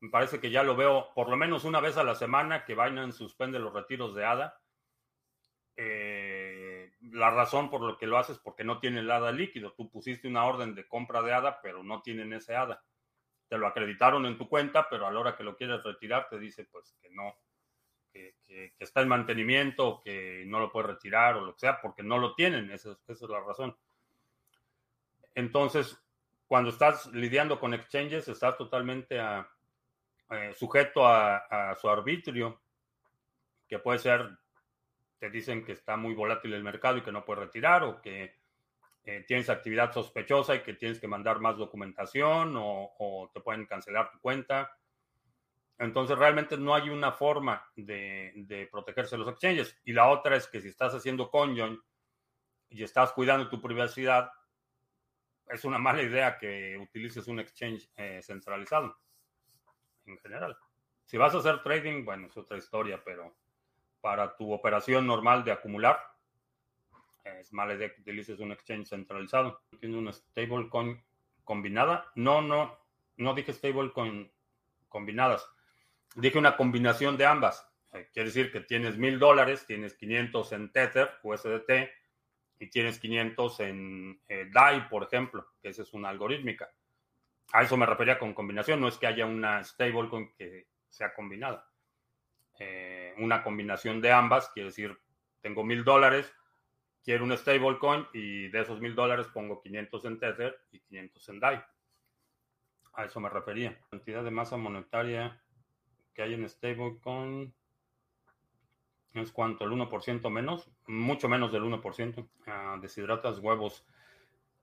me 0.00 0.10
parece 0.10 0.40
que 0.40 0.50
ya 0.50 0.62
lo 0.62 0.76
veo 0.76 1.12
por 1.14 1.28
lo 1.28 1.36
menos 1.36 1.64
una 1.64 1.80
vez 1.80 1.96
a 1.96 2.04
la 2.04 2.14
semana 2.14 2.64
que 2.64 2.74
Binance 2.74 3.18
suspende 3.18 3.58
los 3.58 3.72
retiros 3.72 4.14
de 4.14 4.24
ADA. 4.24 4.60
Eh, 5.76 6.35
la 7.12 7.30
razón 7.30 7.70
por 7.70 7.82
lo 7.82 7.96
que 7.96 8.06
lo 8.06 8.18
haces 8.18 8.36
es 8.36 8.42
porque 8.42 8.64
no 8.64 8.78
tiene 8.78 9.00
el 9.00 9.10
ADA 9.10 9.32
líquido. 9.32 9.72
Tú 9.72 9.90
pusiste 9.90 10.28
una 10.28 10.44
orden 10.44 10.74
de 10.74 10.86
compra 10.86 11.22
de 11.22 11.32
ADA, 11.32 11.60
pero 11.62 11.82
no 11.82 12.02
tienen 12.02 12.32
ese 12.32 12.56
ADA. 12.56 12.82
Te 13.48 13.58
lo 13.58 13.66
acreditaron 13.66 14.26
en 14.26 14.38
tu 14.38 14.48
cuenta, 14.48 14.88
pero 14.88 15.06
a 15.06 15.12
la 15.12 15.20
hora 15.20 15.36
que 15.36 15.44
lo 15.44 15.56
quieres 15.56 15.82
retirar 15.82 16.28
te 16.28 16.38
dice 16.38 16.64
pues 16.64 16.96
que 17.00 17.10
no, 17.10 17.36
que, 18.12 18.74
está 18.78 19.02
en 19.02 19.08
mantenimiento, 19.08 20.00
que 20.02 20.44
no 20.46 20.60
lo 20.60 20.70
puedes 20.70 20.90
retirar 20.90 21.36
o 21.36 21.44
lo 21.44 21.54
que 21.54 21.60
sea, 21.60 21.80
porque 21.80 22.02
no 22.02 22.18
lo 22.18 22.34
tienen. 22.34 22.70
Esa, 22.70 22.98
es 23.06 23.20
la 23.22 23.40
razón. 23.40 23.76
Entonces, 25.34 26.00
cuando 26.46 26.70
estás 26.70 27.06
lidiando 27.12 27.60
con 27.60 27.74
exchanges, 27.74 28.28
estás 28.28 28.56
totalmente 28.56 29.18
a, 29.20 29.48
eh, 30.30 30.54
sujeto 30.54 31.06
a, 31.06 31.76
su 31.80 31.88
arbitrio, 31.88 32.60
que 33.68 33.78
puede 33.78 33.98
ser, 33.98 34.30
te 35.18 35.30
dicen 35.30 35.64
que 35.64 35.72
está 35.72 35.96
muy 35.96 36.14
volátil 36.14 36.52
el 36.54 36.62
mercado 36.62 36.98
y 36.98 37.02
que 37.02 37.12
no 37.12 37.24
puedes 37.24 37.44
retirar, 37.44 37.82
o 37.84 38.00
que 38.00 38.36
eh, 39.04 39.24
tienes 39.26 39.48
actividad 39.48 39.92
sospechosa 39.92 40.54
y 40.54 40.62
que 40.62 40.74
tienes 40.74 40.98
que 40.98 41.08
mandar 41.08 41.40
más 41.40 41.56
documentación, 41.56 42.54
o, 42.56 43.30
te 43.32 43.40
pueden 43.40 43.66
cancelar 43.66 44.10
tu 44.10 44.18
cuenta. 44.20 44.76
Entonces 45.78 46.16
realmente 46.16 46.56
no 46.56 46.74
hay 46.74 46.88
una 46.88 47.12
forma 47.12 47.64
de, 47.76 48.32
de, 48.34 48.66
protegerse 48.66 49.16
de 49.16 49.18
los 49.20 49.28
exchanges. 49.28 49.78
Y 49.84 49.92
la 49.92 50.08
otra 50.08 50.36
es 50.36 50.48
que 50.48 50.60
si 50.60 50.68
estás 50.68 50.94
haciendo 50.94 51.30
conjoin 51.30 51.78
y 52.70 52.82
estás 52.82 53.12
cuidando 53.12 53.48
tu 53.48 53.60
privacidad, 53.60 54.30
es 55.48 55.64
una 55.64 55.78
mala 55.78 56.02
idea 56.02 56.38
que 56.38 56.76
utilices 56.78 57.28
un 57.28 57.40
exchange 57.40 57.88
eh, 57.96 58.20
centralizado 58.22 58.96
en 60.06 60.18
general. 60.18 60.56
Si 61.04 61.16
vas 61.16 61.34
a 61.34 61.38
hacer 61.38 61.62
trading, 61.62 62.04
bueno, 62.04 62.26
es 62.26 62.36
otra 62.36 62.58
historia, 62.58 63.00
pero 63.04 63.36
para 64.06 64.36
tu 64.36 64.52
operación 64.52 65.04
normal 65.04 65.42
de 65.42 65.50
acumular, 65.50 65.98
es 67.24 67.52
mala 67.52 67.74
idea 67.74 67.92
que 67.92 68.02
utilices 68.02 68.38
un 68.38 68.52
exchange 68.52 68.86
centralizado. 68.86 69.62
¿Tienes 69.80 69.98
una 69.98 70.12
stablecoin 70.12 71.02
combinada? 71.42 72.12
No, 72.14 72.40
no, 72.40 72.78
no 73.16 73.34
dije 73.34 73.52
stablecoin 73.52 74.30
combinadas. 74.88 75.44
Dije 76.14 76.38
una 76.38 76.56
combinación 76.56 77.16
de 77.16 77.26
ambas. 77.26 77.68
Eh, 77.94 78.08
quiere 78.12 78.28
decir 78.28 78.52
que 78.52 78.60
tienes 78.60 78.96
mil 78.96 79.18
dólares, 79.18 79.66
tienes 79.66 79.94
500 79.94 80.52
en 80.52 80.70
Tether, 80.70 81.10
USDT, 81.24 81.70
y 82.60 82.70
tienes 82.70 83.00
500 83.00 83.58
en 83.58 84.22
eh, 84.28 84.48
DAI, 84.52 84.88
por 84.88 85.02
ejemplo, 85.02 85.48
que 85.60 85.70
esa 85.70 85.82
es 85.82 85.92
una 85.94 86.10
algorítmica. 86.10 86.70
A 87.50 87.64
eso 87.64 87.76
me 87.76 87.86
refería 87.86 88.20
con 88.20 88.34
combinación, 88.34 88.80
no 88.80 88.86
es 88.86 88.98
que 88.98 89.08
haya 89.08 89.26
una 89.26 89.64
stablecoin 89.64 90.32
que 90.38 90.68
sea 90.88 91.12
combinada. 91.12 91.68
Eh, 92.58 93.14
una 93.18 93.42
combinación 93.42 94.00
de 94.00 94.12
ambas, 94.12 94.48
quiere 94.50 94.68
decir, 94.68 94.98
tengo 95.40 95.64
mil 95.64 95.84
dólares, 95.84 96.32
quiero 97.04 97.24
un 97.24 97.36
stablecoin 97.36 98.06
y 98.12 98.48
de 98.48 98.60
esos 98.60 98.80
mil 98.80 98.94
dólares 98.94 99.28
pongo 99.28 99.60
500 99.60 100.04
en 100.04 100.18
Tether 100.18 100.58
y 100.72 100.80
500 100.80 101.28
en 101.28 101.40
DAI. 101.40 101.64
A 102.94 103.04
eso 103.04 103.20
me 103.20 103.28
refería. 103.28 103.70
La 103.70 103.88
cantidad 103.90 104.24
de 104.24 104.30
masa 104.30 104.56
monetaria 104.56 105.40
que 106.14 106.22
hay 106.22 106.34
en 106.34 106.48
stablecoin 106.48 107.54
es 109.14 109.32
cuánto, 109.32 109.64
el 109.64 109.70
1% 109.70 110.30
menos, 110.30 110.70
mucho 110.86 111.28
menos 111.28 111.52
del 111.52 111.62
1%. 111.62 112.28
Ah, 112.46 112.78
deshidratas 112.80 113.38
huevos. 113.38 113.84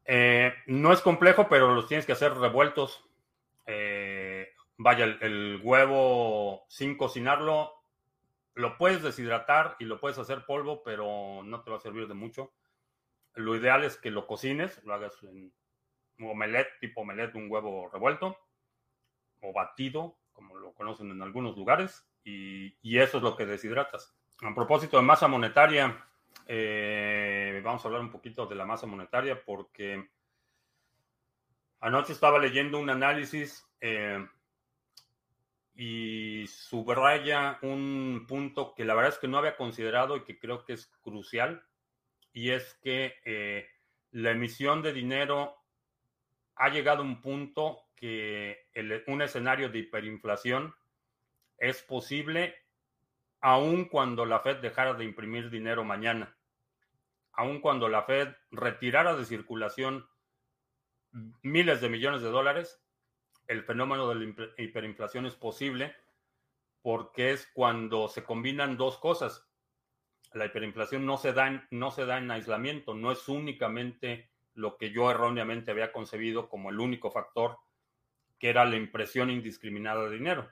Eh, 0.05 0.53
no 0.67 0.91
es 0.91 1.01
complejo, 1.01 1.47
pero 1.49 1.73
los 1.73 1.87
tienes 1.87 2.05
que 2.05 2.11
hacer 2.11 2.33
revueltos. 2.35 3.03
Eh, 3.65 4.49
vaya, 4.77 5.05
el, 5.05 5.59
huevo 5.63 6.65
sin 6.67 6.97
cocinarlo, 6.97 7.82
lo 8.55 8.77
puedes 8.77 9.01
deshidratar 9.01 9.75
y 9.79 9.85
lo 9.85 9.99
puedes 9.99 10.17
hacer 10.17 10.45
polvo, 10.45 10.83
pero 10.83 11.41
no 11.43 11.61
te 11.61 11.71
va 11.71 11.77
a 11.77 11.81
servir 11.81 12.07
de 12.07 12.13
mucho. 12.13 12.53
Lo 13.33 13.55
ideal 13.55 13.83
es 13.83 13.97
que 13.97 14.11
lo 14.11 14.27
cocines, 14.27 14.83
lo 14.83 14.93
hagas 14.93 15.21
en 15.23 15.53
un 16.19 16.29
omelette, 16.29 16.79
tipo 16.79 17.01
omelette, 17.01 17.35
un 17.35 17.49
huevo 17.49 17.89
revuelto 17.91 18.37
o 19.41 19.51
batido, 19.51 20.17
como 20.31 20.55
lo 20.55 20.73
conocen 20.73 21.11
en 21.11 21.21
algunos 21.21 21.57
lugares, 21.57 22.07
y, 22.23 22.77
y 22.81 22.99
eso 22.99 23.17
es 23.17 23.23
lo 23.23 23.35
que 23.35 23.45
deshidratas. 23.45 24.15
A 24.41 24.53
propósito 24.53 24.97
de 24.97 25.03
masa 25.03 25.27
monetaria, 25.27 26.05
eh, 26.45 27.61
vamos 27.63 27.83
a 27.83 27.87
hablar 27.87 28.01
un 28.01 28.11
poquito 28.11 28.45
de 28.45 28.55
la 28.55 28.65
masa 28.65 28.85
monetaria 28.85 29.43
porque 29.43 30.09
anoche 31.79 32.13
estaba 32.13 32.39
leyendo 32.39 32.79
un 32.79 32.89
análisis 32.89 33.65
eh, 33.79 34.25
y 35.76 36.45
subraya 36.47 37.57
un 37.61 38.26
punto 38.28 38.74
que 38.76 38.86
la 38.86 38.93
verdad 38.93 39.13
es 39.13 39.19
que 39.19 39.28
no 39.28 39.39
había 39.39 39.57
considerado 39.57 40.15
y 40.15 40.24
que 40.24 40.38
creo 40.38 40.63
que 40.65 40.74
es 40.74 40.88
crucial 41.01 41.63
y 42.32 42.51
es 42.51 42.76
que 42.84 43.15
eh, 43.26 43.67
la 44.11 44.32
emisión 44.32 44.82
de 44.82 44.93
dinero 44.93 45.55
ha 46.55 46.69
llegado 46.69 47.01
a 47.01 47.05
un 47.05 47.21
punto 47.21 47.80
que 47.95 48.67
un 49.07 49.21
escenario 49.21 49.69
de 49.69 49.80
hiperinflación 49.80 50.76
es 51.57 51.82
posible 51.82 52.55
aun 53.39 53.86
cuando 53.86 54.26
la 54.26 54.39
Fed 54.39 54.57
dejara 54.57 54.93
de 54.93 55.03
imprimir 55.03 55.49
dinero 55.49 55.84
mañana, 55.84 56.38
aun 57.34 57.59
cuando 57.59 57.89
la 57.89 58.03
Fed 58.03 58.30
retirara 58.51 59.15
de 59.15 59.26
circulación 59.26 60.07
miles 61.41 61.82
de 61.82 61.89
millones 61.89 62.21
de 62.21 62.30
dólares, 62.30 62.82
el 63.47 63.63
fenómeno 63.63 64.09
de 64.09 64.15
la 64.15 64.53
hiperinflación 64.57 65.25
es 65.25 65.35
posible 65.35 65.95
porque 66.81 67.31
es 67.31 67.49
cuando 67.53 68.07
se 68.09 68.23
combinan 68.23 68.77
dos 68.77 68.97
cosas. 68.97 69.47
La 70.33 70.45
hiperinflación 70.45 71.05
no 71.05 71.17
se 71.17 71.33
da 71.33 71.47
en, 71.47 71.67
no 71.71 71.91
se 71.91 72.05
da 72.05 72.17
en 72.17 72.29
aislamiento, 72.31 72.93
no 72.93 73.11
es 73.11 73.27
únicamente 73.27 74.31
lo 74.55 74.77
que 74.77 74.91
yo 74.91 75.09
erróneamente 75.09 75.71
había 75.71 75.91
concebido 75.91 76.49
como 76.49 76.69
el 76.69 76.79
único 76.79 77.11
factor, 77.11 77.57
que 78.37 78.49
era 78.49 78.65
la 78.65 78.75
impresión 78.75 79.29
indiscriminada 79.29 80.03
de 80.03 80.15
dinero. 80.15 80.49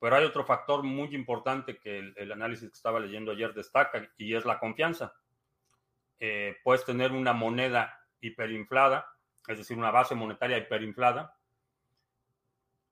Pero 0.00 0.16
hay 0.16 0.24
otro 0.24 0.44
factor 0.44 0.82
muy 0.82 1.14
importante 1.14 1.78
que 1.78 2.12
el, 2.16 2.32
análisis 2.32 2.68
que 2.68 2.74
estaba 2.74 2.98
leyendo 2.98 3.30
ayer 3.30 3.54
destaca 3.54 4.10
y 4.16 4.34
es 4.34 4.44
la 4.44 4.58
confianza. 4.58 5.14
Eh, 6.18 6.56
puedes 6.64 6.84
tener 6.84 7.12
una 7.12 7.32
moneda 7.32 8.04
hiperinflada, 8.20 9.06
es 9.46 9.58
decir, 9.58 9.78
una 9.78 9.92
base 9.92 10.16
monetaria 10.16 10.58
hiperinflada, 10.58 11.36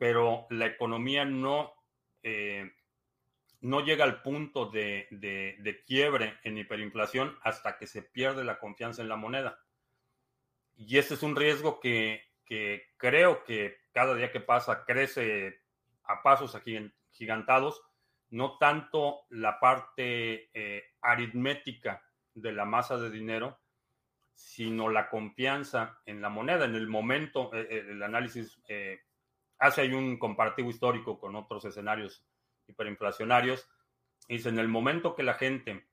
pero 0.00 0.46
la 0.48 0.64
economía 0.64 1.26
no, 1.26 1.74
eh, 2.22 2.72
no 3.60 3.80
llega 3.82 4.02
al 4.04 4.22
punto 4.22 4.64
de, 4.64 5.06
de, 5.10 5.82
quiebre 5.86 6.38
en 6.42 6.56
hiperinflación 6.56 7.36
hasta 7.42 7.76
que 7.76 7.86
se 7.86 8.00
pierde 8.00 8.42
la 8.42 8.58
confianza 8.58 9.02
en 9.02 9.10
la 9.10 9.16
moneda. 9.16 9.60
Y 10.74 10.96
ese 10.96 11.12
es 11.12 11.22
un 11.22 11.36
riesgo 11.36 11.80
que, 11.80 12.22
que 12.46 12.94
creo 12.96 13.44
que 13.44 13.76
cada 13.92 14.14
día 14.14 14.32
que 14.32 14.40
pasa 14.40 14.86
crece 14.86 15.60
a 16.04 16.22
pasos 16.22 16.58
gigantados, 17.10 17.82
no 18.30 18.56
tanto 18.56 19.26
la 19.28 19.60
parte 19.60 20.48
eh, 20.54 20.94
aritmética 21.02 22.02
de 22.32 22.52
la 22.52 22.64
masa 22.64 22.96
de 22.96 23.10
dinero, 23.10 23.60
sino 24.32 24.88
la 24.88 25.10
confianza 25.10 26.00
en 26.06 26.22
la 26.22 26.30
moneda. 26.30 26.64
En 26.64 26.74
el 26.74 26.88
momento, 26.88 27.52
eh, 27.52 27.66
eh, 27.68 27.86
el 27.90 28.02
análisis 28.02 28.62
hace 29.60 29.82
ahí 29.82 29.92
un 29.92 30.18
comparativo 30.18 30.70
histórico 30.70 31.20
con 31.20 31.36
otros 31.36 31.64
escenarios 31.64 32.24
hiperinflacionarios. 32.66 33.68
Dice, 34.26 34.48
en 34.48 34.58
el 34.58 34.68
momento 34.68 35.14
que 35.14 35.22
la 35.22 35.34
gente 35.34 35.86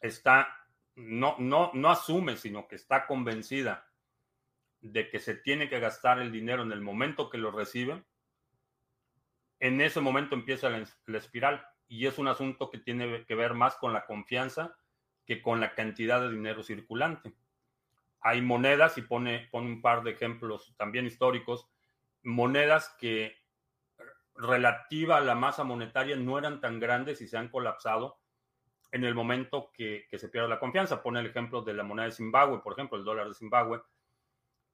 está, 0.00 0.68
no, 0.94 1.36
no, 1.38 1.70
no 1.74 1.90
asume, 1.90 2.36
sino 2.36 2.68
que 2.68 2.76
está 2.76 3.06
convencida 3.06 3.90
de 4.80 5.08
que 5.08 5.18
se 5.18 5.34
tiene 5.34 5.68
que 5.68 5.80
gastar 5.80 6.20
el 6.20 6.30
dinero 6.30 6.62
en 6.62 6.72
el 6.72 6.82
momento 6.82 7.30
que 7.30 7.38
lo 7.38 7.50
recibe, 7.50 8.04
en 9.58 9.80
ese 9.80 10.00
momento 10.00 10.34
empieza 10.34 10.68
la, 10.68 10.86
espiral 11.18 11.66
y 11.88 12.06
es 12.06 12.18
un 12.18 12.28
asunto 12.28 12.70
que 12.70 12.78
tiene 12.78 13.24
que 13.24 13.34
ver 13.34 13.54
más 13.54 13.76
con 13.76 13.94
la 13.94 14.04
confianza 14.04 14.76
que 15.24 15.40
con 15.40 15.60
la 15.60 15.74
cantidad 15.74 16.20
de 16.20 16.30
dinero 16.30 16.62
circulante. 16.62 17.34
Hay 18.20 18.42
monedas, 18.42 18.98
y 18.98 19.02
pone, 19.02 19.48
pone 19.50 19.68
un 19.68 19.80
par 19.80 20.02
de 20.02 20.10
ejemplos 20.10 20.74
también 20.76 21.06
históricos, 21.06 21.68
monedas 22.26 22.94
que 22.98 23.36
relativa 24.34 25.16
a 25.16 25.20
la 25.20 25.34
masa 25.34 25.64
monetaria 25.64 26.16
no 26.16 26.38
eran 26.38 26.60
tan 26.60 26.78
grandes 26.78 27.22
y 27.22 27.28
se 27.28 27.38
han 27.38 27.48
colapsado 27.48 28.18
en 28.92 29.04
el 29.04 29.14
momento 29.14 29.70
que, 29.72 30.06
se 30.12 30.28
pierde 30.28 30.48
la 30.48 30.58
confianza. 30.58 31.02
Pone 31.02 31.20
el 31.20 31.26
ejemplo 31.26 31.62
de 31.62 31.74
la 31.74 31.84
moneda 31.84 32.06
de 32.06 32.12
Zimbabue, 32.12 32.62
por 32.62 32.72
ejemplo, 32.72 32.98
el 32.98 33.04
dólar 33.04 33.28
de 33.28 33.34
Zimbabue, 33.34 33.82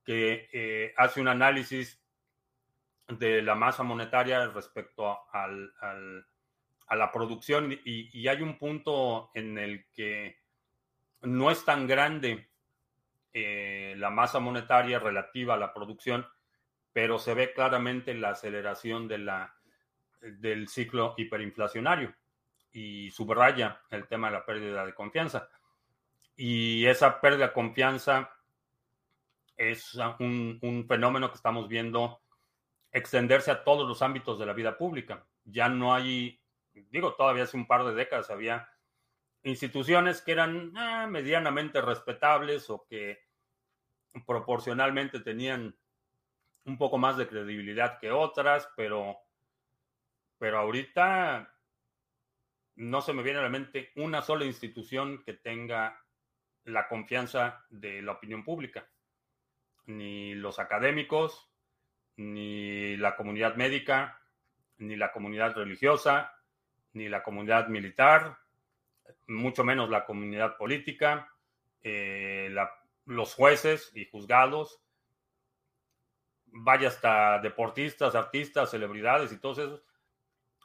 que 0.04 0.48
eh, 0.52 0.94
hace 0.96 1.20
un 1.20 1.28
análisis 1.28 2.02
de 3.06 3.42
la 3.42 3.54
masa 3.54 3.82
monetaria 3.82 4.46
respecto 4.46 5.18
al, 5.30 5.72
a 6.86 6.96
la 6.96 7.12
producción 7.12 7.78
y, 7.84 8.26
hay 8.28 8.42
un 8.42 8.58
punto 8.58 9.30
en 9.34 9.58
el 9.58 9.86
que 9.92 10.38
no 11.22 11.50
es 11.50 11.64
tan 11.64 11.86
grande 11.86 12.48
eh, 13.32 13.94
la 13.98 14.10
masa 14.10 14.40
monetaria 14.40 14.98
relativa 14.98 15.54
a 15.54 15.58
la 15.58 15.72
producción, 15.72 16.26
pero 16.92 17.18
se 17.18 17.34
ve 17.34 17.52
claramente 17.52 18.14
la 18.14 18.30
aceleración 18.30 19.08
de 19.08 19.18
la, 19.18 19.56
del 20.20 20.68
ciclo 20.68 21.14
hiperinflacionario 21.16 22.14
y 22.72 23.10
subraya 23.10 23.80
el 23.90 24.06
tema 24.06 24.28
de 24.28 24.34
la 24.34 24.46
pérdida 24.46 24.84
de 24.84 24.94
confianza. 24.94 25.48
Y 26.36 26.86
esa 26.86 27.20
pérdida 27.20 27.48
de 27.48 27.52
confianza 27.52 28.30
es 29.56 29.94
un, 30.18 30.58
un 30.62 30.86
fenómeno 30.86 31.28
que 31.28 31.36
estamos 31.36 31.68
viendo 31.68 32.20
extenderse 32.90 33.50
a 33.50 33.64
todos 33.64 33.88
los 33.88 34.02
ámbitos 34.02 34.38
de 34.38 34.46
la 34.46 34.52
vida 34.52 34.76
pública. 34.76 35.26
Ya 35.44 35.68
no 35.68 35.94
hay 35.94 36.42
digo, 36.74 37.14
todavía 37.14 37.44
hace 37.44 37.56
un 37.56 37.66
par 37.66 37.84
de 37.84 37.94
décadas 37.94 38.30
había 38.30 38.68
instituciones 39.42 40.22
que 40.22 40.32
eran 40.32 40.72
ah, 40.76 41.06
medianamente 41.08 41.80
respetables 41.80 42.70
o 42.70 42.86
que 42.88 43.20
proporcionalmente 44.26 45.20
tenían 45.20 45.76
un 46.64 46.78
poco 46.78 46.98
más 46.98 47.16
de 47.16 47.26
credibilidad 47.26 47.98
que 47.98 48.10
otras, 48.10 48.68
pero, 48.76 49.16
pero 50.38 50.58
ahorita 50.58 51.52
no 52.76 53.00
se 53.00 53.12
me 53.12 53.22
viene 53.22 53.40
a 53.40 53.42
la 53.42 53.48
mente 53.48 53.92
una 53.96 54.22
sola 54.22 54.44
institución 54.44 55.22
que 55.24 55.34
tenga 55.34 56.00
la 56.64 56.88
confianza 56.88 57.64
de 57.70 58.02
la 58.02 58.12
opinión 58.12 58.44
pública, 58.44 58.88
ni 59.86 60.34
los 60.34 60.58
académicos, 60.58 61.50
ni 62.16 62.96
la 62.96 63.16
comunidad 63.16 63.56
médica, 63.56 64.20
ni 64.78 64.96
la 64.96 65.12
comunidad 65.12 65.54
religiosa, 65.54 66.32
ni 66.92 67.08
la 67.08 67.22
comunidad 67.22 67.68
militar, 67.68 68.38
mucho 69.26 69.64
menos 69.64 69.90
la 69.90 70.04
comunidad 70.04 70.56
política, 70.56 71.32
eh, 71.82 72.54
los 73.06 73.34
jueces 73.34 73.90
y 73.94 74.06
juzgados, 74.06 74.80
vaya 76.52 76.88
hasta 76.88 77.38
deportistas, 77.40 78.14
artistas, 78.14 78.70
celebridades 78.70 79.32
y 79.32 79.38
todos 79.38 79.58
esos. 79.58 79.82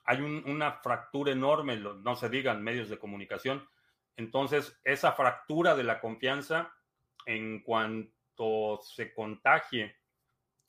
Hay 0.06 0.22
una 0.22 0.74
fractura 0.74 1.32
enorme, 1.32 1.78
no 1.78 2.16
se 2.16 2.30
digan 2.30 2.64
medios 2.64 2.90
de 2.90 2.98
comunicación. 2.98 3.68
Entonces, 4.16 4.80
esa 4.84 5.12
fractura 5.12 5.76
de 5.76 5.84
la 5.84 6.00
confianza, 6.00 6.74
en 7.26 7.62
cuanto 7.62 8.80
se 8.82 9.14
contagie 9.14 9.98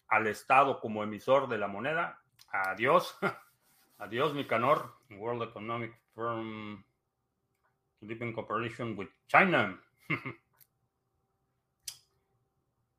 al 0.08 0.26
Estado 0.26 0.80
como 0.80 1.04
emisor 1.04 1.48
de 1.48 1.58
la 1.58 1.68
moneda, 1.68 2.20
adiós. 2.50 3.16
Adiós, 4.00 4.32
Nicanor. 4.32 4.94
World 5.10 5.42
Economic 5.42 5.92
Forum 6.14 6.84
to 7.98 8.06
deep 8.06 8.22
in 8.22 8.32
cooperation 8.32 8.96
with 8.96 9.08
China. 9.26 9.76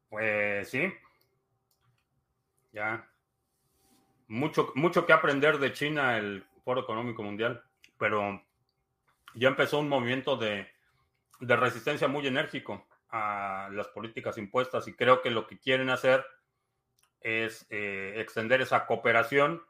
pues 0.10 0.70
sí. 0.70 0.92
Ya. 2.72 3.10
Mucho, 4.28 4.72
mucho 4.76 5.06
que 5.06 5.14
aprender 5.14 5.58
de 5.58 5.74
China 5.74 6.18
el 6.18 6.44
Foro 6.64 6.82
Económico 6.82 7.24
Mundial, 7.24 7.64
pero 7.98 8.44
ya 9.34 9.48
empezó 9.48 9.80
un 9.80 9.90
movimiento 9.90 10.38
de, 10.38 10.68
de 11.40 11.56
resistencia 11.56 12.08
muy 12.08 12.28
enérgico 12.28 12.88
a 13.10 13.70
las 13.72 13.88
políticas 13.88 14.38
impuestas 14.38 14.88
y 14.88 14.94
creo 14.94 15.22
que 15.22 15.32
lo 15.32 15.48
que 15.48 15.58
quieren 15.58 15.90
hacer 15.90 16.24
es 17.22 17.66
eh, 17.70 18.14
extender 18.18 18.62
esa 18.62 18.86
cooperación 18.86 19.62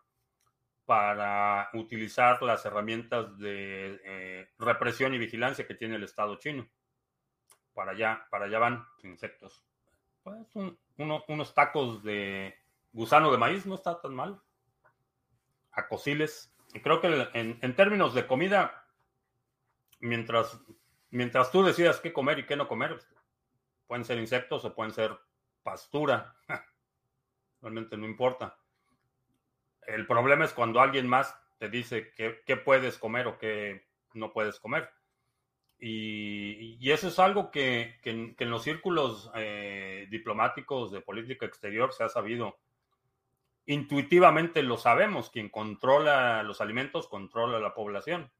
para 0.85 1.69
utilizar 1.73 2.41
las 2.41 2.65
herramientas 2.65 3.37
de 3.37 4.01
eh, 4.03 4.49
represión 4.57 5.13
y 5.13 5.19
vigilancia 5.19 5.67
que 5.67 5.75
tiene 5.75 5.95
el 5.95 6.03
Estado 6.03 6.35
chino. 6.37 6.67
Para 7.73 7.91
allá, 7.91 8.27
para 8.29 8.45
allá 8.45 8.59
van 8.59 8.85
insectos. 9.03 9.63
Pues 10.23 10.47
unos 10.97 11.53
tacos 11.53 12.03
de 12.03 12.55
gusano 12.91 13.31
de 13.31 13.37
maíz 13.37 13.65
no 13.65 13.75
está 13.75 13.99
tan 13.99 14.13
mal. 14.13 14.41
Acosiles. 15.71 16.53
Y 16.73 16.81
creo 16.81 17.01
que 17.01 17.29
en, 17.33 17.75
términos 17.75 18.13
de 18.13 18.27
comida, 18.27 18.85
mientras, 19.99 20.59
mientras 21.09 21.51
tú 21.51 21.63
decidas 21.63 21.99
qué 21.99 22.13
comer 22.13 22.39
y 22.39 22.45
qué 22.45 22.55
no 22.55 22.67
comer, 22.67 22.99
pueden 23.87 24.05
ser 24.05 24.19
insectos 24.19 24.65
o 24.65 24.75
pueden 24.75 24.93
ser 24.93 25.17
pastura. 25.63 26.35
Realmente 27.61 27.97
no 27.97 28.05
importa. 28.05 28.57
El 29.81 30.05
problema 30.05 30.45
es 30.45 30.53
cuando 30.53 30.79
alguien 30.79 31.07
más 31.07 31.35
te 31.57 31.69
dice 31.69 32.13
qué, 32.15 32.57
puedes 32.57 32.97
comer 32.97 33.27
o 33.27 33.37
qué 33.37 33.87
no 34.13 34.31
puedes 34.31 34.59
comer. 34.59 34.89
Y, 35.79 36.91
eso 36.91 37.07
es 37.07 37.19
algo 37.19 37.51
que, 37.51 37.99
en, 38.03 38.35
los 38.49 38.63
círculos 38.63 39.31
eh, 39.35 40.07
diplomáticos 40.09 40.91
de 40.91 41.01
política 41.01 41.45
exterior 41.45 41.93
se 41.93 42.03
ha 42.03 42.09
sabido. 42.09 42.59
Intuitivamente 43.69 44.63
lo 44.63 44.77
sabemos, 44.77 45.29
quien 45.29 45.47
controla 45.47 46.41
los 46.41 46.59
alimentos 46.59 47.07
controla 47.07 47.59
la 47.59 47.75
población. 47.75 48.31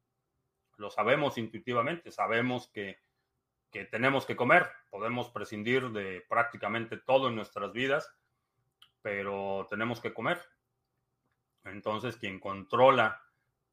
Lo 0.76 0.90
sabemos 0.90 1.38
intuitivamente, 1.38 2.10
sabemos 2.10 2.68
que, 2.72 2.98
que 3.70 3.84
tenemos 3.84 4.26
que 4.26 4.34
comer, 4.34 4.68
podemos 4.90 5.30
prescindir 5.30 5.90
de 5.90 6.26
prácticamente 6.28 6.96
todo 6.96 7.28
en 7.28 7.36
nuestras 7.36 7.72
vidas, 7.72 8.12
pero 9.02 9.68
tenemos 9.70 10.00
que 10.00 10.12
comer. 10.12 10.40
Entonces, 11.62 12.16
quien 12.16 12.40
controla 12.40 13.22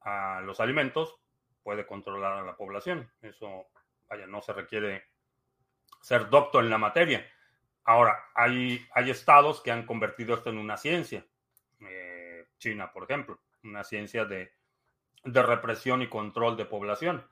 a 0.02 0.40
los 0.42 0.60
alimentos 0.60 1.18
puede 1.64 1.86
controlar 1.86 2.34
a 2.34 2.44
la 2.44 2.56
población. 2.56 3.10
Eso, 3.20 3.66
vaya, 4.08 4.28
no 4.28 4.42
se 4.42 4.52
requiere 4.52 5.08
ser 6.02 6.30
doctor 6.30 6.62
en 6.62 6.70
la 6.70 6.78
materia. 6.78 7.28
Ahora, 7.82 8.16
hay, 8.36 8.86
hay 8.94 9.10
estados 9.10 9.60
que 9.60 9.72
han 9.72 9.86
convertido 9.86 10.36
esto 10.36 10.50
en 10.50 10.58
una 10.58 10.76
ciencia. 10.76 11.26
Eh, 11.80 12.46
China, 12.58 12.92
por 12.92 13.04
ejemplo, 13.04 13.40
una 13.64 13.84
ciencia 13.84 14.24
de, 14.24 14.52
de 15.24 15.42
represión 15.42 16.02
y 16.02 16.08
control 16.08 16.56
de 16.56 16.64
población. 16.64 17.24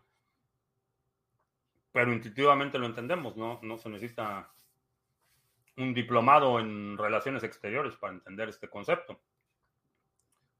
Pero 1.92 2.12
intuitivamente 2.12 2.78
lo 2.78 2.86
entendemos, 2.86 3.36
¿no? 3.36 3.58
No 3.62 3.78
se 3.78 3.88
necesita 3.88 4.52
un 5.76 5.94
diplomado 5.94 6.58
en 6.58 6.96
relaciones 6.96 7.42
exteriores 7.42 7.96
para 7.96 8.14
entender 8.14 8.48
este 8.48 8.68
concepto 8.68 9.20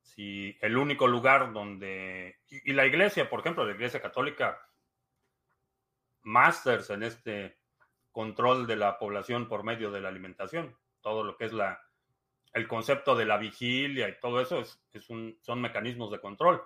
si 0.07 0.57
el 0.61 0.77
único 0.77 1.07
lugar 1.07 1.53
donde, 1.53 2.39
y, 2.49 2.73
la 2.73 2.87
iglesia, 2.87 3.29
por 3.29 3.41
ejemplo, 3.41 3.67
la 3.67 3.75
iglesia 3.75 4.01
católica, 4.01 4.59
masters 6.23 6.91
en 6.91 7.03
este 7.03 7.59
control 8.13 8.67
de 8.67 8.77
la 8.77 8.99
población 8.99 9.49
por 9.49 9.63
medio 9.65 9.91
de 9.91 10.01
la 10.01 10.09
alimentación, 10.09 10.75
todo 11.01 11.23
lo 11.23 11.37
que 11.37 11.45
es 11.47 11.53
la, 11.53 11.86
el 12.57 12.67
concepto 12.67 13.15
de 13.15 13.27
la 13.27 13.37
vigilia 13.37 14.09
y 14.09 14.19
todo 14.19 14.41
eso 14.41 14.61
es, 14.61 14.83
es 14.95 15.05
son 15.05 15.61
mecanismos 15.61 16.11
de 16.11 16.21
control. 16.21 16.63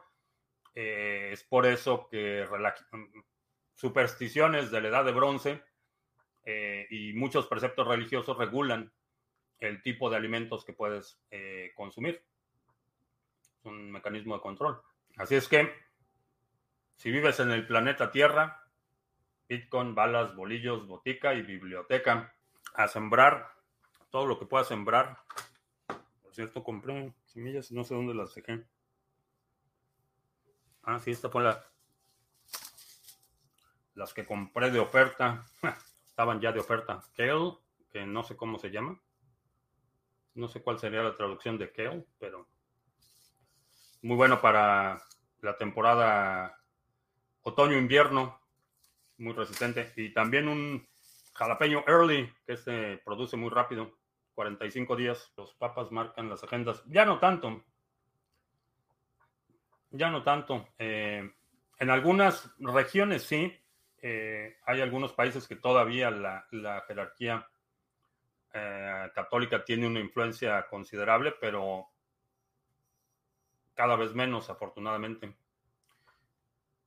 Eh, 0.72 1.30
es 1.32 1.42
por 1.42 1.66
eso 1.66 2.06
que 2.08 2.46
supersticiones 3.74 4.70
de 4.70 4.80
la 4.82 4.88
edad 4.88 5.04
de 5.04 5.10
bronce 5.10 5.64
eh, 6.44 6.86
y 6.90 7.12
muchos 7.14 7.48
preceptos 7.48 7.88
religiosos 7.88 8.38
regulan 8.38 8.92
el 9.58 9.82
tipo 9.82 10.08
de 10.08 10.16
alimentos 10.16 10.64
que 10.64 10.72
puedes 10.72 11.20
eh, 11.32 11.72
consumir 11.74 12.22
un 13.64 13.90
mecanismo 13.90 14.36
de 14.36 14.42
control. 14.42 14.80
Así 15.16 15.34
es 15.34 15.48
que, 15.48 15.74
si 16.94 17.10
vives 17.10 17.40
en 17.40 17.50
el 17.50 17.66
planeta 17.66 18.12
Tierra, 18.12 18.64
Bitcoin, 19.48 19.96
balas, 19.96 20.36
bolillos, 20.36 20.86
botica 20.86 21.34
y 21.34 21.42
biblioteca, 21.42 22.32
a 22.74 22.86
sembrar 22.86 23.50
todo 24.08 24.26
lo 24.26 24.38
que 24.38 24.46
puedas 24.46 24.68
sembrar. 24.68 25.18
Cierto, 26.32 26.62
compré 26.62 27.12
semillas, 27.26 27.72
no 27.72 27.84
sé 27.84 27.94
dónde 27.94 28.14
las 28.14 28.34
dejé. 28.34 28.64
Ah, 30.82 30.98
sí, 30.98 31.10
esta 31.10 31.28
fue 31.28 31.42
la, 31.42 31.64
las 33.94 34.14
que 34.14 34.24
compré 34.24 34.70
de 34.70 34.78
oferta. 34.78 35.44
Estaban 36.06 36.40
ya 36.40 36.52
de 36.52 36.60
oferta. 36.60 37.02
Kale, 37.16 37.58
que 37.90 38.06
no 38.06 38.22
sé 38.22 38.36
cómo 38.36 38.58
se 38.58 38.70
llama. 38.70 39.00
No 40.34 40.48
sé 40.48 40.62
cuál 40.62 40.78
sería 40.78 41.02
la 41.02 41.16
traducción 41.16 41.58
de 41.58 41.72
kale, 41.72 42.06
pero 42.18 42.48
muy 44.02 44.16
bueno 44.16 44.40
para 44.40 45.02
la 45.40 45.56
temporada 45.56 46.58
otoño-invierno, 47.42 48.40
muy 49.18 49.32
resistente. 49.32 49.92
Y 49.96 50.12
también 50.12 50.48
un 50.48 50.88
jalapeño 51.34 51.84
early, 51.86 52.32
que 52.46 52.56
se 52.56 53.00
produce 53.04 53.36
muy 53.36 53.50
rápido, 53.50 53.99
45 54.34 54.96
días. 54.96 55.32
Los 55.36 55.54
papas 55.54 55.90
marcan 55.90 56.28
las 56.28 56.42
agendas. 56.44 56.82
Ya 56.86 57.04
no 57.04 57.18
tanto. 57.18 57.64
Ya 59.90 60.10
no 60.10 60.22
tanto. 60.22 60.68
Eh, 60.78 61.30
en 61.78 61.90
algunas 61.90 62.54
regiones 62.58 63.24
sí. 63.24 63.52
Eh, 64.02 64.56
hay 64.64 64.80
algunos 64.80 65.12
países 65.12 65.46
que 65.46 65.56
todavía 65.56 66.10
la, 66.10 66.46
jerarquía 66.86 67.46
eh, 68.54 69.10
católica 69.14 69.62
tiene 69.62 69.86
una 69.86 70.00
influencia 70.00 70.66
considerable, 70.68 71.34
pero 71.38 71.86
cada 73.74 73.96
vez 73.96 74.14
menos, 74.14 74.48
afortunadamente. 74.48 75.34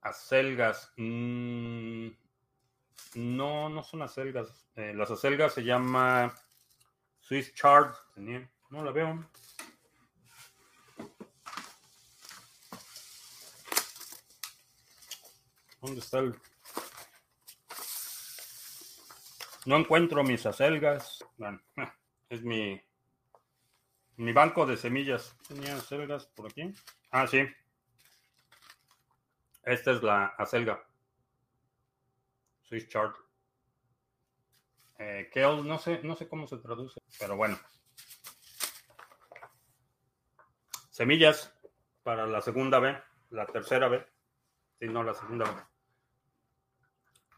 Acelgas. 0.02 0.91
Mm, 0.98 2.08
no, 3.16 3.70
no 3.70 3.84
son 3.84 4.02
acelgas. 4.02 4.68
Las 4.76 5.12
acelgas 5.12 5.54
se 5.54 5.64
llama 5.64 6.34
Swiss 7.24 7.53
Chart. 7.53 7.95
No 8.17 8.84
la 8.84 8.91
veo. 8.91 9.26
¿Dónde 15.82 15.99
está 15.99 16.19
el.? 16.19 16.39
No 19.65 19.78
encuentro 19.78 20.24
mis 20.24 20.45
acelgas. 20.45 21.24
Bueno, 21.38 21.61
es 22.30 22.43
mi. 22.43 22.82
Mi 24.17 24.34
banco 24.34 24.65
de 24.65 24.78
semillas. 24.78 25.36
¿Tenía 25.47 25.76
acelgas 25.78 26.26
por 26.28 26.47
aquí? 26.51 26.74
Ah, 27.09 27.26
sí. 27.26 27.47
Esta 29.63 29.91
es 29.91 30.03
la 30.03 30.26
acelga. 30.38 30.86
Swiss 32.63 32.88
chart. 32.89 33.22
Eh, 35.00 35.30
no 35.64 35.78
sé, 35.80 36.02
no 36.04 36.16
sé 36.16 36.28
cómo 36.28 36.48
se 36.48 36.58
traduce, 36.58 37.02
pero 37.20 37.36
bueno. 37.36 37.58
Semillas 40.89 41.54
para 42.04 42.28
la 42.28 42.41
segunda 42.41 42.80
B, 42.80 42.96
la 43.32 43.46
tercera 43.48 43.88
B. 43.88 44.06
Sí, 44.80 44.88
no, 44.88 45.04
la 45.04 45.14
segunda 45.14 45.46
B. 45.46 45.62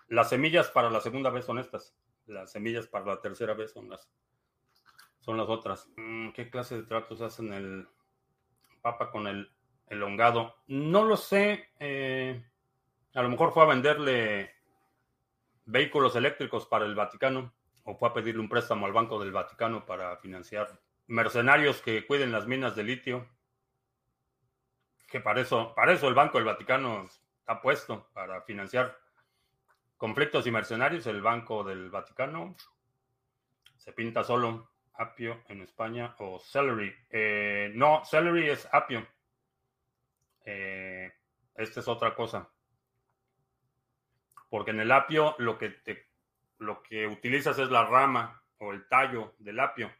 Las 0.09 0.29
semillas 0.29 0.69
para 0.69 0.89
la 0.89 0.99
segunda 0.99 1.29
vez 1.29 1.45
son 1.45 1.59
estas. 1.59 1.95
Las 2.27 2.51
semillas 2.51 2.87
para 2.87 3.05
la 3.05 3.21
tercera 3.21 3.53
vez 3.53 3.71
son 3.71 3.89
las, 3.89 4.09
son 5.19 5.37
las 5.37 5.47
otras. 5.47 5.89
Mm, 5.95 6.31
¿Qué 6.31 6.49
clase 6.49 6.75
de 6.75 6.83
tratos 6.83 7.21
hacen 7.21 7.53
el 7.53 7.87
Papa 8.81 9.09
con 9.09 9.27
el 9.27 9.51
elongado? 9.87 10.55
No 10.67 11.03
lo 11.03 11.17
sé. 11.17 11.69
Eh, 11.79 12.43
a 13.13 13.21
lo 13.21 13.29
mejor 13.29 13.53
fue 13.53 13.63
a 13.63 13.67
venderle 13.67 14.54
vehículos 15.65 16.15
eléctricos 16.15 16.65
para 16.65 16.85
el 16.85 16.95
Vaticano 16.95 17.53
o 17.83 17.95
fue 17.95 18.09
a 18.09 18.13
pedirle 18.13 18.41
un 18.41 18.49
préstamo 18.49 18.85
al 18.85 18.93
Banco 18.93 19.19
del 19.19 19.31
Vaticano 19.31 19.85
para 19.85 20.17
financiar 20.17 20.79
mercenarios 21.07 21.81
que 21.81 22.05
cuiden 22.05 22.31
las 22.31 22.47
minas 22.47 22.75
de 22.75 22.83
litio. 22.83 23.29
Que 25.07 25.19
para 25.19 25.41
eso, 25.41 25.73
para 25.75 25.93
eso 25.93 26.07
el 26.07 26.15
Banco 26.15 26.37
del 26.37 26.45
Vaticano 26.45 27.05
está 27.05 27.61
puesto, 27.61 28.09
para 28.13 28.41
financiar 28.41 28.97
Conflictos 29.97 30.45
y 30.45 30.51
mercenarios, 30.51 31.07
el 31.07 31.21
Banco 31.21 31.63
del 31.63 31.89
Vaticano. 31.89 32.55
Se 33.77 33.93
pinta 33.93 34.23
solo 34.23 34.71
apio 34.93 35.41
en 35.47 35.61
España 35.61 36.15
o 36.19 36.37
celery. 36.39 36.93
Eh, 37.09 37.71
no, 37.75 38.03
celery 38.03 38.49
es 38.49 38.67
apio. 38.71 39.07
Eh, 40.43 41.11
esta 41.55 41.79
es 41.79 41.87
otra 41.87 42.13
cosa. 42.13 42.49
Porque 44.49 44.71
en 44.71 44.79
el 44.79 44.91
apio 44.91 45.35
lo 45.39 45.57
que, 45.57 45.69
te, 45.69 46.07
lo 46.59 46.81
que 46.81 47.07
utilizas 47.07 47.57
es 47.59 47.69
la 47.69 47.85
rama 47.85 48.41
o 48.59 48.71
el 48.71 48.87
tallo 48.87 49.35
del 49.39 49.59
apio. 49.59 49.91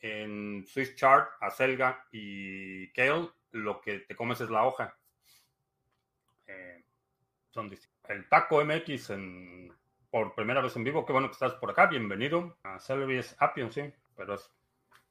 En 0.00 0.66
Swiss 0.66 0.96
Chart, 0.96 1.30
acelga 1.40 2.06
y 2.12 2.92
kale, 2.92 3.30
lo 3.52 3.80
que 3.80 4.00
te 4.00 4.14
comes 4.14 4.40
es 4.40 4.50
la 4.50 4.64
hoja. 4.64 4.96
Eh, 6.46 6.84
son 7.50 7.72
el 8.08 8.28
Taco 8.28 8.62
MX 8.64 9.10
en, 9.10 9.72
por 10.10 10.34
primera 10.34 10.60
vez 10.60 10.76
en 10.76 10.84
vivo. 10.84 11.04
Qué 11.04 11.12
bueno 11.12 11.28
que 11.28 11.32
estás 11.32 11.54
por 11.54 11.70
acá. 11.70 11.86
Bienvenido 11.86 12.58
a 12.62 12.78
Celery 12.78 13.18
es 13.18 13.36
Appian, 13.38 13.72
sí, 13.72 13.92
pero 14.16 14.34
es 14.34 14.50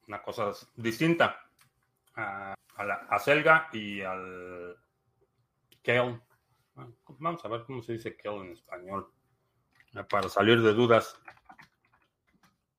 una 0.06 0.22
cosa 0.22 0.52
distinta 0.76 1.44
a, 2.14 2.54
la 2.78 2.94
acelga 3.10 3.68
y 3.72 4.00
al 4.00 4.76
kale. 5.82 6.20
Vamos 6.74 7.44
a 7.44 7.48
ver 7.48 7.64
cómo 7.64 7.82
se 7.82 7.92
dice 7.92 8.16
kale 8.16 8.40
en 8.40 8.52
español 8.52 9.12
para 10.08 10.28
salir 10.28 10.60
de 10.60 10.72
dudas. 10.72 11.18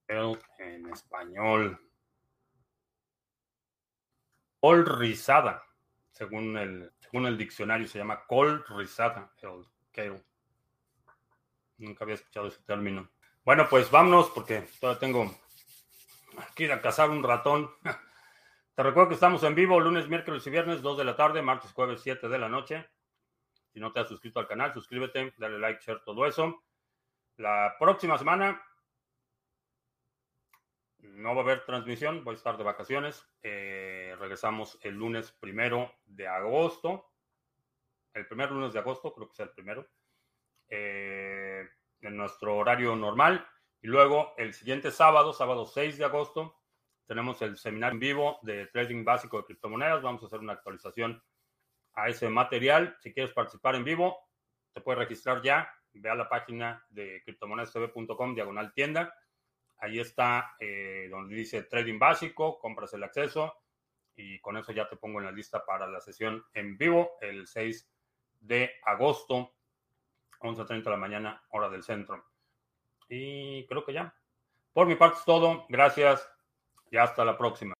Kale 0.06 0.38
en 0.58 0.86
español. 0.92 1.80
Col 4.60 4.84
rizada, 4.84 5.64
según 6.10 6.56
el, 6.58 6.92
según 6.98 7.26
el 7.26 7.38
diccionario, 7.38 7.86
se 7.86 7.98
llama 7.98 8.24
col 8.26 8.64
rizada. 8.68 9.32
Nunca 11.78 12.04
había 12.04 12.16
escuchado 12.16 12.48
ese 12.48 12.62
término. 12.62 13.10
Bueno, 13.44 13.66
pues 13.68 13.90
vámonos 13.90 14.30
porque 14.30 14.66
todavía 14.80 15.00
tengo 15.00 15.34
que 16.54 16.64
ir 16.64 16.72
a 16.72 16.82
cazar 16.82 17.10
un 17.10 17.22
ratón. 17.22 17.70
Te 18.74 18.82
recuerdo 18.82 19.08
que 19.08 19.14
estamos 19.14 19.42
en 19.44 19.54
vivo 19.54 19.80
lunes, 19.80 20.08
miércoles 20.08 20.46
y 20.46 20.50
viernes, 20.50 20.82
2 20.82 20.98
de 20.98 21.04
la 21.04 21.16
tarde, 21.16 21.40
martes, 21.40 21.72
jueves, 21.72 22.00
7 22.02 22.28
de 22.28 22.38
la 22.38 22.48
noche. 22.48 22.86
Si 23.76 23.80
no 23.80 23.92
te 23.92 24.00
has 24.00 24.08
suscrito 24.08 24.40
al 24.40 24.48
canal, 24.48 24.72
suscríbete, 24.72 25.34
dale 25.36 25.58
like, 25.58 25.84
share, 25.84 26.00
todo 26.02 26.24
eso. 26.24 26.64
La 27.36 27.76
próxima 27.78 28.16
semana 28.16 28.64
no 31.00 31.34
va 31.34 31.42
a 31.42 31.44
haber 31.44 31.66
transmisión, 31.66 32.24
voy 32.24 32.32
a 32.32 32.38
estar 32.38 32.56
de 32.56 32.64
vacaciones. 32.64 33.28
Eh, 33.42 34.16
regresamos 34.18 34.78
el 34.80 34.94
lunes 34.94 35.30
primero 35.32 35.92
de 36.06 36.26
agosto 36.26 37.12
el 38.14 38.26
primer 38.26 38.50
lunes 38.50 38.72
de 38.72 38.78
agosto, 38.78 39.12
creo 39.12 39.26
que 39.26 39.34
es 39.34 39.40
el 39.40 39.50
primero, 39.50 39.86
eh, 40.68 41.68
en 42.00 42.16
nuestro 42.16 42.56
horario 42.56 42.96
normal. 42.96 43.46
Y 43.82 43.88
luego 43.88 44.32
el 44.38 44.54
siguiente 44.54 44.90
sábado, 44.90 45.34
sábado 45.34 45.66
6 45.66 45.98
de 45.98 46.06
agosto, 46.06 46.56
tenemos 47.06 47.42
el 47.42 47.58
seminario 47.58 47.92
en 47.92 48.00
vivo 48.00 48.38
de 48.40 48.68
trading 48.68 49.04
básico 49.04 49.36
de 49.36 49.44
criptomonedas. 49.44 50.00
Vamos 50.00 50.22
a 50.22 50.26
hacer 50.26 50.40
una 50.40 50.54
actualización 50.54 51.22
a 51.96 52.08
ese 52.08 52.28
material. 52.28 52.96
Si 53.00 53.12
quieres 53.12 53.32
participar 53.32 53.74
en 53.74 53.84
vivo, 53.84 54.18
te 54.72 54.80
puedes 54.80 54.98
registrar 54.98 55.42
ya. 55.42 55.68
Ve 55.92 56.10
a 56.10 56.14
la 56.14 56.28
página 56.28 56.84
de 56.90 57.22
criptomonedastv.com, 57.24 58.34
diagonal 58.34 58.72
tienda. 58.72 59.14
Ahí 59.78 59.98
está 59.98 60.54
eh, 60.60 61.08
donde 61.10 61.34
dice 61.34 61.62
trading 61.64 61.98
básico, 61.98 62.58
compras 62.58 62.92
el 62.94 63.02
acceso 63.02 63.54
y 64.14 64.38
con 64.40 64.56
eso 64.56 64.72
ya 64.72 64.88
te 64.88 64.96
pongo 64.96 65.18
en 65.18 65.26
la 65.26 65.32
lista 65.32 65.64
para 65.64 65.86
la 65.86 66.00
sesión 66.00 66.44
en 66.54 66.78
vivo 66.78 67.12
el 67.20 67.46
6 67.46 67.90
de 68.40 68.72
agosto, 68.84 69.54
11.30 70.40 70.84
de 70.84 70.90
la 70.90 70.96
mañana, 70.96 71.42
hora 71.50 71.68
del 71.68 71.82
centro. 71.82 72.24
Y 73.08 73.66
creo 73.66 73.84
que 73.84 73.92
ya. 73.92 74.14
Por 74.72 74.86
mi 74.86 74.96
parte 74.96 75.18
es 75.18 75.24
todo. 75.24 75.66
Gracias 75.68 76.28
y 76.90 76.96
hasta 76.96 77.24
la 77.24 77.36
próxima. 77.36 77.75